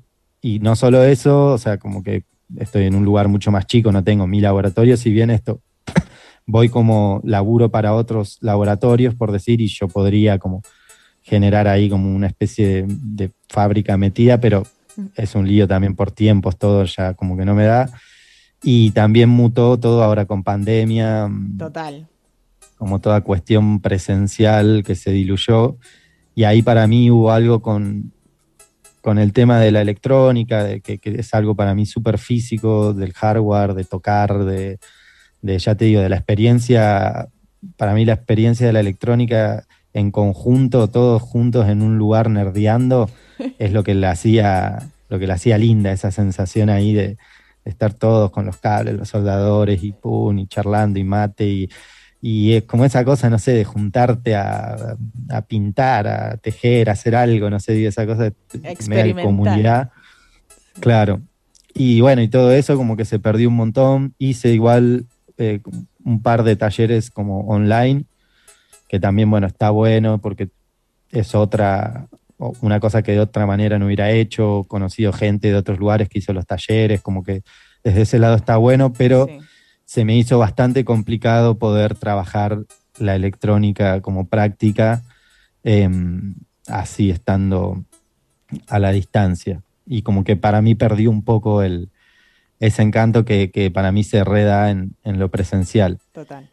y 0.42 0.60
no 0.60 0.76
solo 0.76 1.04
eso, 1.04 1.54
o 1.54 1.58
sea, 1.58 1.78
como 1.78 2.04
que 2.04 2.24
estoy 2.58 2.86
en 2.86 2.96
un 2.96 3.06
lugar 3.06 3.28
mucho 3.28 3.52
más 3.52 3.66
chico, 3.66 3.92
no 3.92 4.04
tengo 4.04 4.28
mi 4.28 4.42
laboratorio, 4.42 4.98
si 4.98 5.12
bien 5.12 5.30
esto 5.30 5.62
voy 6.46 6.70
como 6.70 7.22
laburo 7.24 7.70
para 7.70 7.94
otros 7.94 8.38
laboratorios, 8.42 9.16
por 9.16 9.32
decir, 9.32 9.62
y 9.62 9.68
yo 9.68 9.88
podría 9.88 10.38
como 10.38 10.62
generar 11.22 11.68
ahí 11.68 11.90
como 11.90 12.14
una 12.14 12.28
especie 12.28 12.86
de 12.88 13.32
fábrica 13.48 13.98
metida, 13.98 14.40
pero 14.40 14.64
es 15.16 15.36
un 15.36 15.48
lío 15.48 15.68
también 15.68 15.96
por 15.96 16.12
tiempos, 16.12 16.58
todo 16.58 16.84
ya 16.86 17.14
como 17.14 17.38
que 17.38 17.46
no 17.46 17.56
me 17.56 17.66
da. 17.66 17.90
Y 18.62 18.92
también 18.92 19.30
mutó 19.30 19.80
todo 19.80 20.04
ahora 20.04 20.26
con 20.26 20.44
pandemia, 20.44 21.28
mm, 21.28 21.58
Total. 21.58 22.08
como 22.78 23.00
toda 23.00 23.22
cuestión 23.22 23.82
presencial 23.82 24.84
que 24.86 24.96
se 24.96 25.12
diluyó. 25.12 25.78
Y 26.36 26.44
ahí 26.44 26.62
para 26.62 26.88
mí 26.88 27.10
hubo 27.12 27.32
algo 27.32 27.62
con, 27.62 28.14
con 29.02 29.18
el 29.18 29.34
tema 29.34 29.60
de 29.60 29.72
la 29.72 29.82
electrónica, 29.82 30.64
de 30.64 30.82
que, 30.82 31.00
que 31.00 31.20
es 31.20 31.34
algo 31.34 31.56
para 31.56 31.74
mí 31.74 31.86
súper 31.86 32.18
físico, 32.18 32.94
del 32.94 33.14
hardware, 33.14 33.74
de 33.74 33.84
tocar, 33.86 34.46
de, 34.46 34.80
de, 35.42 35.60
ya 35.60 35.76
te 35.76 35.86
digo, 35.86 36.02
de 36.02 36.10
la 36.10 36.18
experiencia, 36.18 37.30
para 37.78 37.94
mí 37.94 38.06
la 38.06 38.14
experiencia 38.14 38.68
de 38.68 38.74
la 38.74 38.80
electrónica 38.80 39.66
en 39.94 40.12
conjunto, 40.12 40.88
todos 40.88 41.22
juntos 41.22 41.68
en 41.68 41.82
un 41.82 41.98
lugar 41.98 42.30
nerdeando, 42.30 43.10
es 43.60 43.72
lo 43.72 43.84
que 43.84 43.94
la 43.94 44.12
hacía, 44.12 44.90
lo 45.10 45.20
que 45.20 45.28
la 45.28 45.36
hacía 45.36 45.58
linda, 45.58 45.92
esa 45.92 46.12
sensación 46.12 46.70
ahí 46.70 46.94
de, 46.94 47.18
de 47.66 47.72
estar 47.72 47.94
todos 47.94 48.32
con 48.32 48.46
los 48.46 48.58
cables, 48.58 48.96
los 48.96 49.10
soldadores 49.10 49.84
y 49.84 49.92
pum, 49.92 50.38
y 50.40 50.48
charlando 50.48 51.00
y 51.00 51.04
mate 51.04 51.48
y, 51.48 51.70
Y 52.22 52.54
es 52.54 52.64
como 52.64 52.86
esa 52.86 53.04
cosa, 53.06 53.30
no 53.30 53.40
sé, 53.40 53.54
de 53.54 53.66
juntarte 53.66 54.36
a, 54.36 54.96
a 55.30 55.42
pintar, 55.42 56.08
a 56.08 56.38
tejer, 56.38 56.90
a 56.90 56.94
hacer 56.94 57.16
algo, 57.16 57.50
no 57.50 57.60
sé, 57.60 57.86
esa 57.86 58.06
cosa 58.06 58.32
de 58.52 59.16
comunidad. 59.22 59.92
Claro. 60.80 61.22
Y 61.74 62.02
bueno, 62.02 62.22
y 62.22 62.28
todo 62.28 62.52
eso 62.52 62.76
como 62.76 62.98
que 62.98 63.06
se 63.06 63.20
perdió 63.20 63.50
un 63.50 63.56
montón. 63.56 64.14
Hice 64.18 64.54
igual 64.54 65.06
eh, 65.38 65.62
un 66.04 66.22
par 66.22 66.44
de 66.44 66.56
talleres 66.56 67.12
como 67.12 67.42
online, 67.42 68.06
que 68.90 69.00
también, 69.00 69.30
bueno, 69.30 69.48
está 69.48 69.70
bueno 69.70 70.18
porque 70.18 70.50
es 71.12 71.36
otra, 71.36 72.08
una 72.62 72.80
cosa 72.80 73.02
que 73.04 73.14
de 73.14 73.20
otra 73.22 73.46
manera 73.46 73.80
no 73.80 73.86
hubiera 73.86 74.12
hecho, 74.12 74.66
conocido 74.68 75.14
gente 75.14 75.48
de 75.50 75.56
otros 75.56 75.80
lugares 75.80 76.10
que 76.10 76.20
hizo 76.20 76.34
los 76.34 76.46
talleres, 76.46 77.02
como 77.02 77.24
que 77.24 77.44
desde 77.84 78.02
ese 78.02 78.20
lado 78.20 78.36
está 78.36 78.58
bueno, 78.58 78.92
pero 78.92 79.28
Sí. 79.28 79.40
se 79.86 80.06
me 80.06 80.18
hizo 80.18 80.40
bastante 80.40 80.84
complicado 80.84 81.58
poder 81.58 81.96
trabajar 81.96 82.60
la 82.98 83.16
electrónica 83.16 84.02
como 84.02 84.28
práctica 84.28 85.04
em, 85.64 86.36
así 86.68 87.10
estando 87.10 87.84
a 88.68 88.80
la 88.80 88.92
distancia. 88.92 89.62
Y 89.86 90.02
como 90.02 90.24
que 90.24 90.36
para 90.36 90.62
mí 90.62 90.76
perdí 90.76 91.08
un 91.08 91.24
poco 91.24 91.62
el, 91.64 91.90
ese 92.60 92.82
encanto 92.82 93.24
que, 93.26 93.52
que 93.52 93.72
para 93.72 93.92
mí 93.92 94.04
se 94.04 94.24
reda 94.24 94.70
en, 94.72 94.96
en 95.04 95.20
lo 95.20 95.30
presencial. 95.30 96.00
Total. 96.12 96.50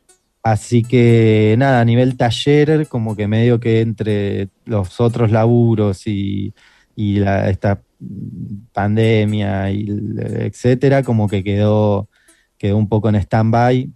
Así 0.47 0.85
que 0.85 1.57
nada, 1.59 1.81
a 1.81 1.85
nivel 1.85 2.17
taller, 2.17 2.87
como 2.87 3.17
que 3.17 3.27
medio 3.27 3.59
que 3.59 3.81
entre 3.81 4.49
los 4.65 5.01
otros 5.01 5.33
laburos 5.33 6.07
y, 6.07 6.55
y 6.95 7.19
la, 7.19 7.51
esta 7.51 7.83
pandemia 8.73 9.73
y 9.73 9.89
etcétera, 10.39 11.03
como 11.03 11.27
que 11.27 11.43
quedó, 11.43 12.09
quedó 12.59 12.77
un 12.77 12.89
poco 12.89 13.09
en 13.09 13.17
stand-by. 13.17 13.91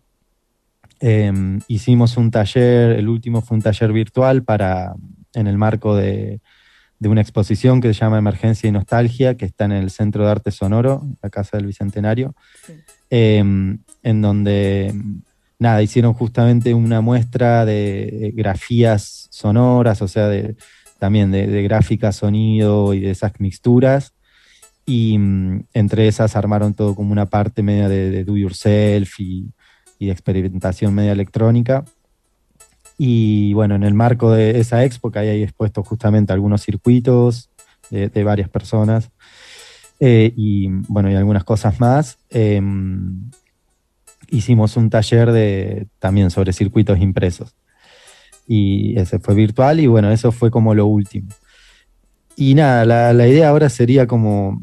Em, 0.98 1.60
hicimos 1.68 2.16
un 2.16 2.32
taller, 2.32 2.98
el 2.98 3.08
último 3.08 3.42
fue 3.42 3.56
un 3.56 3.62
taller 3.62 3.92
virtual 3.92 4.42
para, 4.42 4.94
en 5.34 5.46
el 5.46 5.56
marco 5.56 5.94
de, 5.94 6.40
de 6.98 7.08
una 7.08 7.20
exposición 7.20 7.80
que 7.80 7.94
se 7.94 8.00
llama 8.00 8.18
Emergencia 8.18 8.68
y 8.68 8.72
Nostalgia, 8.72 9.36
que 9.36 9.44
está 9.44 9.66
en 9.66 9.72
el 9.72 9.90
Centro 9.92 10.24
de 10.24 10.32
Arte 10.32 10.50
Sonoro, 10.50 11.06
la 11.22 11.30
Casa 11.30 11.58
del 11.58 11.66
Bicentenario, 11.66 12.34
Sí. 12.66 12.72
em, 13.10 13.78
en 14.02 14.20
donde 14.20 14.92
nada, 15.60 15.82
hicieron 15.82 16.14
justamente 16.14 16.74
una 16.74 17.00
muestra 17.00 17.64
de 17.64 18.32
grafías 18.34 19.28
sonoras, 19.30 20.02
o 20.02 20.08
sea, 20.08 20.26
de, 20.26 20.56
también 20.98 21.30
de, 21.30 21.46
de 21.46 21.62
gráfica, 21.62 22.10
sonido 22.10 22.94
y 22.94 23.00
de 23.00 23.10
esas 23.10 23.32
mixturas. 23.38 24.14
Y 24.86 25.18
mm, 25.18 25.66
entre 25.74 26.08
esas 26.08 26.34
armaron 26.34 26.74
todo 26.74 26.96
como 26.96 27.12
una 27.12 27.26
parte 27.26 27.62
media 27.62 27.88
de, 27.88 28.24
do 28.24 28.36
yourself 28.36 29.20
y, 29.20 29.52
de 30.00 30.10
experimentación 30.10 30.94
media 30.94 31.12
electrónica. 31.12 31.84
Y 32.98 33.52
bueno, 33.52 33.74
en 33.74 33.82
el 33.82 33.94
marco 33.94 34.32
de 34.32 34.58
esa 34.58 34.84
expo, 34.84 35.10
que 35.10 35.20
hay 35.20 35.28
ahí 35.28 35.42
expuestos 35.42 35.86
justamente 35.86 36.32
algunos 36.32 36.62
circuitos 36.62 37.50
de, 37.90 38.08
de 38.08 38.24
varias 38.24 38.48
personas 38.48 39.10
eh, 40.00 40.32
y 40.34 40.68
bueno, 40.88 41.10
y 41.10 41.14
algunas 41.14 41.44
cosas 41.44 41.78
más. 41.78 42.18
em, 42.30 43.30
hicimos 44.30 44.76
un 44.76 44.90
taller 44.90 45.32
de, 45.32 45.86
también 45.98 46.30
sobre 46.30 46.52
circuitos 46.52 46.98
impresos. 47.00 47.54
Y 48.46 48.98
ese 48.98 49.18
fue 49.18 49.34
virtual 49.34 49.80
y 49.80 49.86
bueno, 49.86 50.10
eso 50.10 50.32
fue 50.32 50.50
como 50.50 50.74
lo 50.74 50.86
último. 50.86 51.28
Y 52.36 52.54
nada, 52.54 52.84
la, 52.84 53.12
la 53.12 53.28
idea 53.28 53.50
ahora 53.50 53.68
sería 53.68 54.06
como 54.06 54.62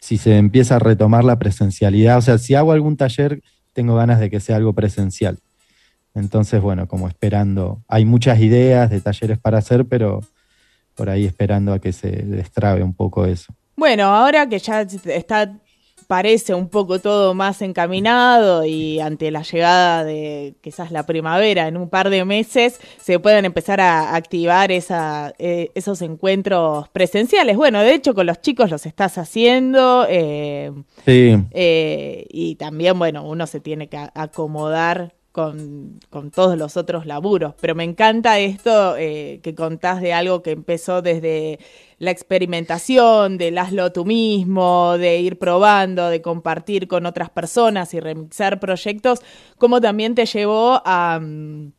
si 0.00 0.18
se 0.18 0.36
empieza 0.36 0.76
a 0.76 0.80
retomar 0.80 1.24
la 1.24 1.38
presencialidad, 1.38 2.18
o 2.18 2.22
sea, 2.22 2.38
si 2.38 2.54
hago 2.54 2.72
algún 2.72 2.96
taller, 2.96 3.42
tengo 3.72 3.94
ganas 3.94 4.18
de 4.18 4.30
que 4.30 4.40
sea 4.40 4.56
algo 4.56 4.72
presencial. 4.72 5.38
Entonces, 6.14 6.60
bueno, 6.60 6.88
como 6.88 7.06
esperando, 7.06 7.82
hay 7.86 8.04
muchas 8.04 8.40
ideas 8.40 8.90
de 8.90 9.00
talleres 9.00 9.38
para 9.38 9.58
hacer, 9.58 9.86
pero 9.86 10.20
por 10.94 11.08
ahí 11.08 11.24
esperando 11.24 11.72
a 11.72 11.78
que 11.78 11.92
se 11.92 12.10
destrabe 12.10 12.82
un 12.82 12.94
poco 12.94 13.24
eso. 13.26 13.54
Bueno, 13.76 14.04
ahora 14.04 14.48
que 14.48 14.58
ya 14.58 14.82
está, 14.82 15.52
parece 16.10 16.54
un 16.54 16.68
poco 16.68 16.98
todo 16.98 17.34
más 17.34 17.62
encaminado 17.62 18.64
y 18.64 18.98
ante 18.98 19.30
la 19.30 19.42
llegada 19.42 20.02
de 20.02 20.56
quizás 20.60 20.90
la 20.90 21.06
primavera 21.06 21.68
en 21.68 21.76
un 21.76 21.88
par 21.88 22.10
de 22.10 22.24
meses, 22.24 22.80
se 23.00 23.20
pueden 23.20 23.44
empezar 23.44 23.80
a 23.80 24.16
activar 24.16 24.72
esa, 24.72 25.32
eh, 25.38 25.70
esos 25.76 26.02
encuentros 26.02 26.88
presenciales. 26.88 27.56
Bueno, 27.56 27.78
de 27.78 27.94
hecho 27.94 28.12
con 28.12 28.26
los 28.26 28.40
chicos 28.40 28.72
los 28.72 28.86
estás 28.86 29.18
haciendo 29.18 30.04
eh, 30.08 30.72
Sí, 31.04 31.36
eh, 31.52 32.26
y 32.28 32.56
también, 32.56 32.98
bueno, 32.98 33.24
uno 33.24 33.46
se 33.46 33.60
tiene 33.60 33.86
que 33.86 34.08
acomodar 34.12 35.14
con, 35.32 36.00
con 36.10 36.30
todos 36.30 36.56
los 36.58 36.76
otros 36.76 37.06
laburos. 37.06 37.54
Pero 37.60 37.74
me 37.74 37.84
encanta 37.84 38.38
esto 38.38 38.96
eh, 38.96 39.40
que 39.42 39.54
contás 39.54 40.00
de 40.00 40.12
algo 40.12 40.42
que 40.42 40.50
empezó 40.52 41.02
desde 41.02 41.58
la 41.98 42.10
experimentación, 42.10 43.38
del 43.38 43.58
hazlo 43.58 43.92
tú 43.92 44.04
mismo, 44.04 44.96
de 44.98 45.18
ir 45.18 45.38
probando, 45.38 46.08
de 46.08 46.22
compartir 46.22 46.88
con 46.88 47.06
otras 47.06 47.30
personas 47.30 47.92
y 47.94 48.00
remixar 48.00 48.58
proyectos, 48.60 49.20
como 49.58 49.80
también 49.80 50.14
te 50.14 50.26
llevó 50.26 50.82
a... 50.84 51.18
mm, 51.20 51.72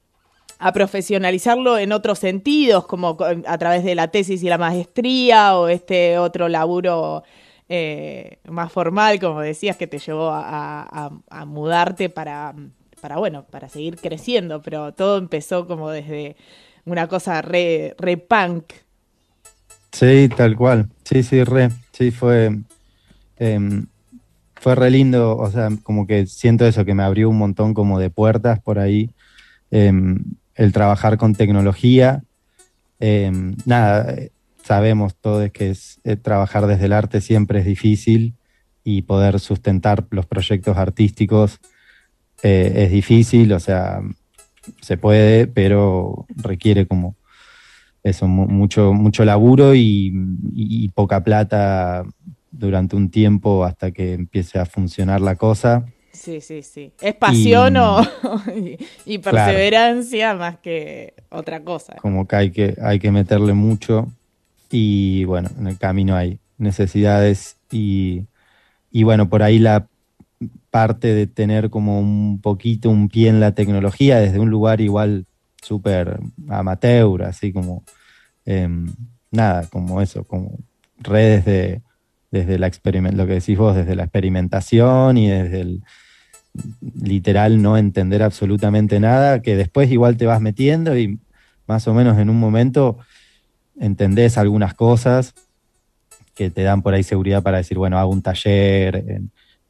a 0.64 0.74
profesionalizarlo 0.74 1.80
en 1.80 1.91
otros 1.91 2.20
sentidos, 2.20 2.86
como 2.86 3.18
co- 3.18 3.26
a 3.26 3.58
través 3.58 3.84
de 3.84 3.95
la 3.95 4.10
tesis 4.10 4.43
y 4.43 4.47
la 4.47 4.60
maestría 4.60 5.58
o 5.58 5.68
este 5.68 6.20
otro 6.20 6.47
laburo 6.49 7.24
eh, 7.68 8.38
más 8.47 8.72
formal, 8.72 9.20
como 9.20 9.41
decías, 9.41 9.76
que 9.76 9.88
te 9.88 9.97
llevó 9.97 10.30
a, 10.32 11.10
mudarte 11.47 12.10
para, 12.10 12.54
para, 13.02 13.18
bueno, 13.18 13.45
para 13.45 13.68
seguir 13.70 13.97
creciendo, 13.97 14.62
pero 14.62 14.93
todo 14.93 15.18
empezó 15.18 15.68
como 15.68 15.89
desde 15.89 16.36
una 16.86 17.08
cosa 17.08 17.41
re, 17.41 17.95
re 17.97 18.18
punk. 18.18 18.74
Sí, 19.91 20.30
tal 20.36 20.56
cual. 20.56 20.89
Sí, 21.04 21.24
sí, 21.24 21.43
re. 21.43 21.70
Sí, 21.91 22.12
fue. 22.12 22.60
em, 23.38 23.88
fue 24.56 24.76
re 24.76 24.89
lindo. 24.91 25.38
O 25.38 25.49
sea, 25.52 25.70
como 25.84 26.08
que 26.08 26.28
siento 26.28 26.66
eso, 26.66 26.86
que 26.86 26.93
me 26.93 27.04
abrió 27.04 27.30
un 27.30 27.38
montón 27.38 27.74
como 27.74 27.99
de 27.99 28.10
puertas 28.10 28.60
por 28.60 28.80
ahí. 28.80 29.10
Em, 29.72 30.24
el 30.56 30.72
trabajar 30.72 31.18
con 31.18 31.36
tecnología. 31.36 32.24
Em, 32.99 33.56
nada, 33.66 34.16
sabemos 34.64 35.16
todos 35.16 35.52
que 35.52 35.72
es, 35.72 35.99
eh, 36.04 36.16
trabajar 36.16 36.68
desde 36.68 36.86
el 36.86 36.93
arte 36.93 37.22
siempre 37.22 37.60
es 37.60 37.66
difícil 37.66 38.36
y 38.84 39.04
poder 39.04 39.39
sustentar 39.39 40.06
los 40.12 40.26
proyectos 40.26 40.78
artísticos 40.78 41.60
eh, 42.44 42.74
es 42.76 42.92
difícil. 42.92 43.52
O 43.54 43.60
sea, 43.60 44.02
se 44.82 44.98
puede, 44.98 45.48
pero 45.48 46.26
requiere 46.36 46.86
como 46.88 47.16
eso, 48.04 48.28
mu- 48.28 48.48
mucho, 48.48 48.94
mucho 48.94 49.24
laburo 49.26 49.76
y, 49.76 50.89
poca 50.94 51.24
plata 51.24 52.04
durante 52.52 52.96
un 52.96 53.10
tiempo 53.10 53.64
hasta 53.64 53.92
que 53.92 54.14
empiece 54.14 54.60
a 54.60 54.66
funcionar 54.66 55.22
la 55.22 55.36
cosa. 55.36 55.86
Sí, 56.12 56.42
sí, 56.42 56.62
sí. 56.62 56.92
Es 57.02 57.16
pasión 57.16 57.76
Y- 57.76 57.80
o- 57.80 58.02
y, 58.56 58.78
y 59.06 59.18
perseverancia 59.20 60.36
más 60.36 60.58
que 60.60 61.14
otra 61.30 61.64
cosa. 61.64 61.96
Como 61.96 62.28
que 62.28 62.36
hay 62.36 62.52
que, 62.52 62.76
hay 62.82 63.00
que 63.00 63.12
meterle 63.12 63.54
mucho 63.54 64.08
y 64.70 65.24
bueno, 65.26 65.50
en 65.58 65.68
el 65.68 65.78
camino 65.78 66.16
hay 66.16 66.39
necesidades 66.58 67.58
y, 67.72 68.26
y 68.92 69.04
bueno, 69.04 69.30
por 69.30 69.44
ahí 69.44 69.60
la 69.60 69.88
parte 70.72 71.14
de 71.14 71.28
tener 71.28 71.70
como 71.70 72.00
un 72.00 72.42
poquito 72.42 72.90
un 72.90 73.10
pie 73.10 73.30
en 73.30 73.40
la 73.40 73.54
tecnología 73.54 74.20
desde 74.20 74.40
un 74.40 74.50
lugar 74.50 74.82
igual 74.82 75.26
súper 75.62 76.20
amateur, 76.50 77.24
así 77.24 77.54
como 77.54 77.84
em, 78.46 78.92
nada, 79.30 79.68
como 79.68 80.02
eso, 80.02 80.24
como 80.24 80.58
redes 80.98 81.46
de 81.46 81.82
desde 82.32 82.58
la 82.58 82.72
lo 83.12 83.28
que 83.28 83.34
decís 83.34 83.58
vos, 83.58 83.76
desde 83.76 83.96
la 83.96 84.04
experimentación 84.04 85.18
y 85.18 85.30
desde 85.30 85.62
el 85.62 85.84
literal 87.02 87.62
no 87.62 87.78
entender 87.78 88.24
absolutamente 88.24 89.00
nada, 89.00 89.42
que 89.42 89.56
después 89.56 89.92
igual 89.92 90.18
te 90.18 90.26
vas 90.26 90.42
metiendo 90.42 90.98
y 90.98 91.20
más 91.68 91.88
o 91.88 91.94
menos 91.94 92.18
en 92.18 92.30
un 92.30 92.40
momento 92.40 92.98
entendés 93.80 94.38
algunas 94.38 94.74
cosas 94.74 95.34
que 96.34 96.50
te 96.50 96.64
dan 96.64 96.82
por 96.82 96.94
ahí 96.94 97.04
seguridad 97.04 97.44
para 97.44 97.58
decir, 97.58 97.78
bueno, 97.78 97.98
hago 97.98 98.12
un 98.12 98.22
taller, 98.22 99.22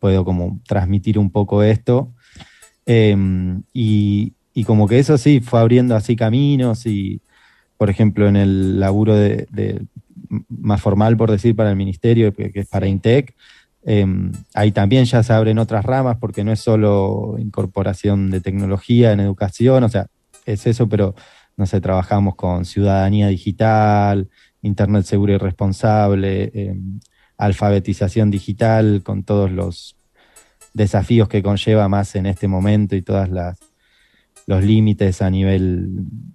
puedo 0.02 0.26
como 0.26 0.60
transmitir 0.68 1.18
un 1.20 1.30
poco 1.32 1.64
esto. 1.64 2.12
Eh, 2.88 3.16
y, 3.74 4.34
y 4.54 4.64
como 4.66 4.88
que 4.88 5.00
eso 5.00 5.18
sí, 5.18 5.40
fue 5.40 5.60
abriendo 5.62 5.96
así 5.96 6.16
caminos 6.16 6.86
y, 6.88 7.22
por 7.78 7.90
ejemplo, 7.90 8.28
en 8.28 8.36
el 8.36 8.80
laburo 8.80 9.16
de, 9.16 9.48
de- 9.52 9.82
más 10.50 10.82
formal, 10.82 11.16
por 11.18 11.30
decir, 11.32 11.56
para 11.56 11.70
el 11.70 11.76
ministerio, 11.76 12.34
que, 12.34 12.52
que 12.52 12.62
es 12.62 12.68
para. 12.68 12.88
INTEC, 12.88 13.36
eh, 13.86 14.06
ahí 14.54 14.72
también 14.72 15.06
ya 15.06 15.24
se 15.24 15.34
abren 15.34 15.60
otras 15.60 15.86
ramas 15.86 16.18
porque 16.20 16.44
no 16.44 16.52
es 16.52 16.60
solo 16.62 17.36
incorporación 17.40 18.30
de 18.32 18.42
tecnología 18.42 19.12
en 19.12 19.20
educación, 19.20 19.84
o 19.84 19.90
sea, 19.90 20.08
es 20.46 20.66
eso, 20.68 20.88
pero 20.88 21.16
no 21.58 21.66
sé, 21.66 21.82
trabajamos 21.82 22.36
con 22.36 22.66
ciudadanía 22.66 23.28
digital, 23.28 24.30
Internet 24.64 25.06
seguro 25.06 25.34
y 25.34 25.38
responsable, 25.38 26.52
eh, 26.54 26.76
alfabetización 27.46 28.30
digital, 28.32 29.02
con 29.04 29.24
todos 29.24 29.52
los 29.52 29.96
desafíos 30.74 31.28
que 31.28 31.44
conlleva 31.44 31.90
más 31.90 32.16
en 32.16 32.26
este 32.26 32.48
momento 32.48 32.96
y 32.96 33.02
todas 33.02 33.30
las 33.30 33.58
los 34.48 34.64
límites 34.64 35.22
a 35.22 35.30
nivel 35.30 35.88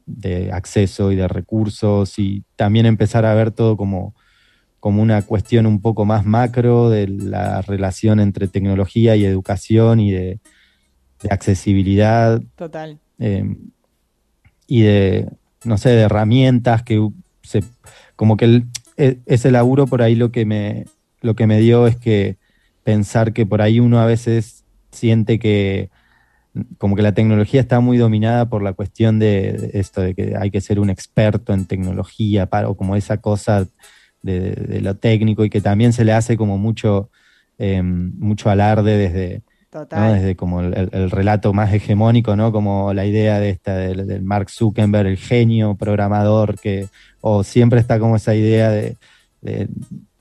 de 0.07 0.53
acceso 0.53 1.11
y 1.11 1.17
de 1.17 1.27
recursos 1.27 2.19
y 2.19 2.45
también 2.55 2.87
empezar 2.87 3.25
a 3.25 3.35
ver 3.35 3.51
todo 3.51 3.77
como, 3.77 4.15
como 4.81 5.03
una 5.03 5.23
cuestión 5.23 5.67
un 5.67 5.81
poco 5.81 6.05
más 6.05 6.25
macro 6.25 6.89
de 6.89 7.09
la 7.09 7.63
relación 7.63 8.21
entre 8.21 8.47
tecnología 8.47 9.17
y 9.17 9.25
educación 9.25 9.99
y 10.01 10.13
de, 10.13 10.41
de 11.23 11.29
accesibilidad 11.31 12.41
Total. 12.55 12.99
eh, 13.19 13.57
y 14.69 14.83
de, 14.83 15.29
no 15.65 15.77
sé, 15.77 15.91
de 15.91 16.03
herramientas 16.03 16.83
que 16.85 17.07
se, 17.43 17.65
como 18.15 18.37
que 18.37 18.45
el- 18.47 18.67
e- 18.97 19.19
ese 19.27 19.51
laburo 19.51 19.87
por 19.87 20.01
ahí 20.01 20.15
lo 20.15 20.31
que 20.31 20.45
me, 20.47 20.87
lo 21.23 21.35
que 21.37 21.47
me 21.47 21.59
dio 21.61 21.87
es 21.87 21.97
que 21.97 22.39
pensar 22.85 23.33
que 23.33 23.47
por 23.47 23.63
ahí 23.63 23.81
uno 23.81 24.01
a 24.01 24.07
veces 24.07 24.65
siente 24.93 25.39
que 25.39 25.91
como 26.79 26.97
que 26.97 27.03
la 27.03 27.13
tecnología 27.15 27.61
está 27.61 27.81
muy 27.81 27.99
dominada 27.99 28.49
por 28.49 28.63
la 28.63 28.73
cuestión 28.73 29.19
de, 29.19 29.71
esto, 29.75 30.01
de 30.03 30.15
que 30.15 30.35
hay 30.39 30.51
que 30.51 30.61
ser 30.61 30.81
un 30.81 30.91
experto 30.91 31.53
en 31.53 31.67
tecnología, 31.67 32.47
para, 32.47 32.69
o 32.69 32.77
como 32.77 32.97
esa 32.97 33.19
cosa 33.21 33.67
de, 34.23 34.51
de 34.53 34.81
lo 34.81 34.97
técnico 34.97 35.45
y 35.45 35.51
que 35.51 35.61
también 35.61 35.93
se 35.93 36.05
le 36.05 36.13
hace 36.13 36.37
como 36.37 36.59
mucho, 36.59 37.11
eh, 37.59 37.83
mucho 37.83 38.51
alarde 38.51 38.97
desde. 38.97 39.43
Desde 40.13 40.37
como 40.37 40.61
el, 40.61 40.75
el- 40.77 40.91
el 40.93 41.11
relato 41.11 41.53
más 41.55 41.73
hegemónico, 41.73 42.37
¿no? 42.37 42.53
Como 42.53 42.93
la 42.93 43.07
idea 43.07 43.39
de 43.41 43.51
esta 43.51 43.77
del, 43.77 44.07
del 44.07 44.23
Mark 44.23 44.51
Zuckerberg, 44.51 45.07
el 45.09 45.17
genio 45.17 45.77
programador, 45.77 46.59
que, 46.61 46.89
o 47.21 47.43
siempre 47.45 47.81
está 47.81 47.99
como 47.99 48.17
esa 48.17 48.35
idea 48.35 48.69
de, 48.71 48.97
de, 49.41 49.69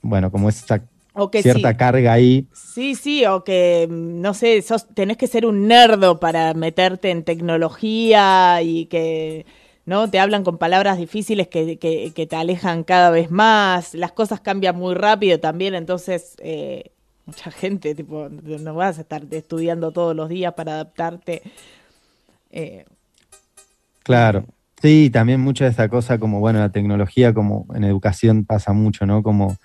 bueno, 0.06 0.30
como 0.30 0.48
esa 0.48 0.88
O 1.12 1.30
que 1.30 1.42
cierta 1.42 1.70
sí. 1.70 1.76
carga 1.76 2.12
ahí. 2.12 2.48
Sí, 2.52 2.94
sí, 2.94 3.24
o 3.26 3.44
que, 3.44 3.86
mm, 3.90 4.20
no 4.20 4.34
sé, 4.34 4.62
sos, 4.62 4.88
tenés 4.94 5.16
que 5.16 5.26
ser 5.26 5.46
un 5.46 5.66
nerdo 5.68 6.20
para 6.20 6.54
meterte 6.54 7.10
en 7.10 7.24
tecnología 7.24 8.62
y 8.62 8.86
que, 8.86 9.46
¿no? 9.86 10.10
Te 10.10 10.18
hablan 10.20 10.44
con 10.44 10.58
palabras 10.58 10.98
difíciles 10.98 11.48
que, 11.48 11.78
que, 11.78 12.12
que 12.14 12.26
te 12.26 12.36
alejan 12.36 12.84
cada 12.84 13.10
vez 13.10 13.30
más, 13.30 13.94
las 13.94 14.12
cosas 14.12 14.40
cambian 14.40 14.76
muy 14.76 14.94
rápido 14.94 15.40
también, 15.40 15.74
entonces, 15.74 16.36
eh, 16.40 16.92
mucha 17.26 17.50
gente, 17.50 17.94
tipo, 17.94 18.28
no 18.30 18.74
vas 18.74 18.98
a 18.98 19.02
estar 19.02 19.22
estudiando 19.30 19.92
todos 19.92 20.14
los 20.16 20.28
días 20.28 20.54
para 20.54 20.74
adaptarte. 20.74 21.42
Eh, 22.50 22.84
Claro. 24.02 24.44
Sí, 24.80 25.10
también 25.10 25.40
mucha 25.40 25.64
de 25.64 25.70
esta 25.70 25.88
cosa 25.88 26.18
como, 26.18 26.38
bueno, 26.38 26.60
la 26.60 26.70
tecnología 26.70 27.32
como 27.34 27.66
en 27.74 27.82
educación 27.84 28.44
pasa 28.44 28.72
mucho, 28.72 29.06
¿no? 29.06 29.22
Como 29.22 29.56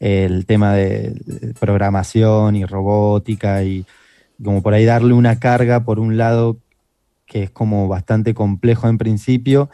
el 0.00 0.46
tema 0.46 0.74
de, 0.74 1.52
programación 1.58 2.56
y 2.56 2.64
robótica 2.64 3.64
y 3.64 3.84
como 4.42 4.62
por 4.62 4.74
ahí 4.74 4.84
darle 4.84 5.14
una 5.14 5.40
carga 5.40 5.84
por 5.84 5.98
un 5.98 6.16
lado 6.16 6.58
que 7.26 7.44
es 7.44 7.50
como 7.50 7.88
bastante 7.88 8.32
complejo 8.32 8.88
en 8.88 8.96
principio, 8.96 9.68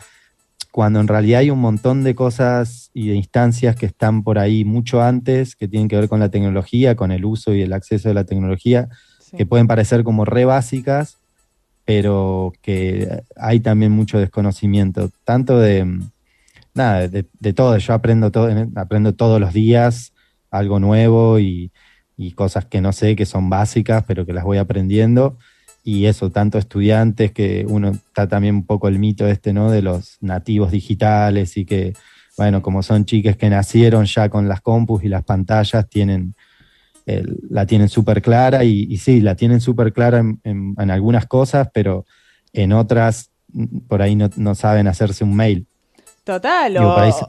cuando 0.73 0.99
en 1.01 1.07
realidad 1.07 1.41
hay 1.41 1.51
un 1.51 1.61
montón 1.61 2.03
de 2.03 2.15
cosas 2.15 2.91
y 2.95 3.09
de 3.09 3.15
instancias 3.15 3.77
que 3.77 3.87
están 3.87 4.25
por 4.25 4.39
ahí 4.39 4.65
mucho 4.65 5.03
antes, 5.03 5.55
que 5.55 5.69
tienen 5.69 5.87
que 5.87 5.97
ver 5.97 6.09
con 6.09 6.19
la 6.19 6.31
tecnología, 6.31 6.97
con 6.97 7.13
el 7.13 7.25
uso 7.25 7.55
y 7.55 7.63
el 7.63 7.73
acceso 7.73 8.09
de 8.09 8.15
la 8.15 8.25
tecnología, 8.25 8.89
sí. 9.21 9.37
que 9.37 9.47
pueden 9.47 9.69
parecer 9.69 10.03
como 10.03 10.25
re 10.25 10.47
básicas, 10.47 11.19
pero 11.85 12.53
que 12.61 13.23
hay 13.37 13.61
también 13.61 13.93
mucho 13.93 14.19
desconocimiento, 14.19 15.11
tanto 15.25 15.61
de, 15.61 16.01
nada, 16.73 17.07
de, 17.07 17.27
de 17.39 17.53
todo, 17.53 17.77
yo 17.79 17.95
aprendo, 17.95 18.33
todo, 18.33 18.49
aprendo 18.75 19.15
todos 19.15 19.41
los 19.41 19.53
días 19.53 20.14
algo 20.55 20.79
nuevo 20.79 21.39
y, 21.39 21.73
cosas 22.37 22.65
que 22.67 22.81
no 22.81 22.93
sé, 22.93 23.17
que 23.17 23.27
son 23.27 23.51
básicas, 23.51 24.05
pero 24.07 24.25
que 24.25 24.33
las 24.33 24.45
voy 24.45 24.59
aprendiendo, 24.59 25.37
y 25.83 26.07
eso, 26.07 26.31
tanto 26.31 26.59
estudiantes, 26.59 27.33
que 27.33 27.67
uno 27.69 27.91
está 27.91 28.29
también 28.29 28.55
un 28.55 28.67
poco 28.67 28.89
el 28.89 28.99
mito 28.99 29.27
este, 29.27 29.53
¿no? 29.53 29.71
De 29.71 29.83
los 29.83 30.17
nativos 30.21 30.71
digitales 30.71 31.57
y 31.57 31.67
que, 31.67 31.93
bueno, 32.39 32.63
como 32.63 32.83
son 32.83 33.05
chiques 33.05 33.37
que 33.37 33.51
nacieron 33.51 34.07
ya 34.07 34.29
con 34.31 34.49
las 34.49 34.61
compus 34.61 35.05
y 35.05 35.09
las 35.09 35.25
pantallas, 35.25 35.89
tienen 35.89 36.35
el- 37.07 37.39
la 37.51 37.67
tienen 37.67 37.89
súper 37.91 38.23
clara 38.23 38.65
y, 38.65 38.97
sí, 38.97 39.21
la 39.21 39.35
tienen 39.37 39.61
súper 39.61 39.93
clara 39.93 40.21
en, 40.45 40.75
algunas 40.91 41.27
cosas, 41.27 41.69
pero 41.75 42.07
en 42.53 42.73
otras 42.73 43.31
mm, 43.53 43.81
por 43.89 44.01
ahí 44.03 44.17
no 44.17 44.55
saben 44.55 44.87
hacerse 44.87 45.25
un 45.25 45.37
mail. 45.37 45.67
Total, 46.25 46.75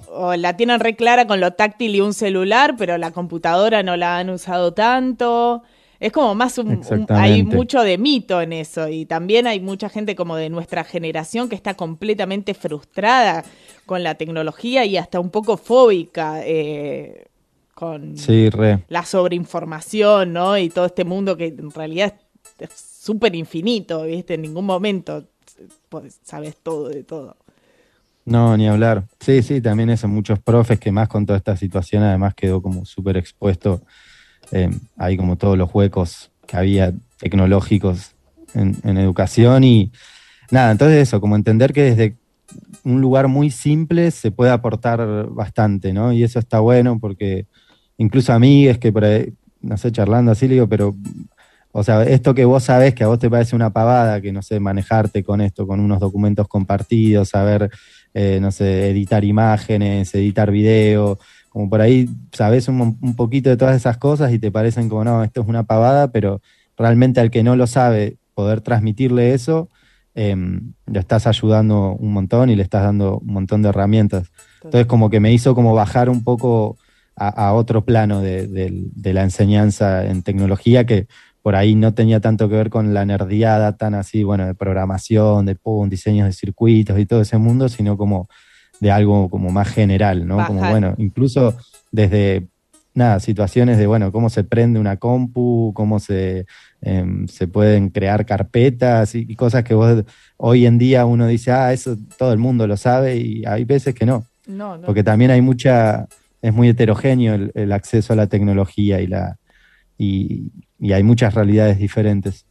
o, 0.09 0.35
la 0.37 0.55
tienen 0.55 0.79
re 0.79 0.95
clara 0.95 1.27
con 1.27 1.41
lo 1.41 1.51
táctil 1.51 1.95
y 1.95 2.01
un 2.01 2.13
celular, 2.13 2.75
pero 2.77 2.97
la 2.97 3.11
computadora 3.11 3.83
no 3.83 3.97
la 3.97 4.17
han 4.17 4.29
usado 4.29 4.73
tanto. 4.73 5.63
Es 5.99 6.11
como 6.13 6.33
más 6.33 6.57
un, 6.57 6.69
un- 6.69 7.05
hay 7.09 7.43
mucho 7.43 7.81
de 7.81 7.97
mito 7.97 8.41
en 8.41 8.53
eso 8.53 8.87
y 8.87 9.05
también 9.05 9.47
hay 9.47 9.59
mucha 9.59 9.89
gente 9.89 10.15
como 10.15 10.35
de 10.37 10.49
nuestra 10.49 10.83
generación 10.83 11.49
que 11.49 11.55
está 11.55 11.73
completamente 11.73 12.53
frustrada 12.53 13.43
con 13.85 14.01
la 14.03 14.15
tecnología 14.15 14.85
y 14.85 14.97
hasta 14.97 15.19
un 15.19 15.29
poco 15.29 15.57
fóbica 15.57 16.41
eh, 16.45 17.25
con 17.73 18.17
Sí, 18.17 18.49
la 18.87 19.05
sobreinformación, 19.05 20.31
¿no? 20.33 20.57
Y 20.57 20.69
todo 20.69 20.85
este 20.85 21.03
mundo 21.03 21.35
que 21.35 21.47
en 21.47 21.71
realidad 21.71 22.13
es 22.59 22.69
súper 22.73 23.35
infinito, 23.35 24.03
¿viste? 24.03 24.35
En 24.35 24.43
ningún 24.43 24.65
momento 24.65 25.25
pues, 25.89 26.19
sabes 26.23 26.55
todo 26.57 26.89
de 26.89 27.03
todo. 27.03 27.35
No, 28.25 28.57
ni 28.57 28.67
hablar. 28.67 29.05
Sí, 29.19 29.43
sí, 29.43 29.61
también 29.61 29.91
eso, 29.91 30.07
muchos 30.07 30.39
profes 30.39 30.79
que 30.79 30.91
más 30.91 31.07
con 31.07 31.25
toda 31.25 31.37
esta 31.37 31.55
situación 31.55 32.01
además 32.03 32.33
quedó 32.33 32.61
como 32.61 32.85
súper 32.85 33.17
expuesto. 33.17 33.81
eh, 34.51 34.69
ahí 34.97 35.17
como 35.17 35.37
todos 35.37 35.57
los 35.57 35.73
huecos 35.73 36.31
que 36.47 36.57
había 36.57 36.93
tecnológicos 37.19 38.15
en, 38.53 38.97
educación 38.97 39.63
y 39.63 39.91
nada, 40.51 40.71
entonces 40.71 40.99
eso, 40.99 41.21
como 41.21 41.35
entender 41.35 41.73
que 41.73 41.83
desde 41.83 42.15
un 42.83 43.01
lugar 43.01 43.27
muy 43.27 43.49
simple 43.51 44.11
se 44.11 44.31
puede 44.31 44.51
aportar 44.51 45.27
bastante, 45.29 45.93
¿no? 45.93 46.13
Y 46.13 46.23
eso 46.23 46.39
está 46.39 46.59
bueno 46.59 46.99
porque 46.99 47.47
incluso 47.97 48.33
a 48.33 48.39
mí 48.39 48.67
es 48.67 48.77
que 48.77 48.91
por 48.91 49.05
ahí, 49.05 49.33
no 49.61 49.77
sé, 49.77 49.91
charlando 49.91 50.31
así, 50.31 50.47
le 50.47 50.55
digo, 50.55 50.69
pero, 50.69 50.95
o 51.71 51.83
sea, 51.83 52.03
esto 52.03 52.35
que 52.35 52.45
vos 52.45 52.63
sabés 52.63 52.93
que 52.93 53.03
a 53.03 53.07
vos 53.07 53.19
te 53.19 53.29
parece 53.29 53.55
una 53.55 53.71
pavada, 53.71 54.21
que 54.21 54.31
no 54.31 54.41
sé, 54.41 54.59
manejarte 54.59 55.23
con 55.23 55.41
esto, 55.41 55.67
con 55.67 55.79
unos 55.79 55.99
documentos 55.99 56.47
compartidos, 56.47 57.29
saber, 57.29 57.71
eh, 58.15 58.39
no 58.41 58.49
sé, 58.49 58.89
editar 58.89 59.25
imágenes, 59.25 60.15
editar 60.15 60.49
video, 60.49 61.19
como 61.49 61.69
por 61.69 61.81
ahí 61.81 62.07
sabés 62.31 62.69
un, 62.69 62.97
un 63.01 63.15
poquito 63.17 63.49
de 63.49 63.57
todas 63.57 63.75
esas 63.75 63.97
cosas 63.97 64.31
y 64.31 64.39
te 64.39 64.51
parecen 64.51 64.87
como, 64.87 65.03
no, 65.03 65.21
esto 65.21 65.41
es 65.41 65.47
una 65.47 65.63
pavada, 65.63 66.11
pero 66.13 66.41
realmente 66.77 67.19
al 67.19 67.29
que 67.29 67.43
no 67.43 67.57
lo 67.57 67.67
sabe, 67.67 68.17
poder 68.33 68.61
transmitirle 68.61 69.33
eso, 69.33 69.69
eh, 70.15 70.33
lo 70.33 70.99
estás 70.99 71.27
ayudando 71.27 71.91
un 71.99 72.13
montón 72.13 72.49
y 72.49 72.55
le 72.55 72.63
estás 72.63 72.83
dando 72.83 73.19
un 73.19 73.33
montón 73.33 73.61
de 73.61 73.69
herramientas. 73.69 74.31
Entonces 74.63 74.85
como 74.85 75.09
que 75.09 75.19
me 75.19 75.33
hizo 75.33 75.53
como 75.53 75.73
bajar 75.73 76.09
un 76.09 76.23
poco 76.23 76.77
a, 77.17 77.53
otro 77.53 77.83
plano 77.83 78.21
de 78.21 79.13
la 79.13 79.23
enseñanza 79.23 80.05
en 80.05 80.23
tecnología 80.23 80.85
que 80.85 81.07
por 81.45 81.55
ahí 81.55 81.75
no 81.75 81.93
tenía 81.93 82.19
tanto 82.21 82.49
que 82.49 82.55
ver 82.55 82.71
con 82.71 82.95
la 82.95 83.05
nerdiada 83.05 83.77
tan 83.77 83.93
así, 83.93 84.23
bueno, 84.23 84.47
de 84.47 84.55
programación, 84.55 85.45
de 85.45 85.53
pum, 85.53 85.87
diseños 85.87 86.25
de 86.25 86.33
circuitos 86.33 86.97
y 86.97 87.05
todo 87.05 87.21
ese 87.21 87.37
mundo, 87.37 87.69
sino 87.69 87.97
como 87.97 88.29
de 88.79 88.89
algo 88.89 89.29
como 89.29 89.51
más 89.51 89.67
general, 89.67 90.25
¿no? 90.25 90.43
Como 90.47 90.67
bueno, 90.67 90.95
incluso 90.97 91.55
desde 91.91 92.47
nada, 92.95 93.19
situaciones 93.19 93.77
de 93.77 93.85
bueno, 93.85 94.11
cómo 94.11 94.31
se 94.31 94.43
prende 94.43 94.79
una 94.79 94.97
compu, 94.97 95.71
cómo 95.75 95.99
se, 95.99 96.47
em, 96.81 97.27
se 97.27 97.47
pueden 97.47 97.89
crear 97.89 98.25
carpetas 98.25 99.13
y, 99.13 99.27
y 99.29 99.35
cosas 99.35 99.63
que 99.63 99.75
vos 99.75 100.03
hoy 100.37 100.65
en 100.65 100.79
día 100.79 101.05
uno 101.05 101.27
dice, 101.27 101.51
ah, 101.51 101.71
eso 101.71 101.95
todo 102.17 102.33
el 102.33 102.39
mundo 102.39 102.65
lo 102.65 102.75
sabe, 102.75 103.17
y 103.17 103.45
hay 103.45 103.65
veces 103.65 103.93
que 103.93 104.07
no. 104.07 104.25
No, 104.47 104.79
no. 104.79 104.87
Porque 104.87 105.03
también 105.03 105.29
hay 105.29 105.41
mucha, 105.41 106.07
es 106.41 106.51
muy 106.51 106.69
heterogéneo 106.69 107.35
el, 107.35 107.51
el 107.53 107.71
acceso 107.71 108.13
a 108.13 108.15
la 108.15 108.25
tecnología 108.25 108.99
y 108.99 109.05
la 109.05 109.37
y, 109.97 110.51
y 110.85 110.93
hay 110.93 111.03
muchas 111.03 111.33
realidades 111.33 111.77
diferentes. 111.79 112.45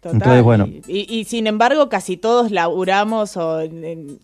Total, 0.00 0.14
Entonces, 0.16 0.42
bueno. 0.42 0.68
Y, 0.86 1.24
sin 1.24 1.46
embargo, 1.46 1.88
casi 1.88 2.16
todos 2.16 2.50
laburamos, 2.50 3.36
o 3.36 3.60
en- 3.60 3.84
en 3.84 4.20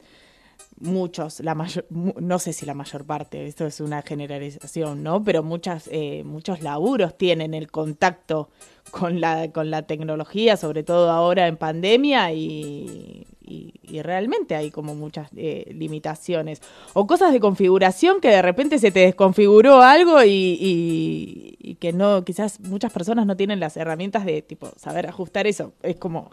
muchos, 0.80 1.40
la 1.40 1.54
mayor, 1.54 1.86
no 1.90 2.38
sé 2.38 2.52
si 2.52 2.64
la 2.66 2.74
mayor 2.74 3.04
parte, 3.04 3.46
esto 3.46 3.66
es 3.66 3.80
una 3.80 4.02
generalización, 4.02 5.02
¿no? 5.02 5.22
Pero 5.24 5.42
muchas, 5.42 5.88
eh, 5.92 6.22
muchos 6.24 6.62
laburos 6.62 7.16
tienen 7.18 7.54
el 7.54 7.70
contacto 7.70 8.48
con 8.90 9.20
la, 9.20 9.50
con 9.50 9.70
la 9.70 9.82
tecnología, 9.82 10.56
sobre 10.56 10.82
todo 10.84 11.10
ahora 11.10 11.46
en 11.48 11.56
pandemia, 11.56 12.32
y, 12.32 13.26
y- 13.48 13.74
y 13.82 14.02
realmente 14.02 14.54
hay 14.54 14.70
como 14.70 14.94
muchas 14.94 15.30
eh, 15.36 15.70
limitaciones. 15.74 16.60
O 16.94 17.06
cosas 17.06 17.32
de 17.32 17.40
configuración 17.40 18.20
que 18.20 18.28
de 18.28 18.42
repente 18.42 18.78
se 18.78 18.90
te 18.90 19.00
desconfiguró 19.00 19.80
algo 19.82 20.22
y, 20.22 20.28
y- 20.60 21.56
y 21.58 21.74
que 21.76 21.92
no, 21.92 22.24
quizás 22.24 22.60
muchas 22.60 22.92
personas 22.92 23.26
no 23.26 23.36
tienen 23.36 23.60
las 23.60 23.76
herramientas 23.76 24.24
de 24.24 24.42
tipo 24.42 24.70
saber 24.76 25.06
ajustar 25.06 25.46
eso. 25.46 25.72
Es 25.82 25.96
como 25.96 26.30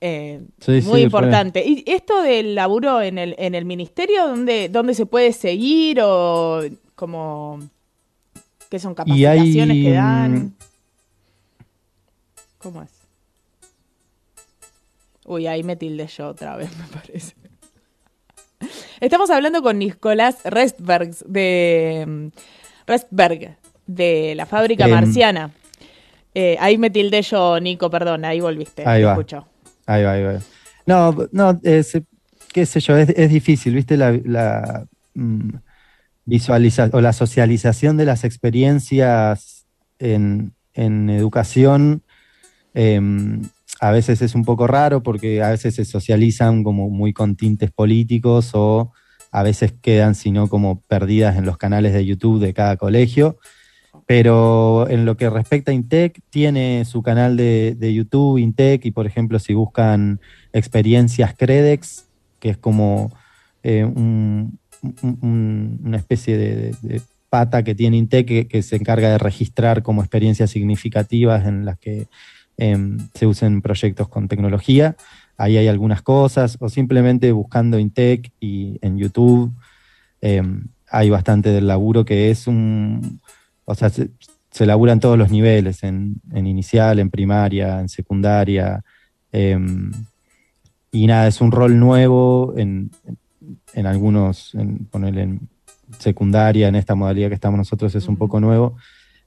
eh, 0.00 0.42
Sí, 0.60 0.82
muy 0.82 1.00
sí, 1.00 1.04
importante. 1.04 1.64
¿Y 1.66 1.82
esto 1.86 2.20
del 2.22 2.54
laburo 2.54 3.00
en 3.00 3.16
el, 3.16 3.34
en 3.38 3.54
el 3.54 3.64
ministerio, 3.64 4.26
dónde, 4.28 4.68
dónde 4.68 4.92
se 4.94 5.06
puede 5.06 5.32
seguir 5.32 6.00
o 6.02 6.60
como 6.94 7.60
qué 8.68 8.78
son 8.78 8.90
hay, 8.90 8.94
capacitaciones 8.96 9.76
que 9.82 9.92
dan? 9.92 10.54
¿Cómo 12.58 12.82
es? 12.82 12.90
Uy, 15.24 15.46
ahí 15.46 15.62
me 15.62 15.76
tilde 15.76 16.06
yo 16.06 16.28
otra 16.28 16.56
vez, 16.56 16.70
me 16.78 16.84
parece. 16.86 17.34
Estamos 19.00 19.30
hablando 19.30 19.62
con 19.62 19.78
Nicolás 19.78 20.38
Restberg 20.44 21.10
de 21.26 22.04
mm, 22.06 22.26
Restberg 22.86 23.56
de 23.86 24.34
la 24.34 24.46
fábrica 24.46 24.84
Em. 24.86 24.90
marciana. 24.90 25.50
Eh, 26.34 26.56
ahí 26.58 26.78
me 26.78 26.90
tilde 26.90 27.22
yo, 27.22 27.60
Nico, 27.60 27.90
perdón, 27.90 28.24
ahí 28.24 28.40
volviste. 28.40 28.84
Ahí 28.86 29.02
va. 29.02 29.12
escucho. 29.12 29.46
Ahí 29.86 30.02
va, 30.02 30.12
ahí 30.12 30.22
va. 30.22 30.38
No, 30.86 31.14
no, 31.32 31.60
es, 31.62 31.98
qué 32.52 32.66
sé 32.66 32.80
yo, 32.80 32.96
es, 32.96 33.10
es 33.10 33.30
difícil, 33.30 33.74
¿viste? 33.74 33.96
La, 33.96 34.18
la 34.24 34.86
mm, 35.14 35.50
visualiza 36.24 36.88
o 36.92 37.00
la 37.00 37.12
socialización 37.12 37.96
de 37.96 38.04
las 38.06 38.24
experiencias 38.24 39.66
en, 39.98 40.54
en 40.72 41.08
educación 41.10 42.02
em, 42.72 43.42
a 43.88 43.90
veces 43.90 44.22
es 44.22 44.34
un 44.34 44.44
poco 44.44 44.66
raro 44.66 45.02
porque 45.02 45.42
a 45.42 45.50
veces 45.50 45.74
se 45.74 45.84
socializan 45.84 46.64
como 46.64 46.88
muy 46.88 47.12
con 47.12 47.36
tintes 47.36 47.70
políticos 47.70 48.52
o 48.54 48.92
a 49.30 49.42
veces 49.42 49.74
quedan 49.82 50.14
sino 50.14 50.48
como 50.48 50.80
perdidas 50.80 51.36
en 51.36 51.44
los 51.44 51.58
canales 51.58 51.92
de 51.92 52.06
YouTube 52.06 52.40
de 52.40 52.54
cada 52.54 52.76
colegio. 52.76 53.36
Pero 54.06 54.88
en 54.88 55.04
lo 55.04 55.16
que 55.16 55.28
respecta 55.30 55.70
a 55.70 55.74
Intec, 55.74 56.20
tiene 56.30 56.84
su 56.84 57.02
canal 57.02 57.36
de, 57.36 57.92
YouTube, 57.94 58.38
Intec, 58.38 58.84
y 58.86 58.90
por 58.90 59.06
ejemplo, 59.06 59.38
si 59.38 59.54
buscan 59.54 60.20
experiencias 60.52 61.34
Credex, 61.34 62.06
que 62.40 62.50
es 62.50 62.56
como 62.58 63.12
eh, 63.62 63.84
un- 63.84 64.58
un- 64.82 65.18
un- 65.22 65.80
una 65.84 65.96
especie 65.96 66.36
de, 66.36 67.00
pata 67.30 67.64
que 67.64 67.74
tiene 67.74 67.96
Intec 67.96 68.46
que 68.48 68.62
se 68.62 68.76
encarga 68.76 69.10
de 69.10 69.18
registrar 69.18 69.82
como 69.82 70.02
experiencias 70.02 70.50
significativas 70.50 71.46
en 71.46 71.64
las 71.64 71.78
que 71.78 72.06
em, 72.56 72.98
se 73.14 73.26
usen 73.26 73.62
proyectos 73.62 74.08
con 74.08 74.28
tecnología. 74.28 74.96
Ahí 75.36 75.56
hay 75.56 75.68
algunas 75.68 76.02
cosas, 76.02 76.56
o 76.60 76.68
simplemente 76.68 77.32
buscando 77.32 77.78
Intec 77.78 78.30
y 78.40 78.78
en 78.82 78.98
YouTube 78.98 79.52
em, 80.20 80.68
hay 80.88 81.10
bastante 81.10 81.50
del 81.50 81.66
laburo 81.66 82.04
que 82.04 82.30
es 82.30 82.46
un, 82.46 83.20
o 83.64 83.74
sea, 83.74 83.90
se, 83.90 84.10
se 84.50 84.66
labura 84.66 84.92
en 84.92 85.00
todos 85.00 85.18
los 85.18 85.30
niveles, 85.30 85.82
en, 85.82 86.20
en 86.32 86.46
inicial, 86.46 86.98
en 87.00 87.10
primaria, 87.10 87.80
en 87.80 87.88
secundaria. 87.88 88.84
em, 89.32 89.90
y 90.92 91.06
nada, 91.08 91.26
es 91.26 91.40
un 91.40 91.50
rol 91.50 91.80
nuevo 91.80 92.54
en, 92.56 92.90
en 93.74 93.86
algunos, 93.86 94.54
en, 94.54 94.84
ponerle 94.86 95.22
en 95.22 95.48
secundaria, 95.98 96.68
en 96.68 96.76
esta 96.76 96.94
modalidad 96.94 97.28
que 97.28 97.34
estamos 97.34 97.58
nosotros 97.58 97.94
es 97.94 98.06
un 98.08 98.16
poco 98.16 98.40
nuevo, 98.40 98.76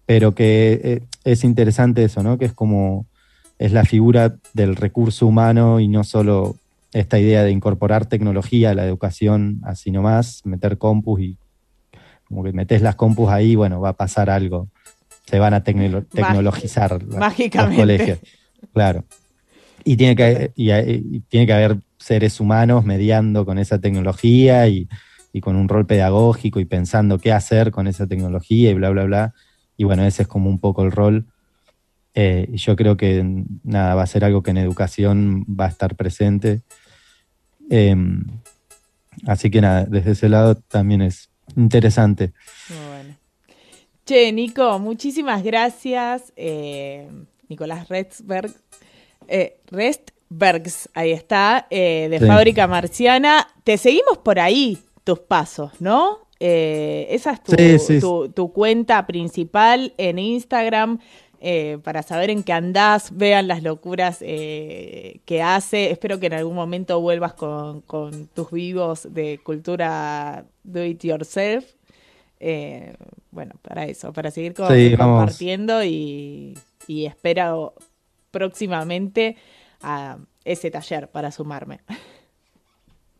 pero 0.05 0.33
que 0.33 0.79
eh, 0.83 1.01
es 1.23 1.43
interesante 1.43 2.03
eso, 2.03 2.23
¿no? 2.23 2.37
Que 2.37 2.45
es 2.45 2.53
como, 2.53 3.05
es 3.59 3.71
la 3.71 3.85
figura 3.85 4.35
del 4.53 4.75
recurso 4.75 5.27
humano 5.27 5.79
y 5.79 5.87
no 5.87 6.03
solo 6.03 6.55
esta 6.93 7.19
idea 7.19 7.43
de 7.43 7.51
incorporar 7.51 8.05
tecnología 8.05 8.71
a 8.71 8.73
la 8.73 8.85
educación 8.85 9.59
así 9.63 9.91
nomás, 9.91 10.41
meter 10.45 10.77
compus 10.77 11.21
y 11.21 11.37
como 12.25 12.43
que 12.43 12.53
metes 12.53 12.81
las 12.81 12.95
compus 12.95 13.29
ahí, 13.29 13.55
bueno, 13.55 13.79
va 13.79 13.89
a 13.89 13.93
pasar 13.93 14.29
algo. 14.29 14.67
Se 15.25 15.39
van 15.39 15.53
a 15.53 15.63
tecnolo- 15.63 16.05
tecnologizar 16.07 17.01
los 17.03 17.19
colegios. 17.75 18.19
Claro. 18.73 19.05
Y 19.83 19.97
tiene 19.97 20.15
que, 20.15 20.51
y, 20.55 20.71
y 20.71 21.19
tiene 21.29 21.45
que 21.45 21.53
haber 21.53 21.77
seres 21.97 22.39
humanos 22.39 22.85
mediando 22.85 23.45
con 23.45 23.57
esa 23.57 23.79
tecnología 23.79 24.67
y, 24.67 24.87
y 25.33 25.41
con 25.41 25.55
un 25.55 25.67
rol 25.67 25.85
pedagógico 25.85 26.59
y 26.59 26.65
pensando 26.65 27.19
qué 27.19 27.31
hacer 27.31 27.71
con 27.71 27.87
esa 27.87 28.07
tecnología 28.07 28.71
y 28.71 28.73
bla, 28.73 28.89
bla, 28.89 29.03
bla. 29.05 29.33
Y 29.77 29.83
bueno, 29.83 30.03
ese 30.05 30.23
es 30.23 30.27
como 30.27 30.49
un 30.49 30.59
poco 30.59 30.83
el 30.83 30.91
rol. 30.91 31.25
Eh, 32.19 32.49
y 32.51 32.57
yo 32.57 32.75
creo 32.75 32.97
que 32.97 33.23
nada, 33.63 33.93
va 33.93 34.01
a 34.01 34.07
ser 34.07 34.25
algo 34.25 34.41
que 34.41 34.49
en 34.49 34.57
educación 34.57 35.45
va 35.45 35.65
a 35.65 35.69
estar 35.69 35.95
presente. 35.95 36.61
Em, 37.69 38.23
así 39.27 39.51
que 39.51 39.61
nada, 39.61 39.85
desde 39.85 40.11
ese 40.13 40.27
lado 40.27 40.55
también 40.55 41.03
es 41.03 41.29
interesante. 41.55 42.33
Muy 42.69 42.87
bueno. 42.87 43.15
Che, 44.05 44.31
Nico, 44.31 44.79
muchísimas 44.79 45.43
gracias. 45.43 46.33
eh, 46.35 47.07
Nicolás 47.49 47.87
Restberg. 47.87 48.51
eh, 49.27 49.59
Restbergs, 49.69 50.89
ahí 50.93 51.11
está, 51.11 51.67
eh, 51.69 52.07
de 52.09 52.19
Sí. 52.19 52.25
Fábrica 52.25 52.65
Marciana. 52.67 53.45
Te 53.63 53.77
seguimos 53.77 54.17
por 54.19 54.39
ahí, 54.39 54.79
tus 55.03 55.19
pasos, 55.19 55.71
¿no? 55.81 56.19
Esa 56.39 57.31
es 57.31 57.43
tu, 57.43 57.51
Sí, 57.53 57.79
sí. 57.79 57.99
tu- 57.99 58.29
tu 58.29 58.53
cuenta 58.53 59.05
principal 59.07 59.93
en 59.97 60.19
Instagram. 60.19 60.99
Eh, 61.39 61.77
para 61.83 62.01
saber 62.03 62.29
en 62.29 62.43
qué 62.43 62.53
andás, 62.53 63.15
vean 63.15 63.47
las 63.47 63.63
locuras 63.63 64.17
eh, 64.21 65.19
que 65.25 65.41
hace. 65.41 65.91
Espero 65.91 66.19
que 66.19 66.27
en 66.27 66.33
algún 66.33 66.55
momento 66.55 66.99
vuelvas 67.01 67.33
con, 67.33 67.81
con 67.81 68.27
tus 68.27 68.51
vivos 68.51 69.07
de 69.13 69.39
cultura 69.43 70.45
do 70.63 70.83
it 70.83 71.03
yourself. 71.03 71.65
Eh, 72.39 72.95
bueno, 73.31 73.53
para 73.61 73.85
eso, 73.85 74.13
para 74.13 74.29
seguir 74.31 74.53
co- 74.53 74.71
Sí, 74.71 74.95
vamos. 74.95 75.17
compartiendo 75.19 75.83
y, 75.83 76.57
y 76.87 77.05
espero 77.05 77.73
próximamente 78.31 79.37
a 79.81 80.17
ese 80.45 80.69
taller 80.71 81.09
para 81.09 81.31
sumarme. 81.31 81.79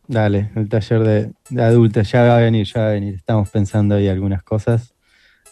Dale, 0.10 0.52
el 0.56 0.70
taller 0.70 1.04
de, 1.04 1.32
de 1.50 1.64
adultos 1.64 2.10
ya 2.12 2.24
va 2.24 2.38
a 2.38 2.42
venir, 2.42 2.66
ya 2.66 2.82
va 2.82 2.88
a 2.90 2.92
venir. 2.94 3.16
Estamos 3.16 3.50
pensando 3.50 3.96
ahí 3.96 4.08
algunas 4.08 4.42
cosas. 4.42 4.94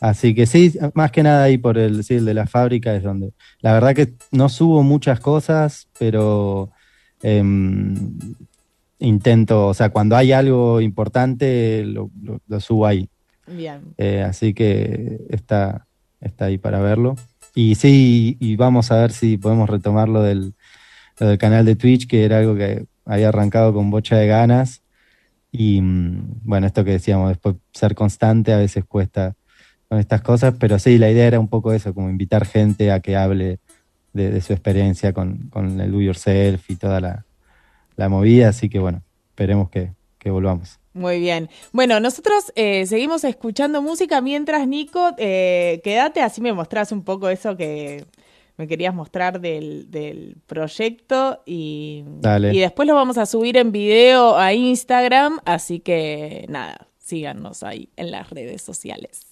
Así 0.01 0.35
que 0.35 0.45
sí, 0.45 0.77
más 0.93 1.11
que 1.11 1.23
nada 1.23 1.43
ahí 1.43 1.57
por 1.57 1.77
el, 1.77 2.03
sí, 2.03 2.15
el 2.15 2.25
de 2.25 2.33
la 2.33 2.47
fábrica 2.47 2.93
es 2.95 3.03
donde. 3.03 3.31
La 3.61 3.73
verdad 3.73 3.95
que 3.95 4.13
no 4.31 4.49
subo 4.49 4.83
muchas 4.83 5.19
cosas, 5.19 5.87
pero 5.97 6.71
em, 7.23 7.95
intento, 8.99 9.67
o 9.67 9.73
sea, 9.73 9.89
cuando 9.89 10.15
hay 10.15 10.31
algo 10.31 10.81
importante, 10.81 11.83
lo, 11.85 12.09
lo- 12.21 12.39
lo 12.47 12.59
subo 12.59 12.85
ahí. 12.85 13.09
Bien. 13.47 13.81
Eh, 13.97 14.21
así 14.21 14.53
que 14.53 15.19
está, 15.29 15.87
está 16.21 16.45
ahí 16.45 16.57
para 16.57 16.79
verlo. 16.79 17.15
Y 17.53 17.75
sí, 17.75 18.37
y 18.39 18.55
vamos 18.55 18.91
a 18.91 18.99
ver 19.01 19.11
si 19.11 19.37
podemos 19.37 19.69
retomar 19.69 20.09
lo 20.09 20.21
del, 20.23 20.53
lo 21.19 21.27
del 21.27 21.37
canal 21.37 21.65
de 21.65 21.75
Twitch, 21.75 22.07
que 22.07 22.25
era 22.25 22.39
algo 22.39 22.55
que 22.55 22.85
había 23.05 23.29
arrancado 23.29 23.73
con 23.73 23.89
bocha 23.91 24.17
de 24.17 24.27
ganas. 24.27 24.81
Y 25.51 25.79
mm, 25.81 26.41
bueno, 26.43 26.67
esto 26.67 26.83
que 26.83 26.91
decíamos, 26.91 27.29
después 27.29 27.55
ser 27.73 27.95
constante 27.95 28.51
a 28.53 28.57
veces 28.57 28.83
cuesta 28.85 29.35
con 29.87 29.99
estas 29.99 30.21
cosas, 30.21 30.55
pero 30.59 30.79
sí, 30.79 30.97
la 30.97 31.11
idea 31.11 31.27
era 31.27 31.39
un 31.39 31.47
poco 31.47 31.73
eso, 31.73 31.93
como 31.93 32.09
invitar 32.09 32.45
gente 32.45 32.91
a 32.91 32.99
que 32.99 33.15
hable 33.15 33.59
de, 34.13 34.31
de 34.31 34.41
su 34.41 34.53
experiencia 34.53 35.13
con, 35.13 35.49
con 35.49 35.79
el 35.79 35.91
do 35.91 36.01
yourself 36.01 36.69
y 36.69 36.75
toda 36.75 36.99
la, 36.99 37.25
la 37.95 38.09
movida. 38.09 38.49
Así 38.49 38.69
que 38.69 38.79
bueno, 38.79 39.03
esperemos 39.29 39.69
que, 39.69 39.91
que 40.17 40.31
volvamos. 40.31 40.79
Muy 40.93 41.19
bien. 41.19 41.49
Bueno, 41.73 41.99
nosotros 41.99 42.53
eh, 42.55 42.85
seguimos 42.87 43.25
escuchando 43.25 43.81
música 43.81 44.21
mientras, 44.21 44.65
Nico, 44.65 45.11
eh, 45.17 45.81
quédate, 45.83 46.21
así 46.21 46.39
me 46.41 46.53
mostrás 46.53 46.93
un 46.93 47.03
poco 47.03 47.27
eso 47.27 47.57
que 47.57 48.05
me 48.57 48.67
querías 48.67 48.95
mostrar 48.95 49.41
del, 49.41 49.91
del 49.91 50.37
proyecto 50.47 51.43
y, 51.45 52.05
Dale. 52.21 52.53
y 52.53 52.59
después 52.59 52.87
lo 52.87 52.95
vamos 52.95 53.17
a 53.17 53.25
subir 53.25 53.57
en 53.57 53.73
video 53.73 54.37
a 54.37 54.53
Instagram, 54.53 55.39
así 55.43 55.81
que 55.81 56.45
nada, 56.47 56.87
síganos 56.97 57.63
ahí 57.63 57.89
en 57.97 58.11
las 58.11 58.29
redes 58.29 58.61
sociales. 58.61 59.27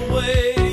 away. 0.00 0.67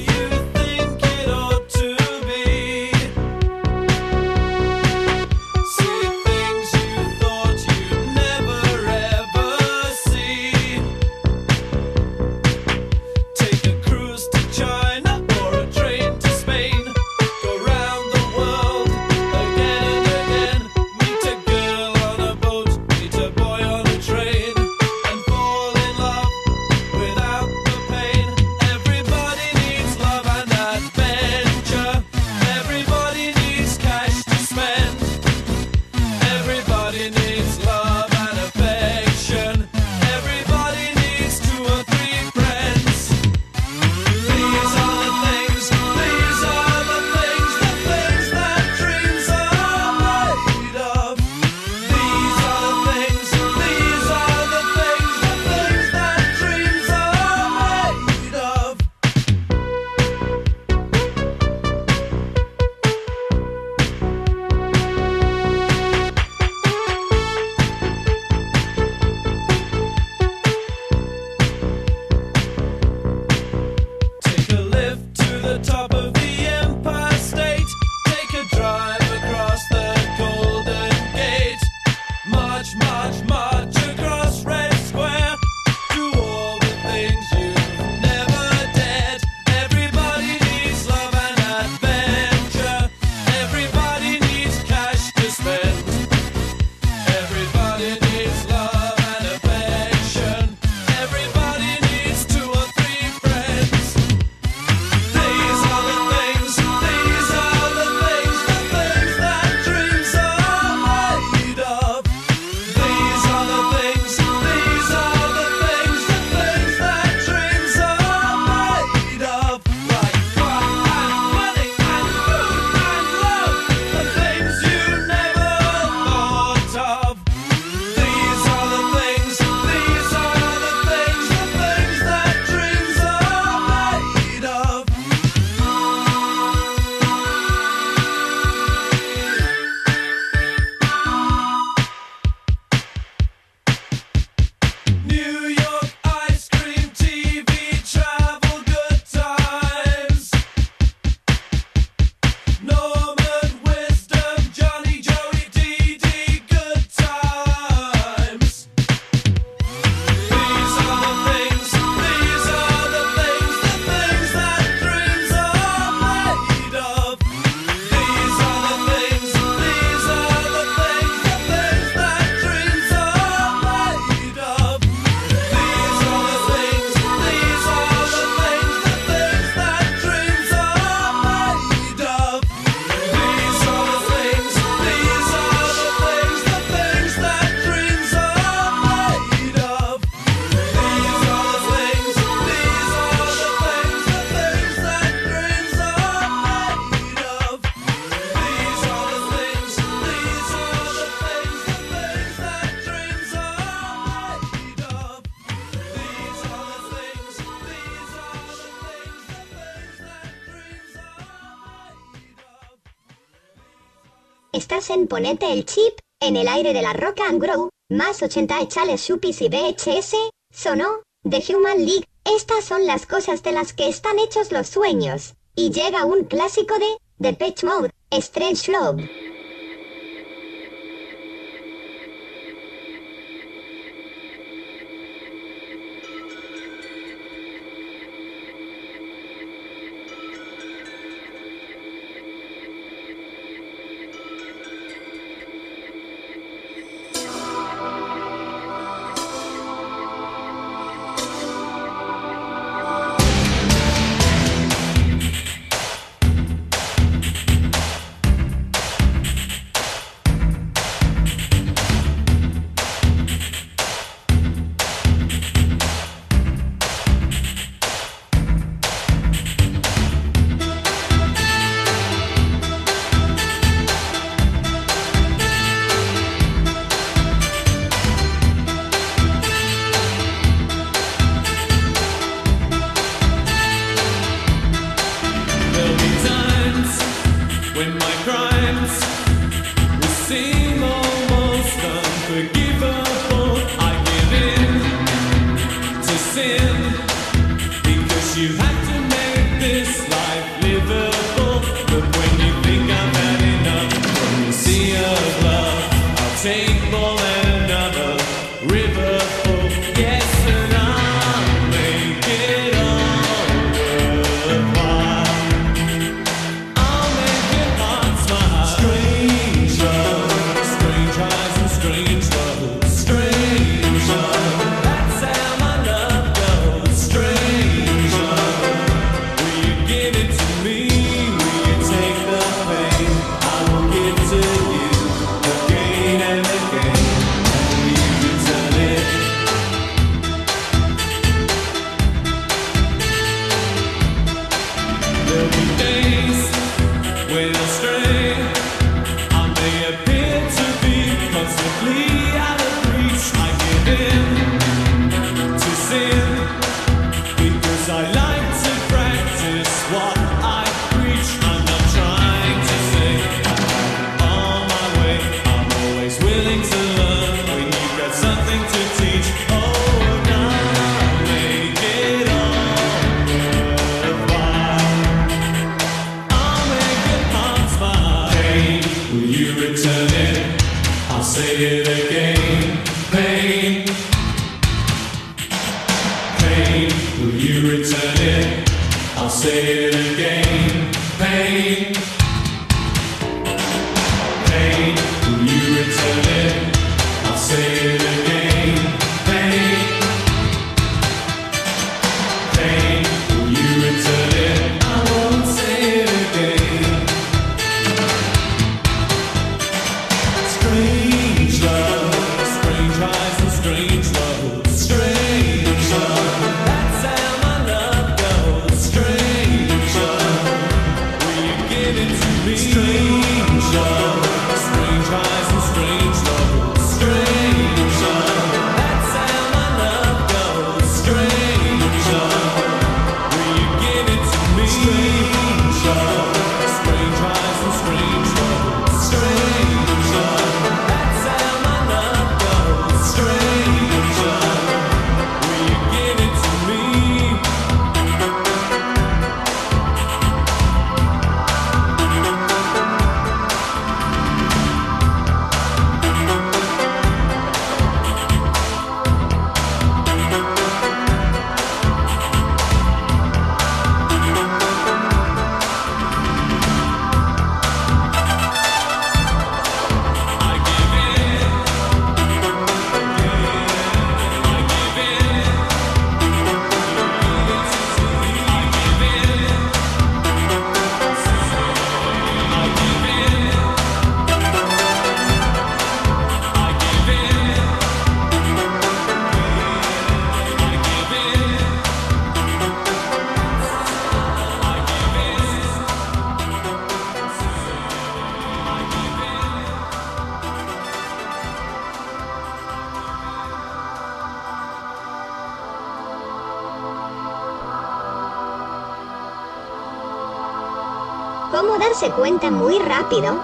Ponete 215.07 215.51
el 215.51 215.65
Chip, 215.65 215.99
en 216.19 216.35
el 216.35 216.47
aire 216.47 216.73
de 216.73 216.81
la 216.81 216.93
Rock 216.93 217.21
and 217.21 217.41
Grow, 217.41 217.69
más 217.89 218.23
80 218.23 218.67
Chales 218.67 219.01
Supis 219.01 219.41
y 219.41 219.49
VHS, 219.49 220.15
sonó, 220.51 221.03
de 221.23 221.43
Human 221.49 221.85
League, 221.85 222.05
estas 222.23 222.65
son 222.65 222.85
las 222.85 223.05
cosas 223.05 223.43
de 223.43 223.51
las 223.51 223.73
que 223.73 223.87
están 223.87 224.17
hechos 224.19 224.51
los 224.51 224.67
sueños, 224.67 225.35
y 225.55 225.69
llega 225.71 226.05
un 226.05 226.23
clásico 226.23 226.75
de, 226.79 226.97
The 227.21 227.33
Pitch 227.33 227.63
Mode, 227.63 227.91
Strange 228.11 228.71
Love. 228.71 229.34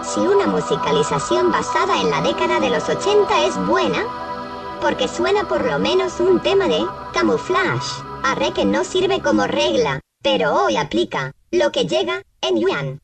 si 0.03 0.19
una 0.19 0.47
musicalización 0.47 1.49
basada 1.49 2.01
en 2.01 2.09
la 2.09 2.21
década 2.21 2.59
de 2.59 2.69
los 2.69 2.89
80 2.89 3.45
es 3.45 3.55
buena, 3.67 4.03
porque 4.81 5.07
suena 5.07 5.47
por 5.47 5.65
lo 5.65 5.79
menos 5.79 6.19
un 6.19 6.41
tema 6.41 6.67
de 6.67 6.85
camuflaje, 7.13 8.03
arre 8.21 8.51
que 8.51 8.65
no 8.65 8.83
sirve 8.83 9.21
como 9.21 9.47
regla, 9.47 10.01
pero 10.21 10.53
hoy 10.53 10.75
aplica 10.75 11.31
lo 11.51 11.71
que 11.71 11.85
llega 11.85 12.21
en 12.41 12.59
Yuan. 12.59 13.00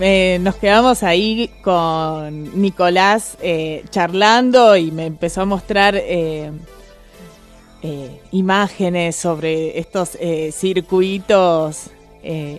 Eh, 0.00 0.38
nos 0.40 0.56
quedamos 0.56 1.02
ahí 1.02 1.50
con 1.62 2.60
Nicolás 2.60 3.36
eh, 3.42 3.84
charlando 3.90 4.76
y 4.76 4.90
me 4.90 5.06
empezó 5.06 5.42
a 5.42 5.44
mostrar 5.44 5.96
eh, 5.96 6.50
eh, 7.82 8.20
imágenes 8.32 9.16
sobre 9.16 9.78
estos 9.78 10.18
circuitos 10.52 11.90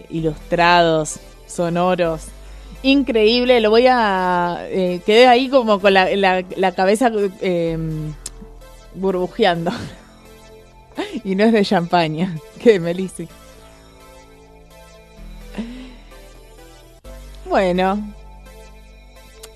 ilustrados, 0.09 1.19
sonoros. 1.45 2.27
Increíble, 2.83 3.59
lo 3.59 3.69
voy 3.69 3.87
a... 3.87 4.65
quedé 5.05 5.27
ahí 5.27 5.49
como 5.49 5.79
con 5.81 5.93
la, 5.93 6.71
cabeza 6.75 7.11
burbujeando. 8.95 9.71
y 11.23 11.35
no 11.35 11.43
es 11.43 11.53
de 11.53 11.65
champaña, 11.65 12.37
que 12.59 12.73
de 12.73 12.79
Melisi. 12.79 13.27
Bueno. 17.49 18.13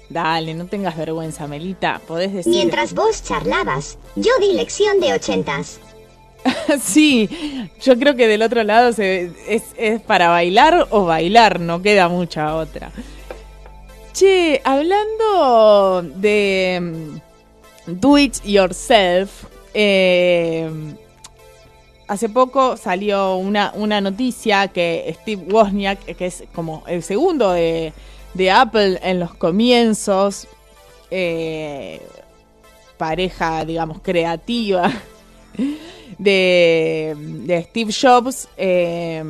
Dale, 0.09 0.53
no 0.53 0.65
tengas 0.65 0.97
vergüenza, 0.97 1.47
Melita. 1.47 2.01
Podés 2.07 2.33
decir. 2.33 2.51
Mientras 2.51 2.93
vos 2.93 3.23
charlabas, 3.23 3.97
yo 4.15 4.31
di 4.39 4.53
lección 4.53 4.99
de 4.99 5.13
ochentas. 5.13 5.79
sí, 6.81 7.29
yo 7.81 7.97
creo 7.97 8.15
que 8.15 8.27
del 8.27 8.41
otro 8.41 8.63
lado 8.63 8.91
se, 8.93 9.31
es, 9.47 9.63
es 9.77 10.01
para 10.01 10.29
bailar 10.29 10.87
o 10.89 11.05
bailar, 11.05 11.59
no 11.59 11.81
queda 11.81 12.09
mucha 12.09 12.55
otra. 12.55 12.91
Che, 14.13 14.61
hablando 14.65 16.03
de 16.15 16.79
mm, 16.81 17.91
Do 17.99 18.17
It 18.17 18.43
Yourself, 18.43 19.45
eh, 19.73 20.69
hace 22.11 22.27
poco 22.27 22.75
salió 22.75 23.37
una, 23.37 23.71
una 23.73 24.01
noticia 24.01 24.67
que 24.67 25.15
Steve 25.21 25.45
Wozniak, 25.49 26.03
que 26.17 26.25
es 26.25 26.43
como 26.53 26.83
el 26.85 27.03
segundo 27.03 27.51
de, 27.53 27.93
de 28.33 28.51
Apple 28.51 28.99
en 29.01 29.21
los 29.21 29.33
comienzos, 29.33 30.45
eh, 31.09 32.01
pareja, 32.97 33.63
digamos, 33.63 34.01
creativa 34.01 34.91
de, 36.17 37.15
de 37.15 37.63
Steve 37.63 37.93
Jobs, 37.93 38.49
eh, 38.57 39.23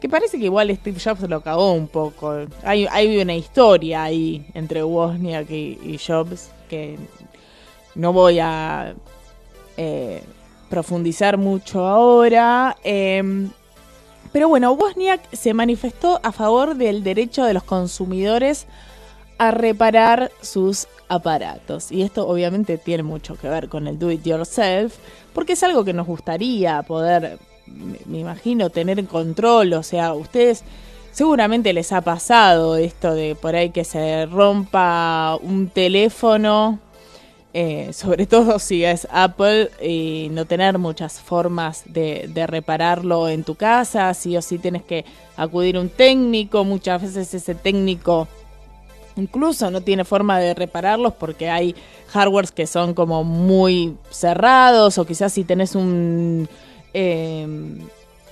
que 0.00 0.08
parece 0.08 0.38
que 0.38 0.44
igual 0.44 0.72
Steve 0.76 1.00
Jobs 1.04 1.28
lo 1.28 1.40
cagó 1.40 1.72
un 1.72 1.88
poco. 1.88 2.46
Hay, 2.62 2.86
hay 2.92 3.18
una 3.18 3.34
historia 3.34 4.04
ahí 4.04 4.46
entre 4.54 4.84
Wozniak 4.84 5.50
y, 5.50 5.98
Jobs 5.98 6.52
que 6.68 6.96
no 7.96 8.12
voy 8.12 8.38
a 8.38 8.94
eh, 9.76 10.22
profundizar 10.74 11.38
mucho 11.38 11.86
ahora. 11.86 12.76
eh, 12.82 13.22
pero 14.32 14.48
bueno, 14.48 14.72
Wozniak 14.72 15.20
se 15.32 15.54
manifestó 15.54 16.18
a 16.24 16.32
favor 16.32 16.74
del 16.74 17.04
derecho 17.04 17.44
de 17.44 17.54
los 17.54 17.62
consumidores 17.62 18.66
a 19.38 19.52
reparar 19.52 20.32
sus 20.42 20.88
aparatos. 21.08 21.92
Y 21.92 22.02
esto 22.02 22.26
obviamente 22.26 22.76
tiene 22.76 23.04
mucho 23.04 23.36
que 23.36 23.48
ver 23.48 23.68
con 23.68 23.86
el 23.86 23.96
do 23.96 24.10
it 24.10 24.24
yourself, 24.24 24.96
porque 25.32 25.52
es 25.52 25.62
algo 25.62 25.84
que 25.84 25.92
nos 25.92 26.08
gustaría 26.08 26.82
poder, 26.82 27.38
me- 27.66 28.18
imagino, 28.18 28.70
tener 28.70 28.98
en 28.98 29.06
control. 29.06 29.72
O 29.74 29.84
sea, 29.84 30.12
ustedes 30.14 30.64
seguramente 31.12 31.72
les 31.72 31.92
ha 31.92 32.00
pasado 32.00 32.74
esto 32.74 33.14
de 33.14 33.36
por 33.36 33.54
ahí 33.54 33.70
que 33.70 33.84
se 33.84 34.26
rompa 34.26 35.38
un 35.40 35.68
teléfono. 35.68 36.80
Eh, 37.56 37.92
sobre 37.92 38.26
todo 38.34 38.58
si 38.58 38.84
es 38.84 39.06
Apple 39.12 39.70
y 39.80 40.28
no 40.32 40.44
tener 40.44 40.76
muchas 40.78 41.20
formas 41.20 41.84
de, 41.86 42.28
repararlo 42.48 43.28
en 43.28 43.44
tu 43.44 43.54
casa, 43.54 44.12
sí 44.12 44.36
o 44.36 44.42
sí 44.42 44.58
tienes 44.58 44.82
que 44.82 45.04
acudir 45.36 45.76
a 45.76 45.80
un 45.80 45.88
técnico, 45.88 46.64
muchas 46.64 47.00
veces 47.00 47.32
ese 47.32 47.54
técnico 47.54 48.28
Incluso 49.16 49.70
no 49.70 49.80
tiene 49.80 50.04
forma 50.04 50.40
de 50.40 50.54
repararlos 50.54 51.12
porque 51.12 51.48
hay 51.48 51.76
hardwares 52.08 52.50
que 52.50 52.66
son 52.66 52.94
como 52.94 53.22
muy 53.22 53.96
cerrados 54.10 54.98
o 54.98 55.06
quizás 55.06 55.32
si 55.32 55.44
tenés 55.44 55.76
un, 55.76 56.48
eh, 56.92 57.46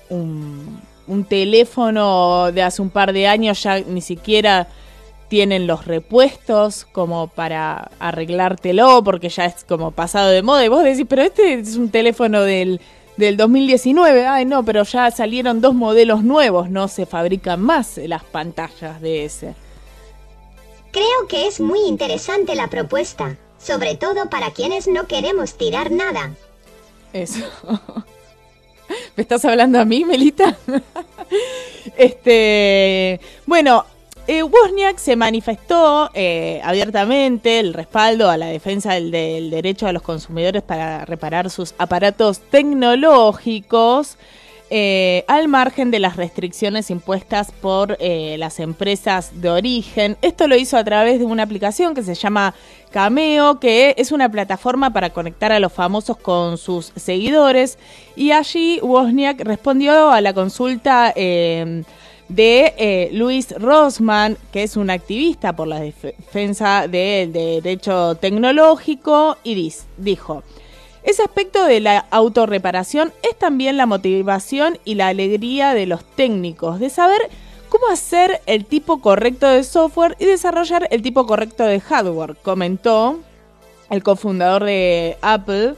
un, 0.08 0.80
un 1.06 1.24
teléfono 1.24 2.50
de 2.50 2.62
hace 2.64 2.82
un 2.82 2.90
par 2.90 3.12
de 3.12 3.28
años 3.28 3.62
ya 3.62 3.78
ni 3.78 4.00
siquiera 4.00 4.66
tienen 5.32 5.66
los 5.66 5.86
repuestos 5.86 6.84
como 6.92 7.26
para 7.26 7.90
arreglártelo 8.00 9.02
porque 9.02 9.30
ya 9.30 9.46
es 9.46 9.64
como 9.64 9.90
pasado 9.90 10.28
de 10.28 10.42
moda 10.42 10.62
y 10.62 10.68
vos 10.68 10.84
decís, 10.84 11.06
pero 11.08 11.22
este 11.22 11.54
es 11.54 11.76
un 11.76 11.88
teléfono 11.88 12.42
del, 12.42 12.82
del 13.16 13.38
2019, 13.38 14.26
ay 14.26 14.44
no, 14.44 14.62
pero 14.62 14.82
ya 14.82 15.10
salieron 15.10 15.62
dos 15.62 15.74
modelos 15.74 16.22
nuevos, 16.22 16.68
no 16.68 16.86
se 16.86 17.06
fabrican 17.06 17.62
más 17.62 17.96
las 17.96 18.24
pantallas 18.24 19.00
de 19.00 19.24
ese. 19.24 19.54
Creo 20.90 21.26
que 21.30 21.46
es 21.46 21.60
muy 21.60 21.80
interesante 21.88 22.54
la 22.54 22.68
propuesta, 22.68 23.38
sobre 23.56 23.96
todo 23.96 24.28
para 24.28 24.50
quienes 24.50 24.86
no 24.86 25.06
queremos 25.06 25.54
tirar 25.54 25.90
nada. 25.92 26.34
Eso. 27.14 27.46
¿Me 29.16 29.22
estás 29.22 29.46
hablando 29.46 29.80
a 29.80 29.86
mí, 29.86 30.04
Melita? 30.04 30.58
este, 31.96 33.18
bueno, 33.46 33.86
eh, 34.26 34.42
Wozniak 34.42 34.98
se 34.98 35.16
manifestó 35.16 36.10
eh, 36.14 36.60
abiertamente 36.64 37.58
el 37.58 37.74
respaldo 37.74 38.30
a 38.30 38.36
la 38.36 38.46
defensa 38.46 38.94
del, 38.94 39.10
derecho 39.10 39.86
de 39.86 39.92
los 39.92 40.02
consumidores 40.02 40.62
para 40.62 41.04
reparar 41.04 41.50
sus 41.50 41.74
aparatos 41.78 42.40
tecnológicos. 42.40 44.16
eh, 44.74 45.26
al 45.28 45.48
margen 45.48 45.90
de 45.90 45.98
las 45.98 46.16
restricciones 46.16 46.88
impuestas 46.88 47.52
por 47.52 47.98
las 48.00 48.58
empresas 48.58 49.42
de 49.42 49.50
origen. 49.50 50.16
Esto 50.22 50.48
lo 50.48 50.56
hizo 50.56 50.78
a 50.78 50.84
través 50.84 51.18
de 51.18 51.26
una 51.26 51.42
aplicación 51.42 51.94
que 51.94 52.02
se 52.02 52.14
llama 52.14 52.54
Cameo, 52.90 53.60
que 53.60 53.94
es 53.98 54.12
una 54.12 54.30
plataforma 54.30 54.90
para 54.90 55.10
conectar 55.10 55.52
a 55.52 55.60
los 55.60 55.74
famosos 55.74 56.16
con 56.16 56.56
sus 56.56 56.90
seguidores. 56.96 57.78
Y 58.16 58.30
allí 58.30 58.80
Wozniak 58.80 59.42
respondió 59.42 60.10
a 60.10 60.22
la 60.22 60.32
consulta 60.32 61.12
de 62.28 62.74
eh, 62.78 63.10
Luis 63.12 63.52
Rosman, 63.58 64.36
que 64.52 64.62
es 64.62 64.76
un 64.76 64.90
activista 64.90 65.54
por 65.54 65.68
la 65.68 65.80
defensa 65.80 66.86
del 66.88 67.32
derecho 67.32 68.14
tecnológico, 68.16 69.36
y 69.44 69.72
dijo... 69.96 70.42
Ese 71.04 71.22
aspecto 71.22 71.64
de 71.64 71.80
la 71.80 72.06
autorreparación 72.12 73.12
es 73.28 73.36
también 73.36 73.76
la 73.76 73.86
motivación 73.86 74.78
y 74.84 74.94
la 74.94 75.08
alegría 75.08 75.74
de 75.74 75.86
los 75.86 76.04
técnicos, 76.04 76.78
de 76.78 76.90
saber 76.90 77.28
cómo 77.68 77.88
hacer 77.88 78.40
el 78.46 78.66
tipo 78.66 79.00
correcto 79.00 79.48
de 79.48 79.64
software 79.64 80.14
y 80.20 80.26
desarrollar 80.26 80.86
el 80.92 81.02
tipo 81.02 81.26
correcto 81.26 81.64
de 81.64 81.80
hardware, 81.80 82.36
comentó 82.36 83.18
el 83.90 84.02
cofundador 84.02 84.64
de 84.64 85.16
Apple. 85.22 85.74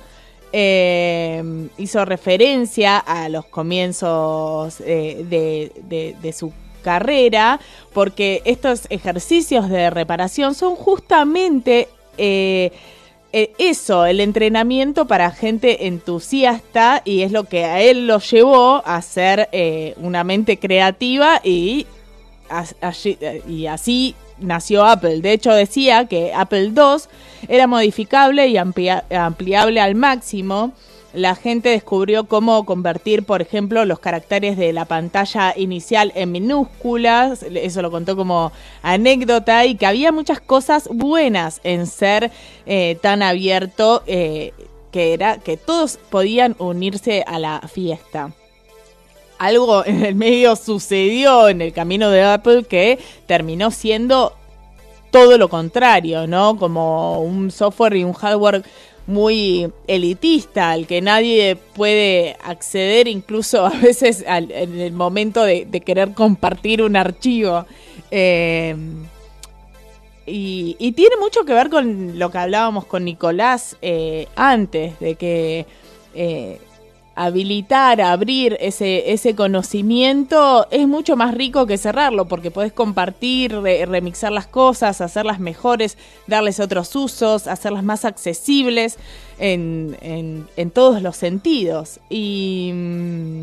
Eh, 0.56 1.68
hizo 1.78 2.04
referencia 2.04 2.98
a 2.98 3.28
los 3.28 3.44
comienzos 3.46 4.80
eh, 4.86 5.24
de, 5.28 6.32
su 6.32 6.52
carrera, 6.80 7.58
porque 7.92 8.40
estos 8.44 8.82
ejercicios 8.88 9.68
de 9.68 9.90
reparación 9.90 10.54
son 10.54 10.76
justamente 10.76 11.88
eh, 12.18 12.70
eh, 13.32 13.52
eso, 13.58 14.06
el 14.06 14.20
entrenamiento 14.20 15.08
para 15.08 15.32
gente 15.32 15.88
entusiasta 15.88 17.02
y 17.04 17.22
es 17.22 17.32
lo 17.32 17.44
que 17.44 17.64
a 17.64 17.80
él 17.82 18.06
lo 18.06 18.20
llevó 18.20 18.80
a 18.86 19.02
ser 19.02 19.48
eh, 19.50 19.94
una 19.96 20.22
mente 20.22 20.60
creativa 20.60 21.40
y 21.42 21.84
así 23.68 24.14
nació 24.44 24.84
Apple. 24.84 25.20
De 25.20 25.32
hecho 25.32 25.52
decía 25.52 26.06
que 26.06 26.32
Apple 26.34 26.72
II 26.76 27.02
era 27.48 27.66
modificable 27.66 28.46
y 28.48 28.56
amplia- 28.56 29.04
ampliable 29.10 29.80
al 29.80 29.94
máximo. 29.94 30.72
La 31.12 31.36
gente 31.36 31.68
descubrió 31.68 32.24
cómo 32.24 32.64
convertir, 32.66 33.24
por 33.24 33.40
ejemplo, 33.40 33.84
los 33.84 34.00
caracteres 34.00 34.56
de 34.56 34.72
la 34.72 34.84
pantalla 34.84 35.54
inicial 35.56 36.10
en 36.16 36.32
minúsculas. 36.32 37.44
Eso 37.44 37.82
lo 37.82 37.90
contó 37.92 38.16
como 38.16 38.50
anécdota 38.82 39.64
y 39.64 39.76
que 39.76 39.86
había 39.86 40.10
muchas 40.10 40.40
cosas 40.40 40.88
buenas 40.92 41.60
en 41.62 41.86
ser 41.86 42.32
eh, 42.66 42.98
tan 43.00 43.22
abierto 43.22 44.02
eh, 44.08 44.52
que 44.90 45.12
era 45.12 45.38
que 45.38 45.56
todos 45.56 45.98
podían 46.10 46.56
unirse 46.58 47.22
a 47.26 47.38
la 47.38 47.60
fiesta 47.72 48.32
algo 49.38 49.84
en 49.86 50.04
el 50.04 50.14
medio 50.14 50.56
sucedió 50.56 51.48
en 51.48 51.60
el 51.62 51.72
camino 51.72 52.10
de 52.10 52.22
Apple 52.22 52.64
que 52.64 52.98
terminó 53.26 53.70
siendo 53.70 54.34
todo 55.10 55.38
lo 55.38 55.48
contrario, 55.48 56.26
¿no? 56.26 56.56
Como 56.58 57.20
un 57.20 57.50
software 57.50 57.96
y 57.96 58.04
un 58.04 58.14
hardware 58.14 58.64
muy 59.06 59.70
elitista, 59.86 60.72
al 60.72 60.86
que 60.86 61.00
nadie 61.00 61.56
puede 61.56 62.36
acceder, 62.42 63.06
incluso 63.06 63.64
a 63.66 63.70
veces 63.70 64.24
en 64.26 64.80
el 64.80 64.92
momento 64.92 65.44
de, 65.44 65.66
querer 65.84 66.14
compartir 66.14 66.82
un 66.82 66.96
archivo. 66.96 67.66
Eh, 68.10 68.74
y, 70.26 70.76
y 70.78 70.92
tiene 70.92 71.16
mucho 71.16 71.44
que 71.44 71.52
ver 71.52 71.68
con 71.68 72.18
lo 72.18 72.30
que 72.30 72.38
hablábamos 72.38 72.86
con 72.86 73.04
Nicolás 73.04 73.76
eh, 73.82 74.26
antes, 74.36 74.98
de 74.98 75.16
que 75.16 75.66
eh, 76.14 76.60
habilitar, 77.16 78.00
abrir 78.00 78.56
ese, 78.60 79.12
ese 79.12 79.34
conocimiento 79.34 80.66
es 80.70 80.86
mucho 80.88 81.16
más 81.16 81.34
rico 81.34 81.66
que 81.66 81.78
cerrarlo, 81.78 82.26
porque 82.26 82.50
podés 82.50 82.72
compartir, 82.72 83.52
re- 83.60 83.86
remixar 83.86 84.32
las 84.32 84.46
cosas, 84.46 85.00
hacerlas 85.00 85.38
mejores, 85.40 85.96
darles 86.26 86.60
otros 86.60 86.94
usos, 86.96 87.46
hacerlas 87.46 87.84
más 87.84 88.04
accesibles 88.04 88.96
en, 89.38 89.96
en- 90.02 90.70
todos 90.70 91.02
los 91.02 91.16
sentidos. 91.16 92.00
Y. 92.10 92.70
mm, 92.74 93.42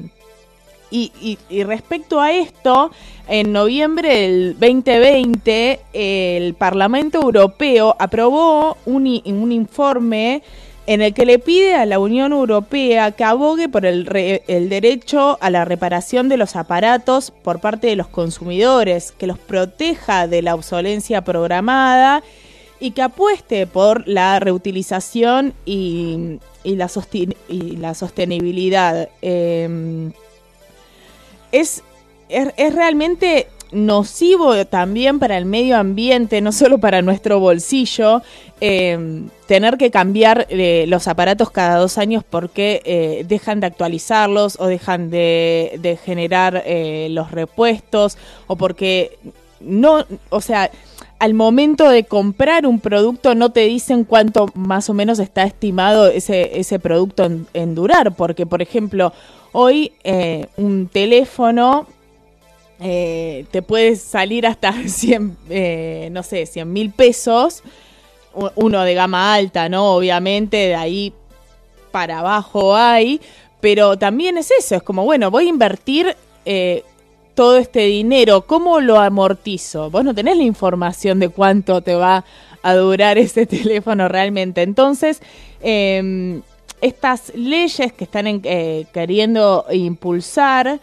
y, 0.93 1.14
y- 1.22 1.38
y 1.49 1.64
respecto 1.64 2.19
a 2.19 2.34
esto, 2.34 2.91
en 3.30 3.53
noviembre 3.53 4.10
del 4.27 4.57
2020, 4.60 5.80
el 5.93 6.53
Parlamento 6.56 7.22
Europeo 7.22 7.95
aprobó 7.98 8.76
un, 8.85 9.07
un 9.26 9.52
informe 9.53 10.43
en 10.93 11.01
el 11.01 11.13
que 11.13 11.26
le 11.26 11.39
pide 11.39 11.76
a 11.76 11.85
la 11.85 11.99
Unión 11.99 12.34
Europea 12.34 13.11
que 13.11 13.23
abogue 13.23 13.69
por 13.69 13.85
el, 13.85 14.05
re- 14.05 14.43
el 14.47 14.68
derecho 14.68 15.38
a 15.39 15.49
la 15.49 15.63
reparación 15.63 16.27
de 16.27 16.35
los 16.35 16.57
aparatos 16.57 17.31
por 17.31 17.61
parte 17.61 17.88
de 17.88 17.95
los 17.95 18.07
consumidores, 18.07 19.13
que 19.13 19.26
los 19.26 19.38
proteja 19.38 20.27
de 20.27 20.41
la 20.41 20.53
obsolencia 20.53 21.22
programada 21.22 22.23
y 22.81 22.91
que 22.91 23.03
apueste 23.03 23.68
por 23.68 24.05
la 24.05 24.38
reutilización 24.41 25.53
y 25.65 26.39
la 26.65 26.89
sostenibilidad. 26.89 29.07
Em, 29.22 30.11
es, 31.53 31.84
es, 32.27 32.49
es 32.57 32.76
realmente 32.76 33.47
nocivo 33.72 34.65
también 34.65 35.19
para 35.19 35.38
el 35.38 35.45
medio 35.45 35.77
ambiente, 35.77 36.41
no 36.41 36.52
solo 36.52 36.77
para 36.80 37.02
nuestro 37.02 37.39
bolsillo, 37.39 38.22
eh, 38.60 39.23
tener 39.48 39.77
que 39.77 39.89
cambiar 39.89 40.45
eh, 40.49 40.85
los 40.88 41.07
aparatos 41.07 41.49
cada 41.49 41.77
dos 41.77 41.98
años 41.98 42.23
porque 42.23 42.81
eh, 42.85 43.26
dejan 43.27 43.60
de 43.60 43.68
actualizarlos 43.68 44.60
o 44.60 44.68
dejan 44.68 45.10
de, 45.10 45.98
generar 46.06 46.64
los 47.10 47.31
repuestos 47.31 48.18
o 48.48 48.56
porque 48.56 49.18
no, 49.60 50.06
o 50.30 50.41
sea, 50.41 50.69
al 51.19 51.34
momento 51.34 51.89
de 51.89 52.03
comprar 52.03 52.65
un 52.65 52.80
producto 52.80 53.35
no 53.35 53.52
te 53.52 53.61
dicen 53.61 54.03
cuánto 54.03 54.48
más 54.53 54.89
o 54.89 54.93
menos 54.93 55.19
está 55.19 55.43
estimado 55.43 56.07
ese, 56.07 56.60
ese 56.60 56.77
producto 56.80 57.30
en, 57.53 57.76
durar, 57.76 58.15
porque 58.15 58.45
por 58.45 58.61
ejemplo, 58.61 59.11
hoy 59.53 59.93
un 60.57 60.88
teléfono 60.88 61.88
eh, 62.81 63.45
te 63.51 63.61
puede 63.61 63.95
salir 63.95 64.45
hasta 64.47 64.73
100, 64.87 65.37
eh, 65.49 66.09
no 66.11 66.23
sé, 66.23 66.45
100 66.45 66.71
mil 66.71 66.91
pesos, 66.91 67.63
uno 68.55 68.83
de 68.83 68.93
gama 68.93 69.33
alta, 69.33 69.69
¿no? 69.69 69.93
Obviamente, 69.95 70.57
de 70.57 70.75
ahí 70.75 71.13
para 71.91 72.19
abajo 72.19 72.75
hay, 72.75 73.21
pero 73.59 73.97
también 73.97 74.37
es 74.37 74.49
eso, 74.51 74.75
es 74.75 74.83
como, 74.83 75.03
bueno, 75.03 75.29
voy 75.29 75.45
a 75.45 75.49
invertir 75.49 76.15
eh, 76.45 76.83
todo 77.35 77.57
este 77.57 77.81
dinero, 77.81 78.41
¿cómo 78.47 78.79
lo 78.79 78.99
amortizo? 78.99 79.89
Vos 79.91 80.03
no 80.03 80.15
tenés 80.15 80.37
la 80.37 80.43
información 80.43 81.19
de 81.19 81.29
cuánto 81.29 81.81
te 81.81 81.93
va 81.95 82.23
a 82.63 82.73
durar 82.73 83.17
ese 83.19 83.45
teléfono 83.45 84.07
realmente. 84.07 84.61
Entonces, 84.63 85.21
eh, 85.61 86.39
estas 86.81 87.31
leyes 87.35 87.93
que 87.93 88.05
están 88.05 88.25
en- 88.27 88.41
queriendo 88.41 89.65
impulsar 89.71 90.79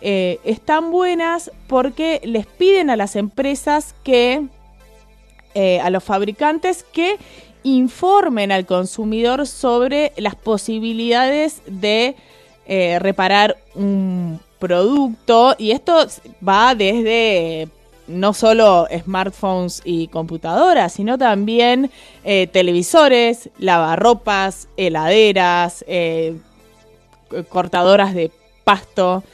eh, 0.00 0.40
están 0.44 0.90
buenas 0.90 1.50
porque 1.68 2.20
les 2.24 2.46
piden 2.46 2.90
a 2.90 2.96
las 2.96 3.16
empresas 3.16 3.94
que, 4.04 4.46
eh, 5.54 5.80
a 5.80 5.90
los 5.90 6.04
fabricantes, 6.04 6.84
que 6.92 7.16
informen 7.62 8.52
al 8.52 8.66
consumidor 8.66 9.46
sobre 9.46 10.12
las 10.16 10.34
posibilidades 10.34 11.62
de 11.66 12.14
eh, 12.66 12.98
reparar 12.98 13.56
un 13.74 14.38
producto 14.58 15.54
y 15.58 15.70
esto 15.70 16.06
va 16.46 16.74
desde 16.74 17.68
no 18.06 18.34
solo 18.34 18.86
smartphones 19.02 19.82
y 19.84 20.08
computadoras, 20.08 20.92
sino 20.92 21.18
también 21.18 21.90
televisores, 22.22 23.50
lavarropas, 23.58 24.68
heladeras, 24.76 25.84
cortadoras 27.48 28.14
de 28.14 28.30
pasto. 28.62 29.24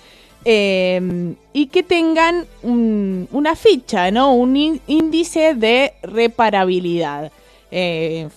Eh, 0.44 1.35
y 1.52 1.66
que 1.66 1.82
tengan 1.82 2.47
un- 2.62 3.28
una 3.32 3.55
ficha, 3.56 4.10
¿no? 4.10 4.35
Un 4.35 4.55
ín- 4.56 4.81
índice 4.86 5.55
de 5.55 5.93
reparabilidad. 6.02 7.31
eh, 7.74 8.28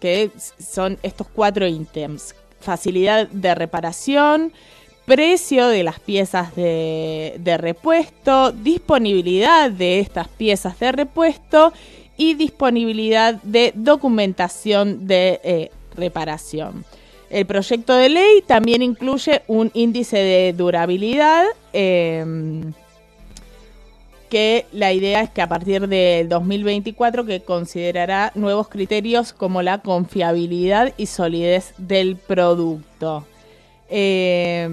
que 0.00 0.30
son 0.58 0.98
estos 1.02 1.26
cuatro 1.28 1.66
ítems. 1.68 2.34
Facilidad 2.60 3.28
de 3.28 3.54
reparación, 3.54 4.52
precio 5.04 5.68
de 5.68 5.82
las 5.82 6.00
piezas 6.00 6.56
de, 6.56 7.34
de 7.40 7.58
repuesto, 7.58 8.52
disponibilidad 8.52 9.70
de 9.70 10.00
estas 10.00 10.28
piezas 10.28 10.78
de 10.80 10.92
repuesto 10.92 11.74
y 12.16 12.32
disponibilidad 12.34 13.34
de 13.42 13.72
documentación 13.74 15.06
de 15.06 15.40
eh, 15.44 15.70
reparación. 15.94 16.84
El 17.30 17.46
proyecto 17.46 17.94
de 17.94 18.08
ley 18.08 18.42
también 18.44 18.82
incluye 18.82 19.42
un 19.46 19.70
índice 19.72 20.18
de 20.18 20.52
durabilidad 20.52 21.44
em, 21.72 22.72
que 24.28 24.66
la 24.72 24.92
idea 24.92 25.22
es 25.22 25.30
que 25.30 25.40
a 25.40 25.48
partir 25.48 25.86
del 25.86 26.28
2024 26.28 27.24
que 27.24 27.40
considerará 27.40 28.32
nuevos 28.34 28.68
criterios 28.68 29.32
como 29.32 29.62
la 29.62 29.78
confiabilidad 29.78 30.92
y 30.96 31.06
solidez 31.06 31.72
del 31.78 32.16
producto. 32.16 33.24
Eh, 33.88 34.68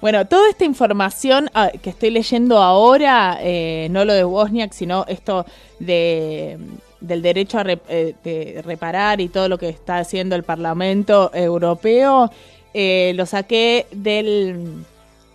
bueno, 0.00 0.26
toda 0.26 0.50
esta 0.50 0.64
información 0.64 1.48
ah, 1.54 1.70
que 1.80 1.90
estoy 1.90 2.10
leyendo 2.10 2.58
ahora, 2.58 3.38
eh, 3.40 3.88
no 3.90 4.04
lo 4.04 4.12
de 4.12 4.24
Wozniak, 4.24 4.72
sino 4.72 5.04
esto 5.06 5.46
de, 5.78 6.58
del 7.02 7.20
derecho 7.20 7.58
a 7.58 7.64
eh, 7.66 8.62
reparar 8.64 9.20
y 9.20 9.28
todo 9.28 9.48
lo 9.48 9.58
que 9.58 9.68
está 9.68 9.98
haciendo 9.98 10.36
el 10.36 10.44
Parlamento 10.44 11.30
Europeo, 11.34 12.30
eh, 12.72 13.12
lo 13.16 13.26
saqué 13.26 13.86
del 13.90 14.84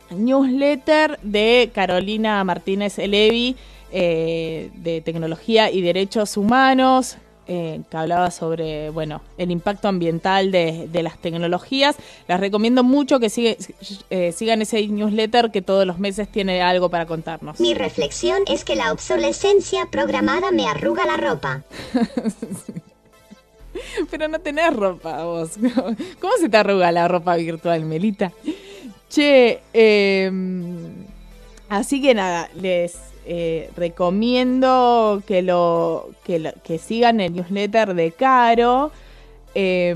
newsletter 0.09 1.19
de 1.21 1.69
Carolina 1.73 2.43
Martínez 2.43 2.97
Elevi 2.97 3.55
eh, 3.91 4.69
de 4.75 5.01
Tecnología 5.01 5.69
y 5.69 5.81
Derechos 5.81 6.37
Humanos, 6.37 7.17
eh, 7.47 7.81
que 7.89 7.97
hablaba 7.97 8.31
sobre 8.31 8.89
bueno 8.89 9.21
el 9.37 9.51
impacto 9.51 9.87
ambiental 9.87 10.51
de, 10.51 10.87
de 10.91 11.03
las 11.03 11.17
tecnologías. 11.17 11.95
Les 12.27 12.39
recomiendo 12.39 12.83
mucho 12.83 13.19
que 13.19 13.29
sigue- 13.29 13.57
eh, 14.09 14.31
sigan 14.31 14.61
ese 14.61 14.85
newsletter 14.87 15.51
que 15.51 15.61
todos 15.61 15.85
los 15.85 15.99
meses 15.99 16.27
tiene 16.29 16.61
algo 16.61 16.89
para 16.89 17.05
contarnos. 17.05 17.59
Mi 17.59 17.73
reflexión 17.73 18.39
es 18.47 18.63
que 18.63 18.75
la 18.75 18.91
obsolescencia 18.91 19.87
programada 19.91 20.51
me 20.51 20.67
arruga 20.67 21.05
la 21.05 21.17
ropa. 21.17 21.63
Pero 24.09 24.27
no 24.27 24.39
tenés 24.39 24.73
ropa 24.75 25.23
vos. 25.23 25.51
¿Cómo 26.19 26.33
se 26.39 26.49
te 26.49 26.57
arruga 26.57 26.91
la 26.91 27.07
ropa 27.07 27.35
virtual, 27.35 27.85
Melita? 27.85 28.31
Che, 29.09 29.61
eh, 29.73 30.31
así 31.69 32.01
que 32.01 32.13
nada, 32.13 32.49
les 32.55 32.95
eh, 33.27 33.69
recomiendo 33.75 35.21
que 35.27 35.41
lo, 35.41 36.09
que 36.23 36.53
que 36.63 36.77
sigan 36.79 37.19
el 37.19 37.33
newsletter 37.35 37.93
de 37.93 38.11
Caro. 38.11 38.91
Eh, 39.53 39.93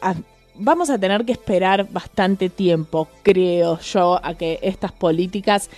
a- 0.00 0.14
vamos 0.54 0.90
a 0.90 0.98
tener 0.98 1.24
que 1.24 1.32
esperar 1.32 1.88
bastante 1.90 2.48
tiempo, 2.48 3.08
creo 3.22 3.78
yo, 3.78 4.20
a 4.22 4.34
que 4.34 4.58
estas 4.62 4.92
políticas 4.92 5.70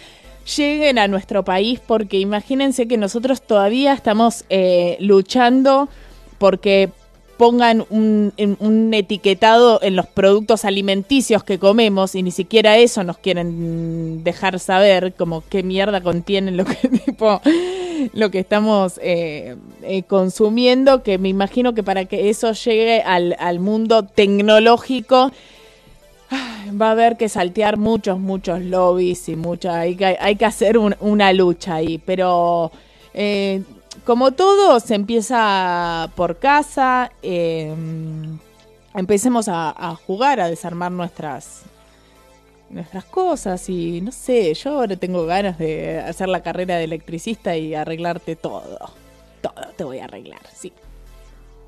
lleguen 0.56 0.98
a 0.98 1.06
nuestro 1.08 1.44
país, 1.44 1.80
porque 1.86 2.18
imagínense 2.18 2.88
que 2.88 2.96
nosotros 2.96 3.42
todavía 3.42 3.92
estamos 3.92 4.44
eh, 4.48 4.96
luchando 5.00 5.88
porque 6.38 6.88
pongan 7.40 7.86
un, 7.88 8.90
etiquetado 8.92 9.80
en 9.82 9.96
los 9.96 10.06
productos 10.06 10.66
alimenticios 10.66 11.42
que 11.42 11.58
comemos 11.58 12.14
y 12.14 12.22
ni 12.22 12.32
siquiera 12.32 12.76
eso 12.76 13.02
nos 13.02 13.16
quieren 13.16 14.22
dejar 14.22 14.60
saber 14.60 15.14
como 15.14 15.42
qué 15.48 15.62
mierda 15.62 16.02
contienen 16.02 16.58
lo 16.58 16.66
que 16.66 16.74
tipo 17.06 17.40
lo 18.12 18.30
que 18.30 18.40
estamos 18.40 19.00
eh, 19.02 19.56
eh, 19.82 20.02
consumiendo 20.02 21.02
que 21.02 21.16
me 21.16 21.30
imagino 21.30 21.72
que 21.72 21.82
para 21.82 22.04
que 22.04 22.28
eso 22.28 22.52
llegue 22.52 23.00
al, 23.00 23.58
mundo 23.58 24.02
tecnológico 24.02 25.30
va 26.78 26.88
a 26.88 26.90
haber 26.90 27.16
que 27.16 27.30
saltear 27.30 27.78
muchos 27.78 28.18
muchos 28.18 28.60
lobbies 28.60 29.30
y 29.30 29.36
mucha 29.36 29.80
hay 29.80 29.96
que, 29.96 30.18
hay 30.20 30.36
que 30.36 30.44
hacer 30.44 30.76
un- 30.76 30.96
una 31.00 31.32
lucha 31.32 31.76
ahí 31.76 31.96
pero 31.96 32.70
eh, 33.14 33.62
como 34.04 34.32
todo, 34.32 34.80
se 34.80 34.94
empieza 34.94 36.10
por 36.16 36.38
casa. 36.38 37.12
eh, 37.22 37.74
empecemos 38.94 39.48
a, 39.48 39.96
jugar, 40.06 40.40
a 40.40 40.48
desarmar 40.48 40.92
nuestras 40.92 41.62
nuestras 42.70 43.04
cosas 43.04 43.68
y 43.68 44.00
no 44.00 44.12
sé, 44.12 44.54
yo 44.54 44.78
ahora 44.78 44.94
tengo 44.94 45.26
ganas 45.26 45.58
de 45.58 45.98
hacer 45.98 46.28
la 46.28 46.40
carrera 46.40 46.76
de 46.76 46.84
electricista 46.84 47.56
y 47.56 47.74
arreglarte 47.74 48.36
todo. 48.36 48.78
Todo 49.40 49.66
te 49.76 49.82
voy 49.82 49.98
a 49.98 50.04
arreglar, 50.04 50.40
sí. 50.54 50.72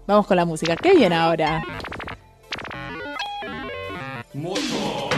Vamos 0.07 0.28
con 0.28 0.36
la 0.36 0.44
música. 0.44 0.77
¿Qué 0.77 0.94
viene 0.94 1.16
ahora? 1.16 1.65
Sácale 4.32 5.11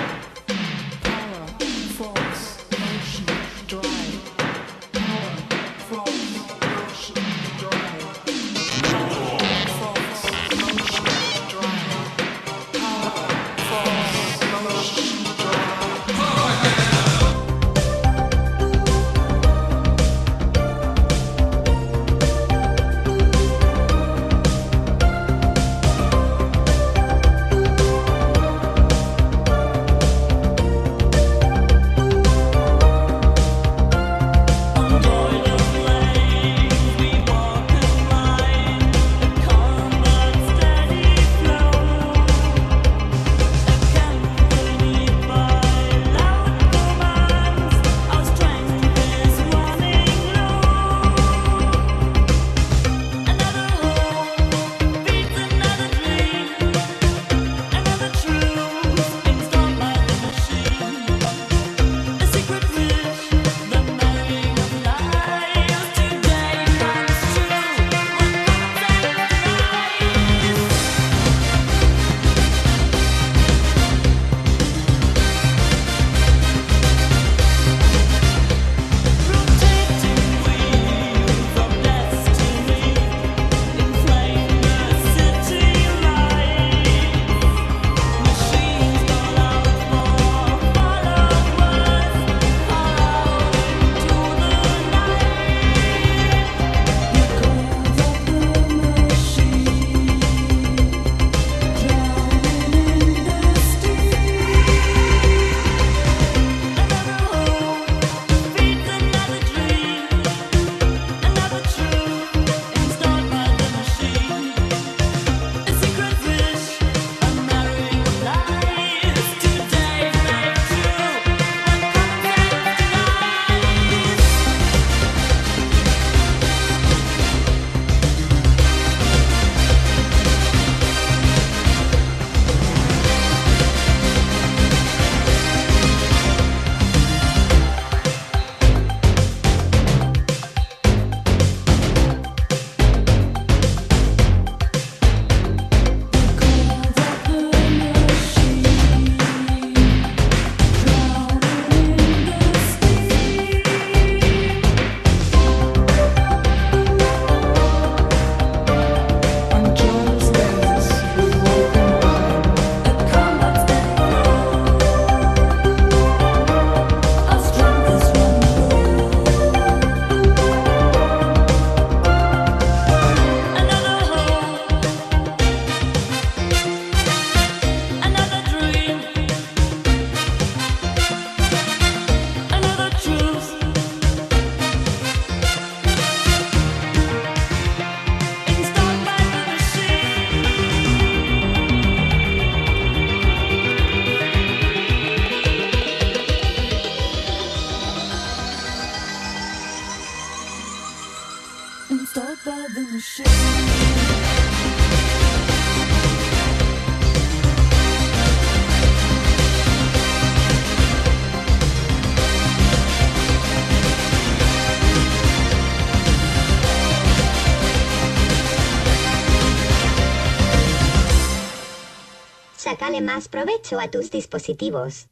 provecho 223.55 223.81
a 223.81 223.91
tus 223.91 224.11
dispositivos. 224.11 225.09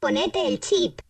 Ponete 0.00 0.46
el 0.46 0.60
chip. 0.60 1.00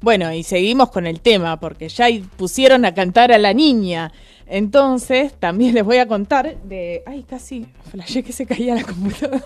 Bueno, 0.00 0.32
y 0.32 0.42
seguimos 0.42 0.90
con 0.90 1.06
el 1.06 1.20
tema, 1.20 1.58
porque 1.58 1.88
ya 1.88 2.06
pusieron 2.36 2.84
a 2.84 2.94
cantar 2.94 3.32
a 3.32 3.38
la 3.38 3.52
niña. 3.52 4.12
Entonces, 4.46 5.34
también 5.34 5.74
les 5.74 5.84
voy 5.84 5.98
a 5.98 6.06
contar 6.06 6.56
de. 6.62 7.02
Ay, 7.04 7.24
casi 7.24 7.66
flashé 7.90 8.22
que 8.22 8.32
se 8.32 8.46
caía 8.46 8.74
la 8.76 8.84
computadora. 8.84 9.42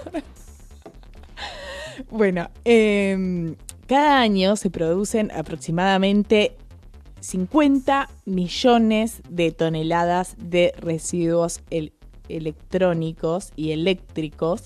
bueno, 2.11 2.51
em, 2.65 3.57
cada 3.87 4.20
año 4.20 4.57
se 4.57 4.70
producen 4.70 5.31
aproximadamente 5.33 6.57
50 7.23 8.09
millones 8.24 9.23
de 9.28 9.53
toneladas 9.53 10.35
de 10.39 10.74
residuos 10.77 11.61
el- 11.70 11.93
electrónicos 12.28 13.53
y 13.57 13.70
eléctricos. 13.70 14.65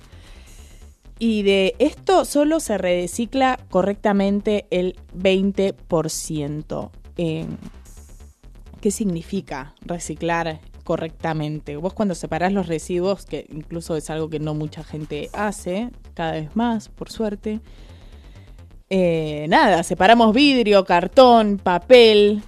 Y 1.18 1.42
de 1.42 1.74
esto 1.78 2.24
solo 2.24 2.60
se 2.60 2.76
recicla 2.76 3.58
correctamente 3.70 4.66
el 4.70 4.96
20%. 5.14 6.90
Eh, 7.16 7.46
¿Qué 8.80 8.90
significa 8.90 9.74
reciclar 9.80 10.60
correctamente. 10.86 11.76
Vos 11.76 11.92
cuando 11.92 12.14
separás 12.14 12.52
los 12.52 12.68
residuos, 12.68 13.26
que 13.26 13.44
incluso 13.52 13.96
es 13.96 14.08
algo 14.08 14.30
que 14.30 14.38
no 14.38 14.54
mucha 14.54 14.84
gente 14.84 15.28
hace, 15.32 15.90
cada 16.14 16.32
vez 16.32 16.54
más, 16.54 16.88
por 16.88 17.10
suerte. 17.10 17.60
Eh, 18.88 19.46
nada, 19.48 19.82
separamos 19.82 20.34
vidrio, 20.34 20.84
cartón, 20.84 21.58
papel. 21.62 22.42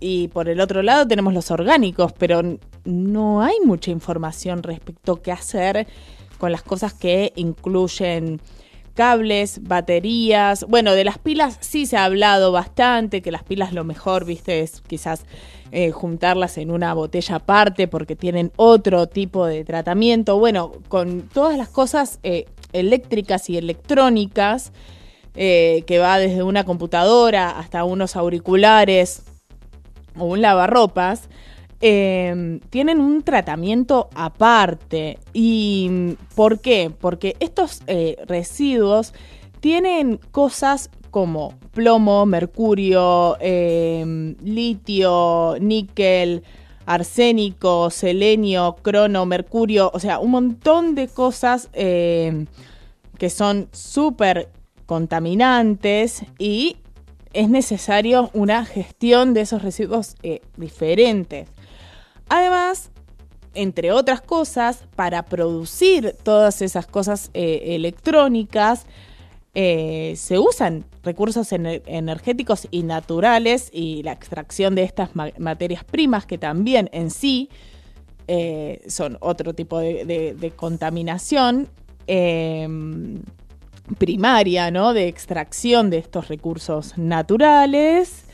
Y 0.00 0.28
por 0.28 0.48
el 0.48 0.60
otro 0.60 0.82
lado 0.82 1.06
tenemos 1.06 1.32
los 1.32 1.50
orgánicos, 1.50 2.12
pero 2.12 2.42
no 2.84 3.42
hay 3.42 3.54
mucha 3.64 3.90
información 3.90 4.62
respecto 4.62 5.12
a 5.12 5.22
qué 5.22 5.32
hacer 5.32 5.86
con 6.38 6.50
las 6.50 6.62
cosas 6.62 6.92
que 6.92 7.32
incluyen 7.36 8.40
cables, 8.94 9.62
baterías. 9.62 10.64
Bueno, 10.68 10.92
de 10.92 11.04
las 11.04 11.18
pilas 11.18 11.56
sí 11.60 11.86
se 11.86 11.96
ha 11.96 12.04
hablado 12.04 12.52
bastante, 12.52 13.22
que 13.22 13.30
las 13.30 13.44
pilas 13.44 13.72
lo 13.72 13.84
mejor, 13.84 14.24
viste, 14.24 14.60
es 14.60 14.80
quizás 14.80 15.24
eh, 15.70 15.90
juntarlas 15.90 16.58
en 16.58 16.70
una 16.70 16.92
botella 16.94 17.36
aparte 17.36 17.88
porque 17.88 18.16
tienen 18.16 18.52
otro 18.56 19.06
tipo 19.06 19.46
de 19.46 19.64
tratamiento. 19.64 20.38
Bueno, 20.38 20.72
con 20.88 21.22
todas 21.22 21.56
las 21.56 21.68
cosas 21.68 22.18
eh, 22.22 22.46
eléctricas 22.72 23.48
y 23.48 23.56
electrónicas, 23.56 24.72
eh, 25.34 25.84
que 25.86 25.98
va 25.98 26.18
desde 26.18 26.42
una 26.42 26.64
computadora 26.64 27.58
hasta 27.58 27.84
unos 27.84 28.16
auriculares 28.16 29.22
o 30.16 30.26
un 30.26 30.42
lavarropas, 30.42 31.28
eh, 31.80 32.60
tienen 32.70 33.00
un 33.00 33.22
tratamiento 33.22 34.08
aparte. 34.14 35.18
¿Y 35.32 36.16
por 36.34 36.60
qué? 36.60 36.90
Porque 37.00 37.36
estos 37.40 37.82
eh, 37.86 38.16
residuos 38.26 39.14
tienen 39.60 40.18
cosas 40.30 40.90
como 41.10 41.54
plomo, 41.72 42.24
mercurio, 42.24 43.36
eh, 43.40 44.34
litio, 44.42 45.56
níquel, 45.60 46.42
arsénico, 46.86 47.90
selenio, 47.90 48.76
crono, 48.82 49.26
mercurio, 49.26 49.90
o 49.92 50.00
sea, 50.00 50.18
un 50.18 50.30
montón 50.30 50.94
de 50.94 51.08
cosas 51.08 51.68
eh, 51.74 52.46
que 53.18 53.30
son 53.30 53.68
súper 53.72 54.48
contaminantes 54.86 56.24
y 56.38 56.76
es 57.32 57.48
necesario 57.48 58.30
una 58.34 58.64
gestión 58.64 59.34
de 59.34 59.42
esos 59.42 59.62
residuos 59.62 60.16
eh, 60.22 60.40
diferentes. 60.56 61.48
Además, 62.28 62.90
entre 63.54 63.92
otras 63.92 64.20
cosas, 64.20 64.84
para 64.96 65.24
producir 65.24 66.16
todas 66.22 66.62
esas 66.62 66.86
cosas 66.86 67.30
eh, 67.34 67.74
electrónicas, 67.74 68.86
eh, 69.54 70.14
se 70.16 70.38
usan 70.38 70.84
recursos 71.02 71.52
ener- 71.52 71.82
energéticos 71.86 72.68
y 72.70 72.82
naturales 72.82 73.68
y 73.72 74.02
la 74.02 74.12
extracción 74.12 74.74
de 74.74 74.84
estas 74.84 75.14
ma- 75.14 75.32
materias 75.38 75.84
primas 75.84 76.24
que 76.26 76.38
también 76.38 76.88
en 76.92 77.10
sí 77.10 77.48
son 78.86 79.18
otro 79.20 79.52
tipo 79.52 79.78
de, 79.78 80.52
contaminación 80.56 81.68
eh, 82.06 82.66
primaria, 83.98 84.70
¿no? 84.70 84.94
De 84.94 85.08
extracción 85.08 85.90
de 85.90 85.98
estos 85.98 86.28
recursos 86.28 86.96
naturales 86.96 88.24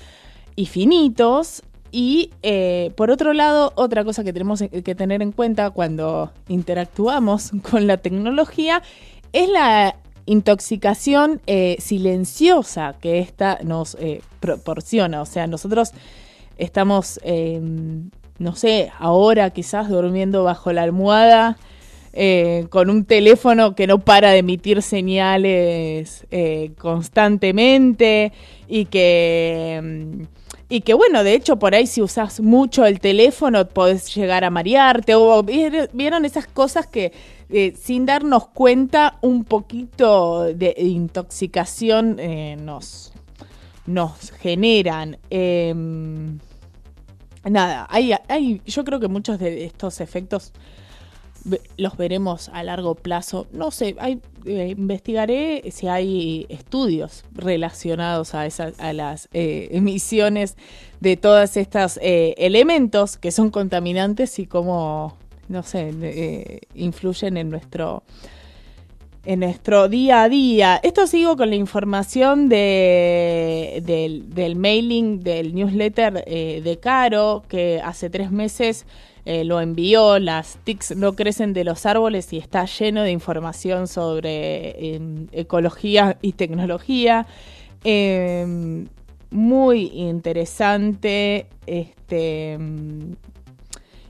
y 0.56 0.66
finitos. 0.66 1.62
Y 1.90 2.30
eh, 2.42 2.92
por 2.96 3.10
otro 3.10 3.32
lado, 3.32 3.72
otra 3.74 4.04
cosa 4.04 4.22
que 4.24 4.32
tenemos 4.32 4.62
que 4.62 4.94
tener 4.94 5.22
en 5.22 5.32
cuenta 5.32 5.70
cuando 5.70 6.32
interactuamos 6.48 7.50
con 7.70 7.86
la 7.86 7.96
tecnología 7.96 8.82
es 9.32 9.48
la 9.48 9.96
intoxicación 10.28 11.40
eh, 11.46 11.76
silenciosa 11.80 12.96
que 13.00 13.18
esta 13.18 13.58
nos 13.64 13.96
eh, 13.98 14.20
proporciona. 14.40 15.22
O 15.22 15.26
sea, 15.26 15.46
nosotros 15.46 15.92
estamos, 16.58 17.18
eh, 17.24 17.60
no 18.38 18.54
sé, 18.54 18.92
ahora 18.98 19.50
quizás 19.50 19.88
durmiendo 19.88 20.44
bajo 20.44 20.70
la 20.72 20.82
almohada 20.82 21.56
eh, 22.20 22.66
con 22.70 22.90
un 22.90 23.04
teléfono 23.04 23.76
que 23.76 23.86
no 23.86 24.00
para 24.00 24.32
de 24.32 24.38
emitir 24.38 24.82
señales 24.82 26.26
eh, 26.32 26.72
constantemente 26.76 28.32
y 28.66 28.86
que... 28.86 29.80
mm, 29.80 30.22
y 30.68 30.80
que 30.80 30.94
bueno, 30.94 31.22
de 31.22 31.34
hecho 31.34 31.60
por 31.60 31.76
ahí 31.76 31.86
si 31.86 32.02
usas 32.02 32.40
mucho 32.40 32.84
el 32.86 32.98
teléfono 32.98 33.68
podés 33.68 34.12
llegar 34.12 34.42
a 34.42 34.50
marearte 34.50 35.14
vieron 35.92 36.24
esas 36.24 36.48
cosas 36.48 36.88
que 36.88 37.12
eh, 37.50 37.74
sin 37.80 38.04
darnos 38.04 38.48
cuenta 38.48 39.18
un 39.20 39.44
poquito 39.44 40.42
de 40.52 40.74
intoxicación 40.76 42.18
nos, 42.64 43.12
nos 43.86 44.32
generan. 44.32 45.18
Em, 45.30 46.38
nada, 47.44 47.86
hay, 47.88 48.12
hay, 48.28 48.60
yo 48.66 48.84
creo 48.84 48.98
que 48.98 49.08
muchos 49.08 49.38
de 49.38 49.64
estos 49.64 50.00
efectos 50.00 50.52
los 51.76 51.96
veremos 51.96 52.48
a 52.50 52.62
largo 52.62 52.94
plazo. 52.94 53.46
No 53.52 53.70
sé, 53.70 53.96
hay, 53.98 54.20
eh, 54.44 54.74
investigaré 54.76 55.62
si 55.70 55.88
hay 55.88 56.46
estudios 56.48 57.24
relacionados 57.32 58.34
a, 58.34 58.46
esas, 58.46 58.78
a 58.80 58.92
las 58.92 59.28
eh, 59.32 59.68
emisiones 59.72 60.56
de 61.00 61.16
todos 61.16 61.56
estos 61.56 61.98
eh, 62.02 62.34
elementos 62.38 63.16
que 63.16 63.30
son 63.30 63.50
contaminantes 63.50 64.38
y 64.38 64.46
cómo, 64.46 65.16
no 65.48 65.62
sé, 65.62 65.92
eh, 66.02 66.60
influyen 66.74 67.36
en 67.36 67.50
nuestro 67.50 68.02
en 69.28 69.40
nuestro 69.40 69.88
día 69.88 70.22
a 70.22 70.28
día. 70.30 70.80
Esto 70.82 71.06
sigo 71.06 71.36
con 71.36 71.50
la 71.50 71.56
información 71.56 72.48
de, 72.48 73.82
del, 73.84 74.56
mailing, 74.56 75.20
del 75.20 75.54
newsletter 75.54 76.24
eh, 76.26 76.62
de 76.64 76.78
Caro, 76.78 77.42
que 77.46 77.78
hace 77.84 78.08
tres 78.08 78.30
meses 78.30 78.86
eh, 79.28 79.44
lo 79.44 79.60
envió. 79.60 80.18
Las 80.18 80.56
TICs 80.64 80.96
no 80.96 81.12
crecen 81.14 81.52
de 81.52 81.62
los 81.64 81.84
árboles 81.84 82.32
y 82.32 82.38
está 82.38 82.64
lleno 82.64 83.02
de 83.02 83.10
información 83.10 83.86
sobre 83.86 84.70
eh, 84.96 85.00
ecología 85.32 86.16
y 86.22 86.32
tecnología. 86.32 87.26
Eh, 87.84 88.86
muy 89.30 89.90
interesante. 89.94 91.46
Este. 91.66 92.58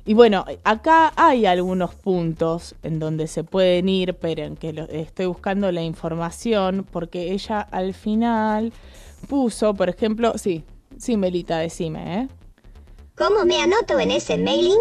Y 0.07 0.15
bueno, 0.15 0.45
acá 0.65 1.13
hay 1.17 1.45
algunos 1.47 1.95
puntos 1.95 2.77
en 2.83 2.99
donde 3.01 3.27
se 3.27 3.43
pueden 3.45 3.89
ir, 3.89 4.15
pero 4.15 4.45
en 4.45 4.57
que 4.57 4.73
lo- 4.73 4.89
estoy 4.89 5.27
buscando 5.27 5.71
la 5.73 5.83
información 5.83 6.87
porque 6.91 7.33
ella 7.33 7.61
al 7.61 7.93
final 7.93 8.73
puso, 9.29 9.75
por 9.75 9.89
ejemplo, 9.91 10.39
sí, 10.39 10.63
sí, 10.97 11.17
Melita, 11.19 11.59
decime, 11.59 12.21
¿eh? 12.21 12.29
¿Cómo 13.19 13.45
me 13.45 13.61
anoto 13.61 13.99
en 13.99 14.13
ese 14.13 14.39
mailing? 14.39 14.79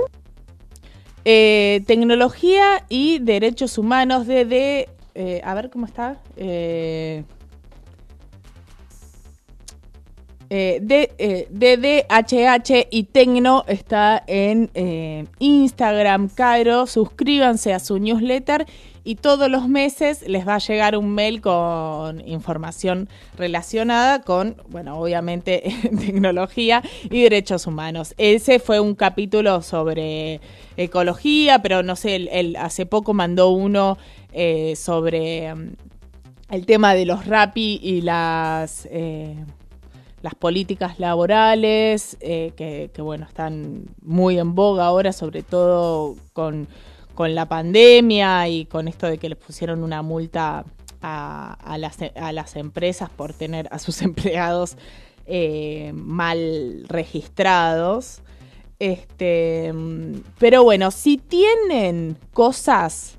Eh, 1.29 1.83
tecnología 1.85 2.85
y 2.87 3.19
derechos 3.19 3.77
humanos 3.77 4.27
de, 4.27 4.45
de 4.45 4.89
eh, 5.13 5.41
a 5.43 5.53
ver 5.55 5.69
cómo 5.69 5.85
está. 5.85 6.21
Eh, 6.37 7.25
eh, 10.49 10.79
de, 10.81 11.11
eh, 11.17 11.47
DDHH 11.49 12.87
y 12.91 13.03
Tecno 13.03 13.65
está 13.67 14.23
en 14.25 14.69
eh, 14.73 15.25
Instagram, 15.39 16.29
Cairo. 16.29 16.87
Suscríbanse 16.87 17.73
a 17.73 17.79
su 17.79 17.99
newsletter 17.99 18.65
y 19.07 19.15
todos 19.15 19.49
los 19.49 19.69
meses 19.69 20.27
les 20.27 20.45
va 20.45 20.55
a 20.55 20.59
llegar 20.59 20.97
un 20.97 21.11
mail 21.11 21.39
con 21.39 22.27
información 22.27 23.07
relacionada 23.37 24.21
con, 24.21 24.57
bueno, 24.67 24.99
obviamente 24.99 25.63
tecnología 26.05 26.83
y 27.09 27.21
derechos 27.21 27.67
humanos. 27.67 28.13
Ese 28.17 28.59
fue 28.59 28.81
un 28.81 28.95
capítulo 28.95 29.61
sobre 29.61 30.41
ecología, 30.75 31.61
pero 31.61 31.83
no 31.83 31.95
sé, 31.95 32.17
él, 32.17 32.57
hace 32.57 32.85
poco 32.85 33.13
mandó 33.13 33.47
uno 33.47 33.97
eh, 34.33 34.75
sobre 34.75 35.53
um, 35.53 35.71
el 36.49 36.65
tema 36.65 36.93
de 36.93 37.05
los 37.05 37.25
RAPI 37.25 37.79
y 37.81 38.01
las... 38.01 38.89
eh, 38.91 39.37
las 40.23 40.33
políticas 40.33 40.99
laborales, 40.99 42.17
eh, 42.21 42.51
que, 42.57 42.89
que, 42.91 43.01
bueno, 43.03 43.27
están 43.27 43.85
muy 44.01 44.39
en 44.39 44.55
boga 44.55 44.87
ahora, 44.87 45.13
sobre 45.13 45.43
todo 45.43 46.15
con, 46.33 46.67
con, 47.17 47.33
la 47.33 47.47
pandemia 47.47 48.47
y 48.47 48.65
con 48.65 48.87
esto 48.87 49.07
de 49.07 49.17
que 49.17 49.29
les 49.29 49.37
pusieron 49.37 49.83
una 49.83 50.03
multa 50.03 50.63
a, 51.01 51.53
a, 51.53 51.77
las, 51.77 51.97
a 52.15 52.31
las, 52.31 52.55
empresas 52.55 53.09
por 53.09 53.33
tener 53.33 53.67
a 53.71 53.79
sus 53.79 54.01
empleados 54.03 54.77
eh, 55.25 55.91
mal 55.93 56.85
registrados. 56.87 58.21
Este, 58.79 59.73
pero 60.37 60.63
bueno, 60.63 60.91
si 60.91 61.17
tienen 61.17 62.15
cosas 62.31 63.16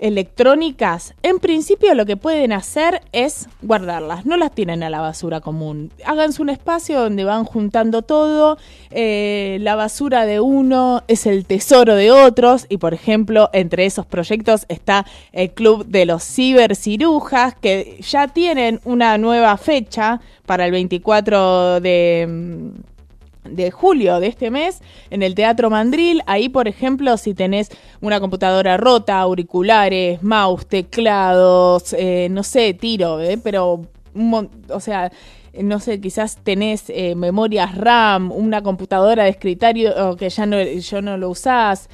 electrónicas, 0.00 1.14
en 1.22 1.38
principio 1.38 1.94
lo 1.94 2.06
que 2.06 2.16
pueden 2.16 2.52
hacer 2.52 3.02
es 3.12 3.48
guardarlas, 3.62 4.26
no 4.26 4.36
las 4.36 4.52
tienen 4.52 4.82
a 4.82 4.90
la 4.90 5.00
basura 5.00 5.40
común. 5.40 5.92
Háganse 6.04 6.42
un 6.42 6.48
espacio 6.48 7.00
donde 7.00 7.24
van 7.24 7.44
juntando 7.44 8.02
todo, 8.02 8.58
eh, 8.90 9.58
la 9.60 9.76
basura 9.76 10.26
de 10.26 10.40
uno 10.40 11.02
es 11.06 11.26
el 11.26 11.44
tesoro 11.44 11.94
de 11.94 12.10
otros 12.10 12.66
y 12.68 12.78
por 12.78 12.94
ejemplo 12.94 13.50
entre 13.52 13.86
esos 13.86 14.06
proyectos 14.06 14.64
está 14.68 15.06
el 15.32 15.50
Club 15.50 15.86
de 15.86 16.06
los 16.06 16.24
Cibercirujas 16.24 17.54
que 17.54 17.98
ya 18.00 18.28
tienen 18.28 18.80
una 18.84 19.18
nueva 19.18 19.56
fecha 19.58 20.20
para 20.46 20.64
el 20.64 20.72
24 20.72 21.80
de 21.80 22.72
de 23.44 23.70
julio 23.70 24.20
de 24.20 24.28
este 24.28 24.50
mes 24.50 24.80
en 25.10 25.22
el 25.22 25.34
Teatro 25.34 25.70
Mandril. 25.70 26.22
Ahí, 26.26 26.48
por 26.48 26.68
ejemplo, 26.68 27.16
si 27.16 27.34
tenés 27.34 27.70
una 28.00 28.20
computadora 28.20 28.76
rota, 28.76 29.20
auriculares, 29.20 30.22
mouse, 30.22 30.66
teclados, 30.66 31.94
eh, 31.94 32.28
no 32.30 32.42
sé, 32.42 32.74
tiro, 32.74 33.20
¿eh? 33.20 33.38
pero, 33.42 33.86
o 34.68 34.80
sea, 34.80 35.10
no 35.52 35.80
sé, 35.80 36.00
quizás 36.00 36.36
tenés 36.42 36.84
eh, 36.88 37.14
memorias 37.16 37.76
RAM, 37.76 38.30
una 38.30 38.62
computadora 38.62 39.24
de 39.24 39.30
escritorio 39.30 40.16
que 40.16 40.30
ya 40.30 40.46
no, 40.46 40.62
yo 40.62 41.02
no 41.02 41.16
lo 41.16 41.30
usás, 41.30 41.88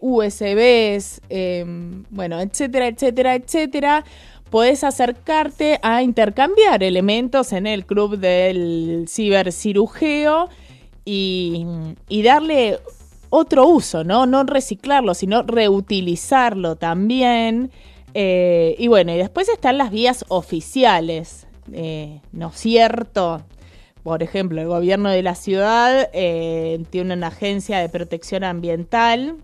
USBs, 0.00 1.20
bueno, 2.10 2.40
etcétera, 2.40 2.88
etcétera, 2.88 3.34
etcétera 3.34 4.04
podés 4.50 4.82
acercarte 4.82 5.78
a 5.82 6.02
intercambiar 6.02 6.82
elementos 6.82 7.52
en 7.52 7.66
el 7.66 7.84
club 7.84 8.18
del 8.18 9.04
cibercirujeo 9.06 10.48
y, 11.08 12.22
darle 12.22 12.78
otro 13.30 13.66
uso, 13.66 14.04
¿no? 14.04 14.26
No 14.26 14.42
reciclarlo, 14.44 15.14
sino 15.14 15.42
reutilizarlo 15.42 16.76
también. 16.76 17.70
Eh, 18.14 18.74
y 18.78 18.88
bueno, 18.88 19.12
y 19.12 19.16
después 19.16 19.48
están 19.48 19.78
las 19.78 19.90
vías 19.90 20.24
oficiales, 20.28 21.46
eh, 21.72 22.20
¿no 22.32 22.48
es 22.48 22.56
cierto? 22.56 23.42
Por 24.02 24.22
ejemplo, 24.22 24.60
el 24.60 24.68
gobierno 24.68 25.10
de 25.10 25.22
la 25.22 25.34
ciudad 25.34 26.08
eh, 26.12 26.82
tiene 26.90 27.14
una 27.14 27.28
agencia 27.28 27.78
de 27.78 27.88
protección 27.88 28.44
ambiental 28.44 29.36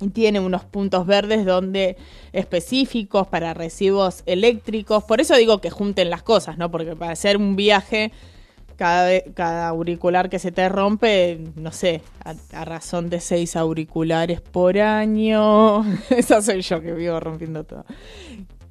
y 0.00 0.08
tiene 0.08 0.40
unos 0.40 0.64
puntos 0.64 1.06
verdes 1.06 1.44
donde 1.44 1.96
específicos 2.32 3.28
para 3.28 3.54
residuos 3.54 4.22
eléctricos. 4.26 5.04
Por 5.04 5.20
eso 5.20 5.36
digo 5.36 5.60
que 5.60 5.70
junten 5.70 6.10
las 6.10 6.22
cosas, 6.22 6.58
¿no? 6.58 6.70
Porque 6.70 6.96
para 6.96 7.12
hacer 7.12 7.36
un 7.36 7.56
viaje 7.56 8.12
cada, 8.76 9.20
cada 9.34 9.68
auricular 9.68 10.28
que 10.28 10.38
se 10.38 10.52
te 10.52 10.68
rompe, 10.68 11.40
no 11.56 11.72
sé, 11.72 12.02
a, 12.24 12.64
razón 12.64 13.10
de 13.10 13.20
seis 13.20 13.56
auriculares 13.56 14.40
por 14.40 14.78
año. 14.78 15.84
Esa 16.10 16.42
soy 16.42 16.62
yo 16.62 16.80
que 16.80 16.92
vivo 16.92 17.20
rompiendo 17.20 17.64
todo. 17.64 17.84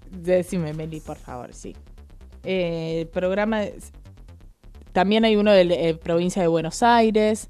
Decime, 0.10 0.74
Meli, 0.74 1.00
por 1.00 1.18
favor, 1.18 1.54
sí. 1.54 1.76
Eh, 2.44 3.08
programa. 3.14 3.62
también 4.92 5.26
hay 5.26 5.36
uno 5.36 5.52
de 5.52 5.64
la 5.66 5.76
eh, 5.76 5.94
provincia 5.94 6.42
de 6.42 6.48
Buenos 6.48 6.84
Aires. 6.84 7.50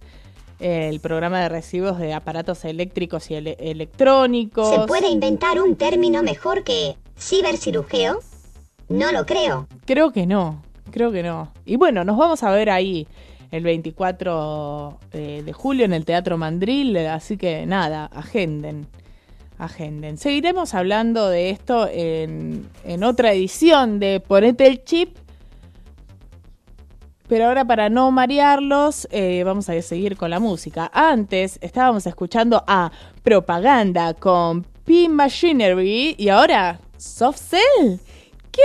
el 0.59 0.99
programa 0.99 1.39
de 1.39 1.49
residuos 1.49 1.97
de 1.97 2.13
aparatos 2.13 2.65
eléctricos 2.65 3.31
y 3.31 3.35
electrónicos. 3.35 4.69
¿Se 4.69 4.87
puede 4.87 5.09
inventar 5.09 5.61
un 5.61 5.75
término 5.75 6.21
mejor 6.21 6.63
que 6.63 6.97
cibercirujeo? 7.17 8.19
No 8.89 9.11
lo 9.11 9.25
creo. 9.25 9.67
Creo 9.85 10.11
que 10.11 10.27
no. 10.27 10.61
Creo 10.91 11.11
que 11.11 11.23
no. 11.23 11.51
Y 11.65 11.77
bueno, 11.77 12.03
nos 12.03 12.17
vamos 12.17 12.43
a 12.43 12.51
ver 12.51 12.69
ahí 12.69 13.07
el 13.51 13.63
24 13.63 14.99
eh, 15.11 15.41
de 15.45 15.53
julio 15.53 15.85
en 15.85 15.93
el 15.93 16.05
Teatro 16.05 16.37
Mandril, 16.37 16.95
así 16.97 17.37
que 17.37 17.65
nada, 17.65 18.05
agenden, 18.05 18.87
agenden. 19.57 20.17
Seguiremos 20.17 20.73
hablando 20.73 21.29
de 21.29 21.49
esto 21.49 21.87
en, 21.91 22.69
otra 23.03 23.33
edición 23.33 23.99
de 23.99 24.21
Ponete 24.21 24.67
el 24.67 24.83
Chip, 24.83 25.17
pero 27.27 27.47
ahora 27.47 27.65
para 27.65 27.89
no 27.89 28.11
marearlos, 28.11 29.07
eh, 29.11 29.43
vamos 29.45 29.69
a 29.69 29.81
seguir 29.81 30.17
con 30.17 30.29
la 30.29 30.39
música. 30.39 30.89
Antes 30.93 31.59
estábamos 31.61 32.05
escuchando 32.07 32.63
a 32.67 32.91
Propaganda 33.23 34.13
con 34.13 34.63
P 34.85 35.07
Machinery 35.09 36.15
y 36.17 36.29
ahora 36.29 36.79
Soft 36.97 37.39
Cell. 37.39 37.99
¿Qué? 38.51 38.61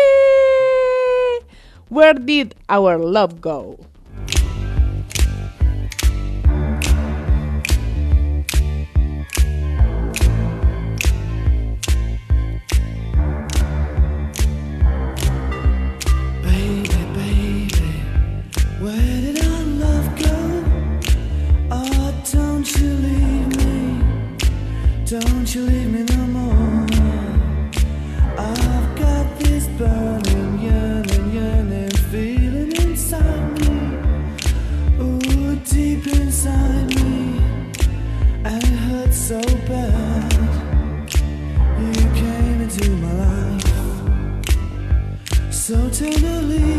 Where 1.88 2.14
did 2.14 2.56
our 2.68 2.98
love 2.98 3.40
go? 3.40 3.78
Baby, 16.42 16.88
baby, 17.14 17.70
where 18.80 19.20
did 19.22 19.38
our 19.44 19.62
love 19.78 20.08
go? 20.18 20.64
Oh 21.70 22.12
don't 22.24 22.66
you 25.54 25.62
leave 25.62 25.92
me 25.92 26.02
no 26.02 26.25
so 39.26 39.40
bad. 39.66 40.32
You 41.80 41.92
came 42.14 42.60
into 42.60 42.88
my 43.02 43.12
life 43.12 43.64
so 45.50 45.90
tenderly 45.90 46.75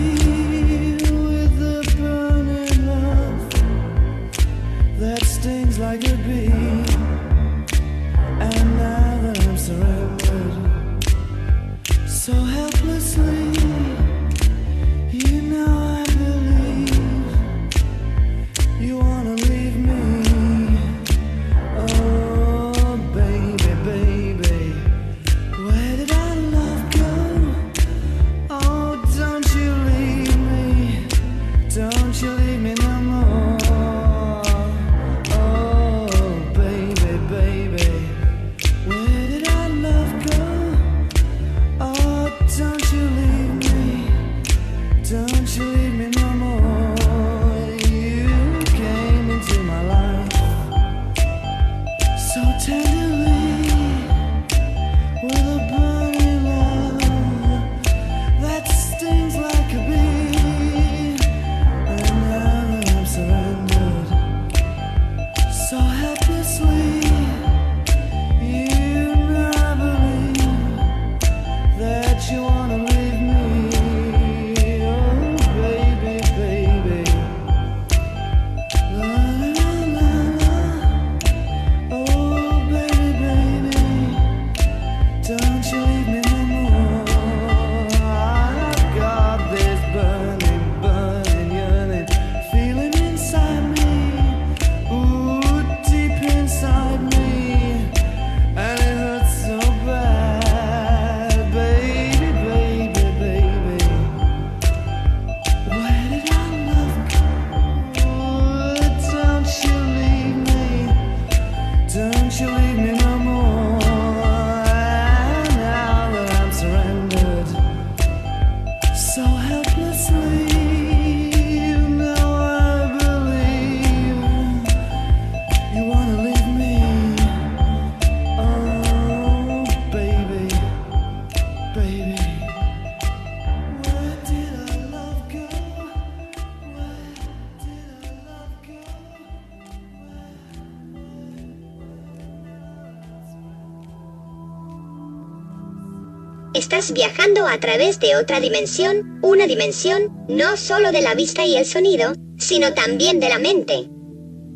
Estás 146.68 146.92
viajando 146.92 147.48
a 147.48 147.58
través 147.62 147.98
de 148.02 148.18
otra 148.18 148.42
dimensión, 148.42 149.22
una 149.24 149.48
dimensión 149.48 150.26
no 150.28 150.58
solo 150.58 150.92
de 150.92 151.00
la 151.00 151.16
vista 151.16 151.46
y 151.46 151.56
el 151.56 151.66
sonido, 151.66 152.12
sino 152.38 152.74
también 152.74 153.22
de 153.22 153.30
la 153.30 153.40
mente. 153.40 153.88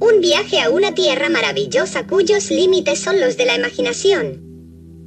Un 0.02 0.20
viaje 0.20 0.60
a 0.60 0.70
una 0.72 0.94
tierra 0.94 1.30
maravillosa 1.30 2.06
cuyos 2.06 2.52
límites 2.52 3.00
son 3.00 3.22
los 3.22 3.38
de 3.38 3.46
la 3.46 3.56
imaginación. 3.56 4.44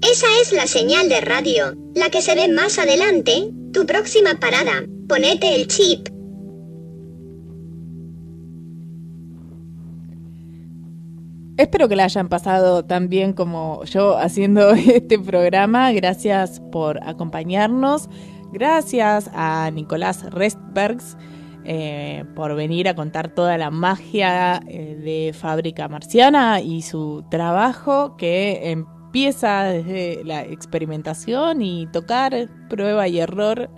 Esa 0.01 0.28
es 0.40 0.52
la 0.52 0.66
señal 0.66 1.10
de 1.10 1.20
radio, 1.20 1.76
la 1.94 2.09
que 2.09 2.22
se 2.22 2.35
ve 2.35 2.48
más 2.48 2.78
adelante, 2.78 3.51
tu 3.74 3.85
próxima 3.85 4.40
parada, 4.40 4.86
ponete 5.06 5.55
el 5.56 5.66
chip. 5.66 6.09
Espero 11.56 11.89
que 11.89 11.94
la 11.94 12.05
hayan 12.05 12.28
pasado 12.28 12.85
tan 12.85 13.09
bien 13.09 13.32
como 13.32 13.85
yo 13.85 14.18
haciendo 14.18 14.70
este 14.72 15.20
programa. 15.20 15.93
Gracias 15.93 16.60
por 16.72 16.98
acompañarnos. 17.05 18.09
Gracias 18.52 19.31
a 19.32 19.70
Nicolás 19.72 20.28
Restbergs 20.32 21.16
eh, 21.64 22.24
por 22.35 22.56
venir 22.56 22.89
a 22.89 22.97
contar 22.97 23.28
toda 23.28 23.56
la 23.56 23.70
magia 23.70 24.62
eh, 24.66 24.97
de 24.97 25.32
Fábrica 25.32 25.86
Marciana 25.86 26.60
y 26.60 26.82
su 26.82 27.24
trabajo 27.31 28.16
que 28.16 28.72
empieza 28.72 29.62
desde 29.62 30.24
la 30.24 30.43
experimentación 30.43 31.62
y 31.62 31.86
tocar 31.86 32.48
prueba 32.68 33.06
y 33.06 33.20
error. 33.20 33.70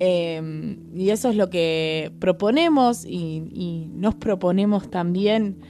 Eh, 0.00 0.76
y 0.94 1.08
eso 1.08 1.30
es 1.30 1.36
lo 1.36 1.48
que 1.48 2.12
proponemos 2.20 3.06
y, 3.06 3.48
y 3.54 3.88
nos 3.94 4.16
proponemos 4.16 4.90
también 4.90 5.60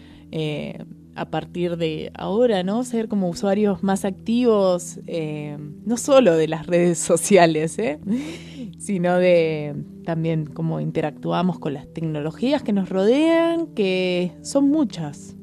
a 1.15 1.31
partir 1.31 1.77
de 1.77 2.13
ahora, 2.15 2.63
¿no? 2.63 2.85
Ser 2.85 3.09
como 3.09 3.29
usuarios 3.29 3.83
más 3.83 4.05
activos, 4.05 5.01
eh, 5.07 5.57
no 5.85 5.97
solo 5.97 6.37
de 6.37 6.49
las 6.49 6.67
redes 6.69 6.99
sociales, 6.99 7.79
¿eh? 7.79 7.99
sino 8.79 9.17
de 9.17 9.75
también 10.05 10.47
cómo 10.47 10.81
interactuamos 10.81 11.59
con 11.59 11.75
las 11.75 11.93
tecnologías 11.93 12.63
que 12.63 12.73
nos 12.73 12.89
rodean, 12.89 13.69
que 13.69 14.33
son 14.43 14.69
muchas. 14.71 15.37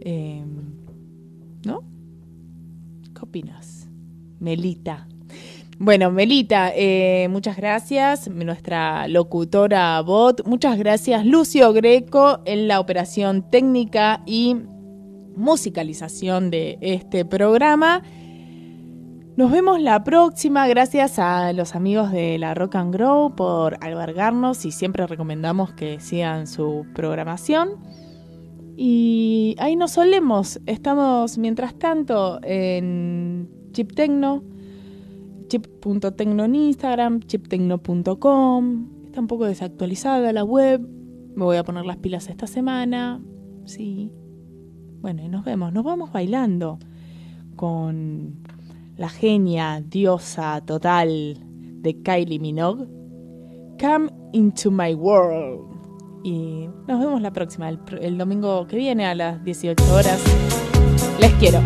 Eh, 0.00 0.44
¿No? 1.66 1.82
¿Qué 3.14 3.20
opinas? 3.20 3.88
Melita. 4.40 5.08
Bueno, 5.80 6.10
Melita, 6.10 6.72
eh, 6.74 7.28
muchas 7.30 7.56
gracias, 7.56 8.28
nuestra 8.28 9.06
locutora 9.06 10.00
bot. 10.00 10.44
Muchas 10.44 10.76
gracias, 10.76 11.24
Lucio 11.24 11.72
Greco, 11.72 12.40
en 12.46 12.66
la 12.66 12.80
operación 12.80 13.48
técnica 13.48 14.20
y 14.26 14.56
musicalización 15.36 16.50
de 16.50 16.78
este 16.80 17.24
programa. 17.24 18.02
Nos 19.36 19.52
vemos 19.52 19.80
la 19.80 20.02
próxima. 20.02 20.66
Gracias 20.66 21.20
a 21.20 21.52
los 21.52 21.76
amigos 21.76 22.10
de 22.10 22.38
la 22.38 22.54
Rock 22.54 22.74
and 22.74 22.92
Grow 22.92 23.36
por 23.36 23.78
albergarnos 23.80 24.64
y 24.64 24.72
siempre 24.72 25.06
recomendamos 25.06 25.72
que 25.74 26.00
sigan 26.00 26.48
su 26.48 26.86
programación. 26.92 27.76
Y 28.76 29.54
ahí 29.60 29.76
nos 29.76 29.92
solemos. 29.92 30.58
Estamos 30.66 31.38
mientras 31.38 31.78
tanto 31.78 32.40
en 32.42 33.48
Chip 33.70 33.92
Tecno 33.94 34.57
chip.tecno 35.48 36.44
en 36.44 36.54
Instagram, 36.54 37.20
chiptecno.com. 37.20 38.86
Está 39.06 39.20
un 39.20 39.26
poco 39.26 39.46
desactualizada 39.46 40.32
la 40.32 40.44
web. 40.44 40.86
Me 41.34 41.44
voy 41.44 41.56
a 41.56 41.64
poner 41.64 41.84
las 41.86 41.96
pilas 41.96 42.28
esta 42.28 42.46
semana. 42.46 43.20
Sí. 43.64 44.12
Bueno, 45.00 45.22
y 45.24 45.28
nos 45.28 45.44
vemos. 45.44 45.72
Nos 45.72 45.84
vamos 45.84 46.12
bailando 46.12 46.78
con 47.56 48.36
la 48.96 49.08
genia, 49.08 49.82
diosa 49.84 50.60
total 50.64 51.38
de 51.82 52.02
Kylie 52.02 52.38
Minogue. 52.38 52.86
Come 53.80 54.10
into 54.32 54.70
my 54.70 54.94
world. 54.94 55.66
Y 56.24 56.68
nos 56.86 57.00
vemos 57.00 57.22
la 57.22 57.32
próxima, 57.32 57.68
el, 57.68 57.78
el 58.00 58.18
domingo 58.18 58.66
que 58.66 58.76
viene 58.76 59.06
a 59.06 59.14
las 59.14 59.42
18 59.44 59.82
horas. 59.94 60.22
Les 61.20 61.32
quiero. 61.34 61.60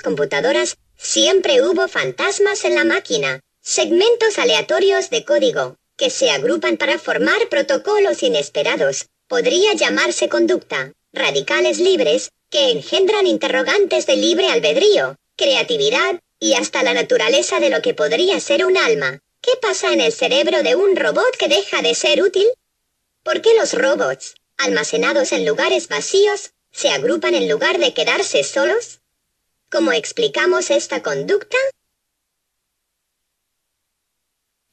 Computadoras, 0.00 0.76
siempre 0.96 1.62
hubo 1.62 1.88
fantasmas 1.88 2.64
en 2.64 2.74
la 2.74 2.84
máquina, 2.84 3.40
segmentos 3.60 4.38
aleatorios 4.38 5.10
de 5.10 5.24
código, 5.24 5.76
que 5.96 6.10
se 6.10 6.30
agrupan 6.30 6.76
para 6.76 6.98
formar 6.98 7.48
protocolos 7.48 8.22
inesperados. 8.22 9.06
Podría 9.28 9.74
llamarse 9.74 10.28
conducta, 10.28 10.92
radicales 11.12 11.78
libres, 11.78 12.30
que 12.48 12.70
engendran 12.70 13.26
interrogantes 13.26 14.06
de 14.06 14.16
libre 14.16 14.48
albedrío, 14.48 15.16
creatividad, 15.36 16.20
y 16.40 16.54
hasta 16.54 16.82
la 16.82 16.94
naturaleza 16.94 17.60
de 17.60 17.70
lo 17.70 17.82
que 17.82 17.94
podría 17.94 18.40
ser 18.40 18.64
un 18.64 18.76
alma. 18.76 19.20
¿Qué 19.42 19.52
pasa 19.60 19.92
en 19.92 20.00
el 20.00 20.12
cerebro 20.12 20.62
de 20.62 20.74
un 20.74 20.96
robot 20.96 21.36
que 21.38 21.48
deja 21.48 21.82
de 21.82 21.94
ser 21.94 22.22
útil? 22.22 22.48
¿Por 23.22 23.42
qué 23.42 23.54
los 23.54 23.74
robots, 23.74 24.34
almacenados 24.56 25.32
en 25.32 25.46
lugares 25.46 25.88
vacíos, 25.88 26.52
se 26.72 26.88
agrupan 26.88 27.34
en 27.34 27.48
lugar 27.48 27.78
de 27.78 27.92
quedarse 27.92 28.42
solos? 28.42 28.99
¿Cómo 29.70 29.92
explicamos 29.92 30.70
esta 30.70 31.00
conducta? 31.00 31.56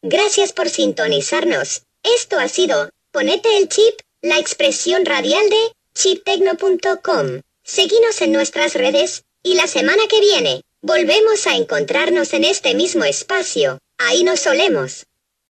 Gracias 0.01 0.53
por 0.53 0.69
sintonizarnos. 0.69 1.83
Esto 2.01 2.39
ha 2.39 2.47
sido 2.47 2.89
Ponete 3.11 3.57
el 3.57 3.69
chip, 3.69 3.99
la 4.21 4.37
expresión 4.37 5.05
radial 5.05 5.49
de 5.49 5.71
chiptecno.com. 5.93 7.41
Seguinos 7.63 8.21
en 8.21 8.31
nuestras 8.31 8.73
redes 8.73 9.23
y 9.43 9.55
la 9.55 9.67
semana 9.67 10.03
que 10.09 10.19
viene 10.19 10.61
volvemos 10.81 11.47
a 11.47 11.55
encontrarnos 11.55 12.33
en 12.33 12.43
este 12.43 12.75
mismo 12.75 13.05
espacio. 13.05 13.79
Ahí 13.97 14.23
nos 14.23 14.41
solemos. 14.41 15.06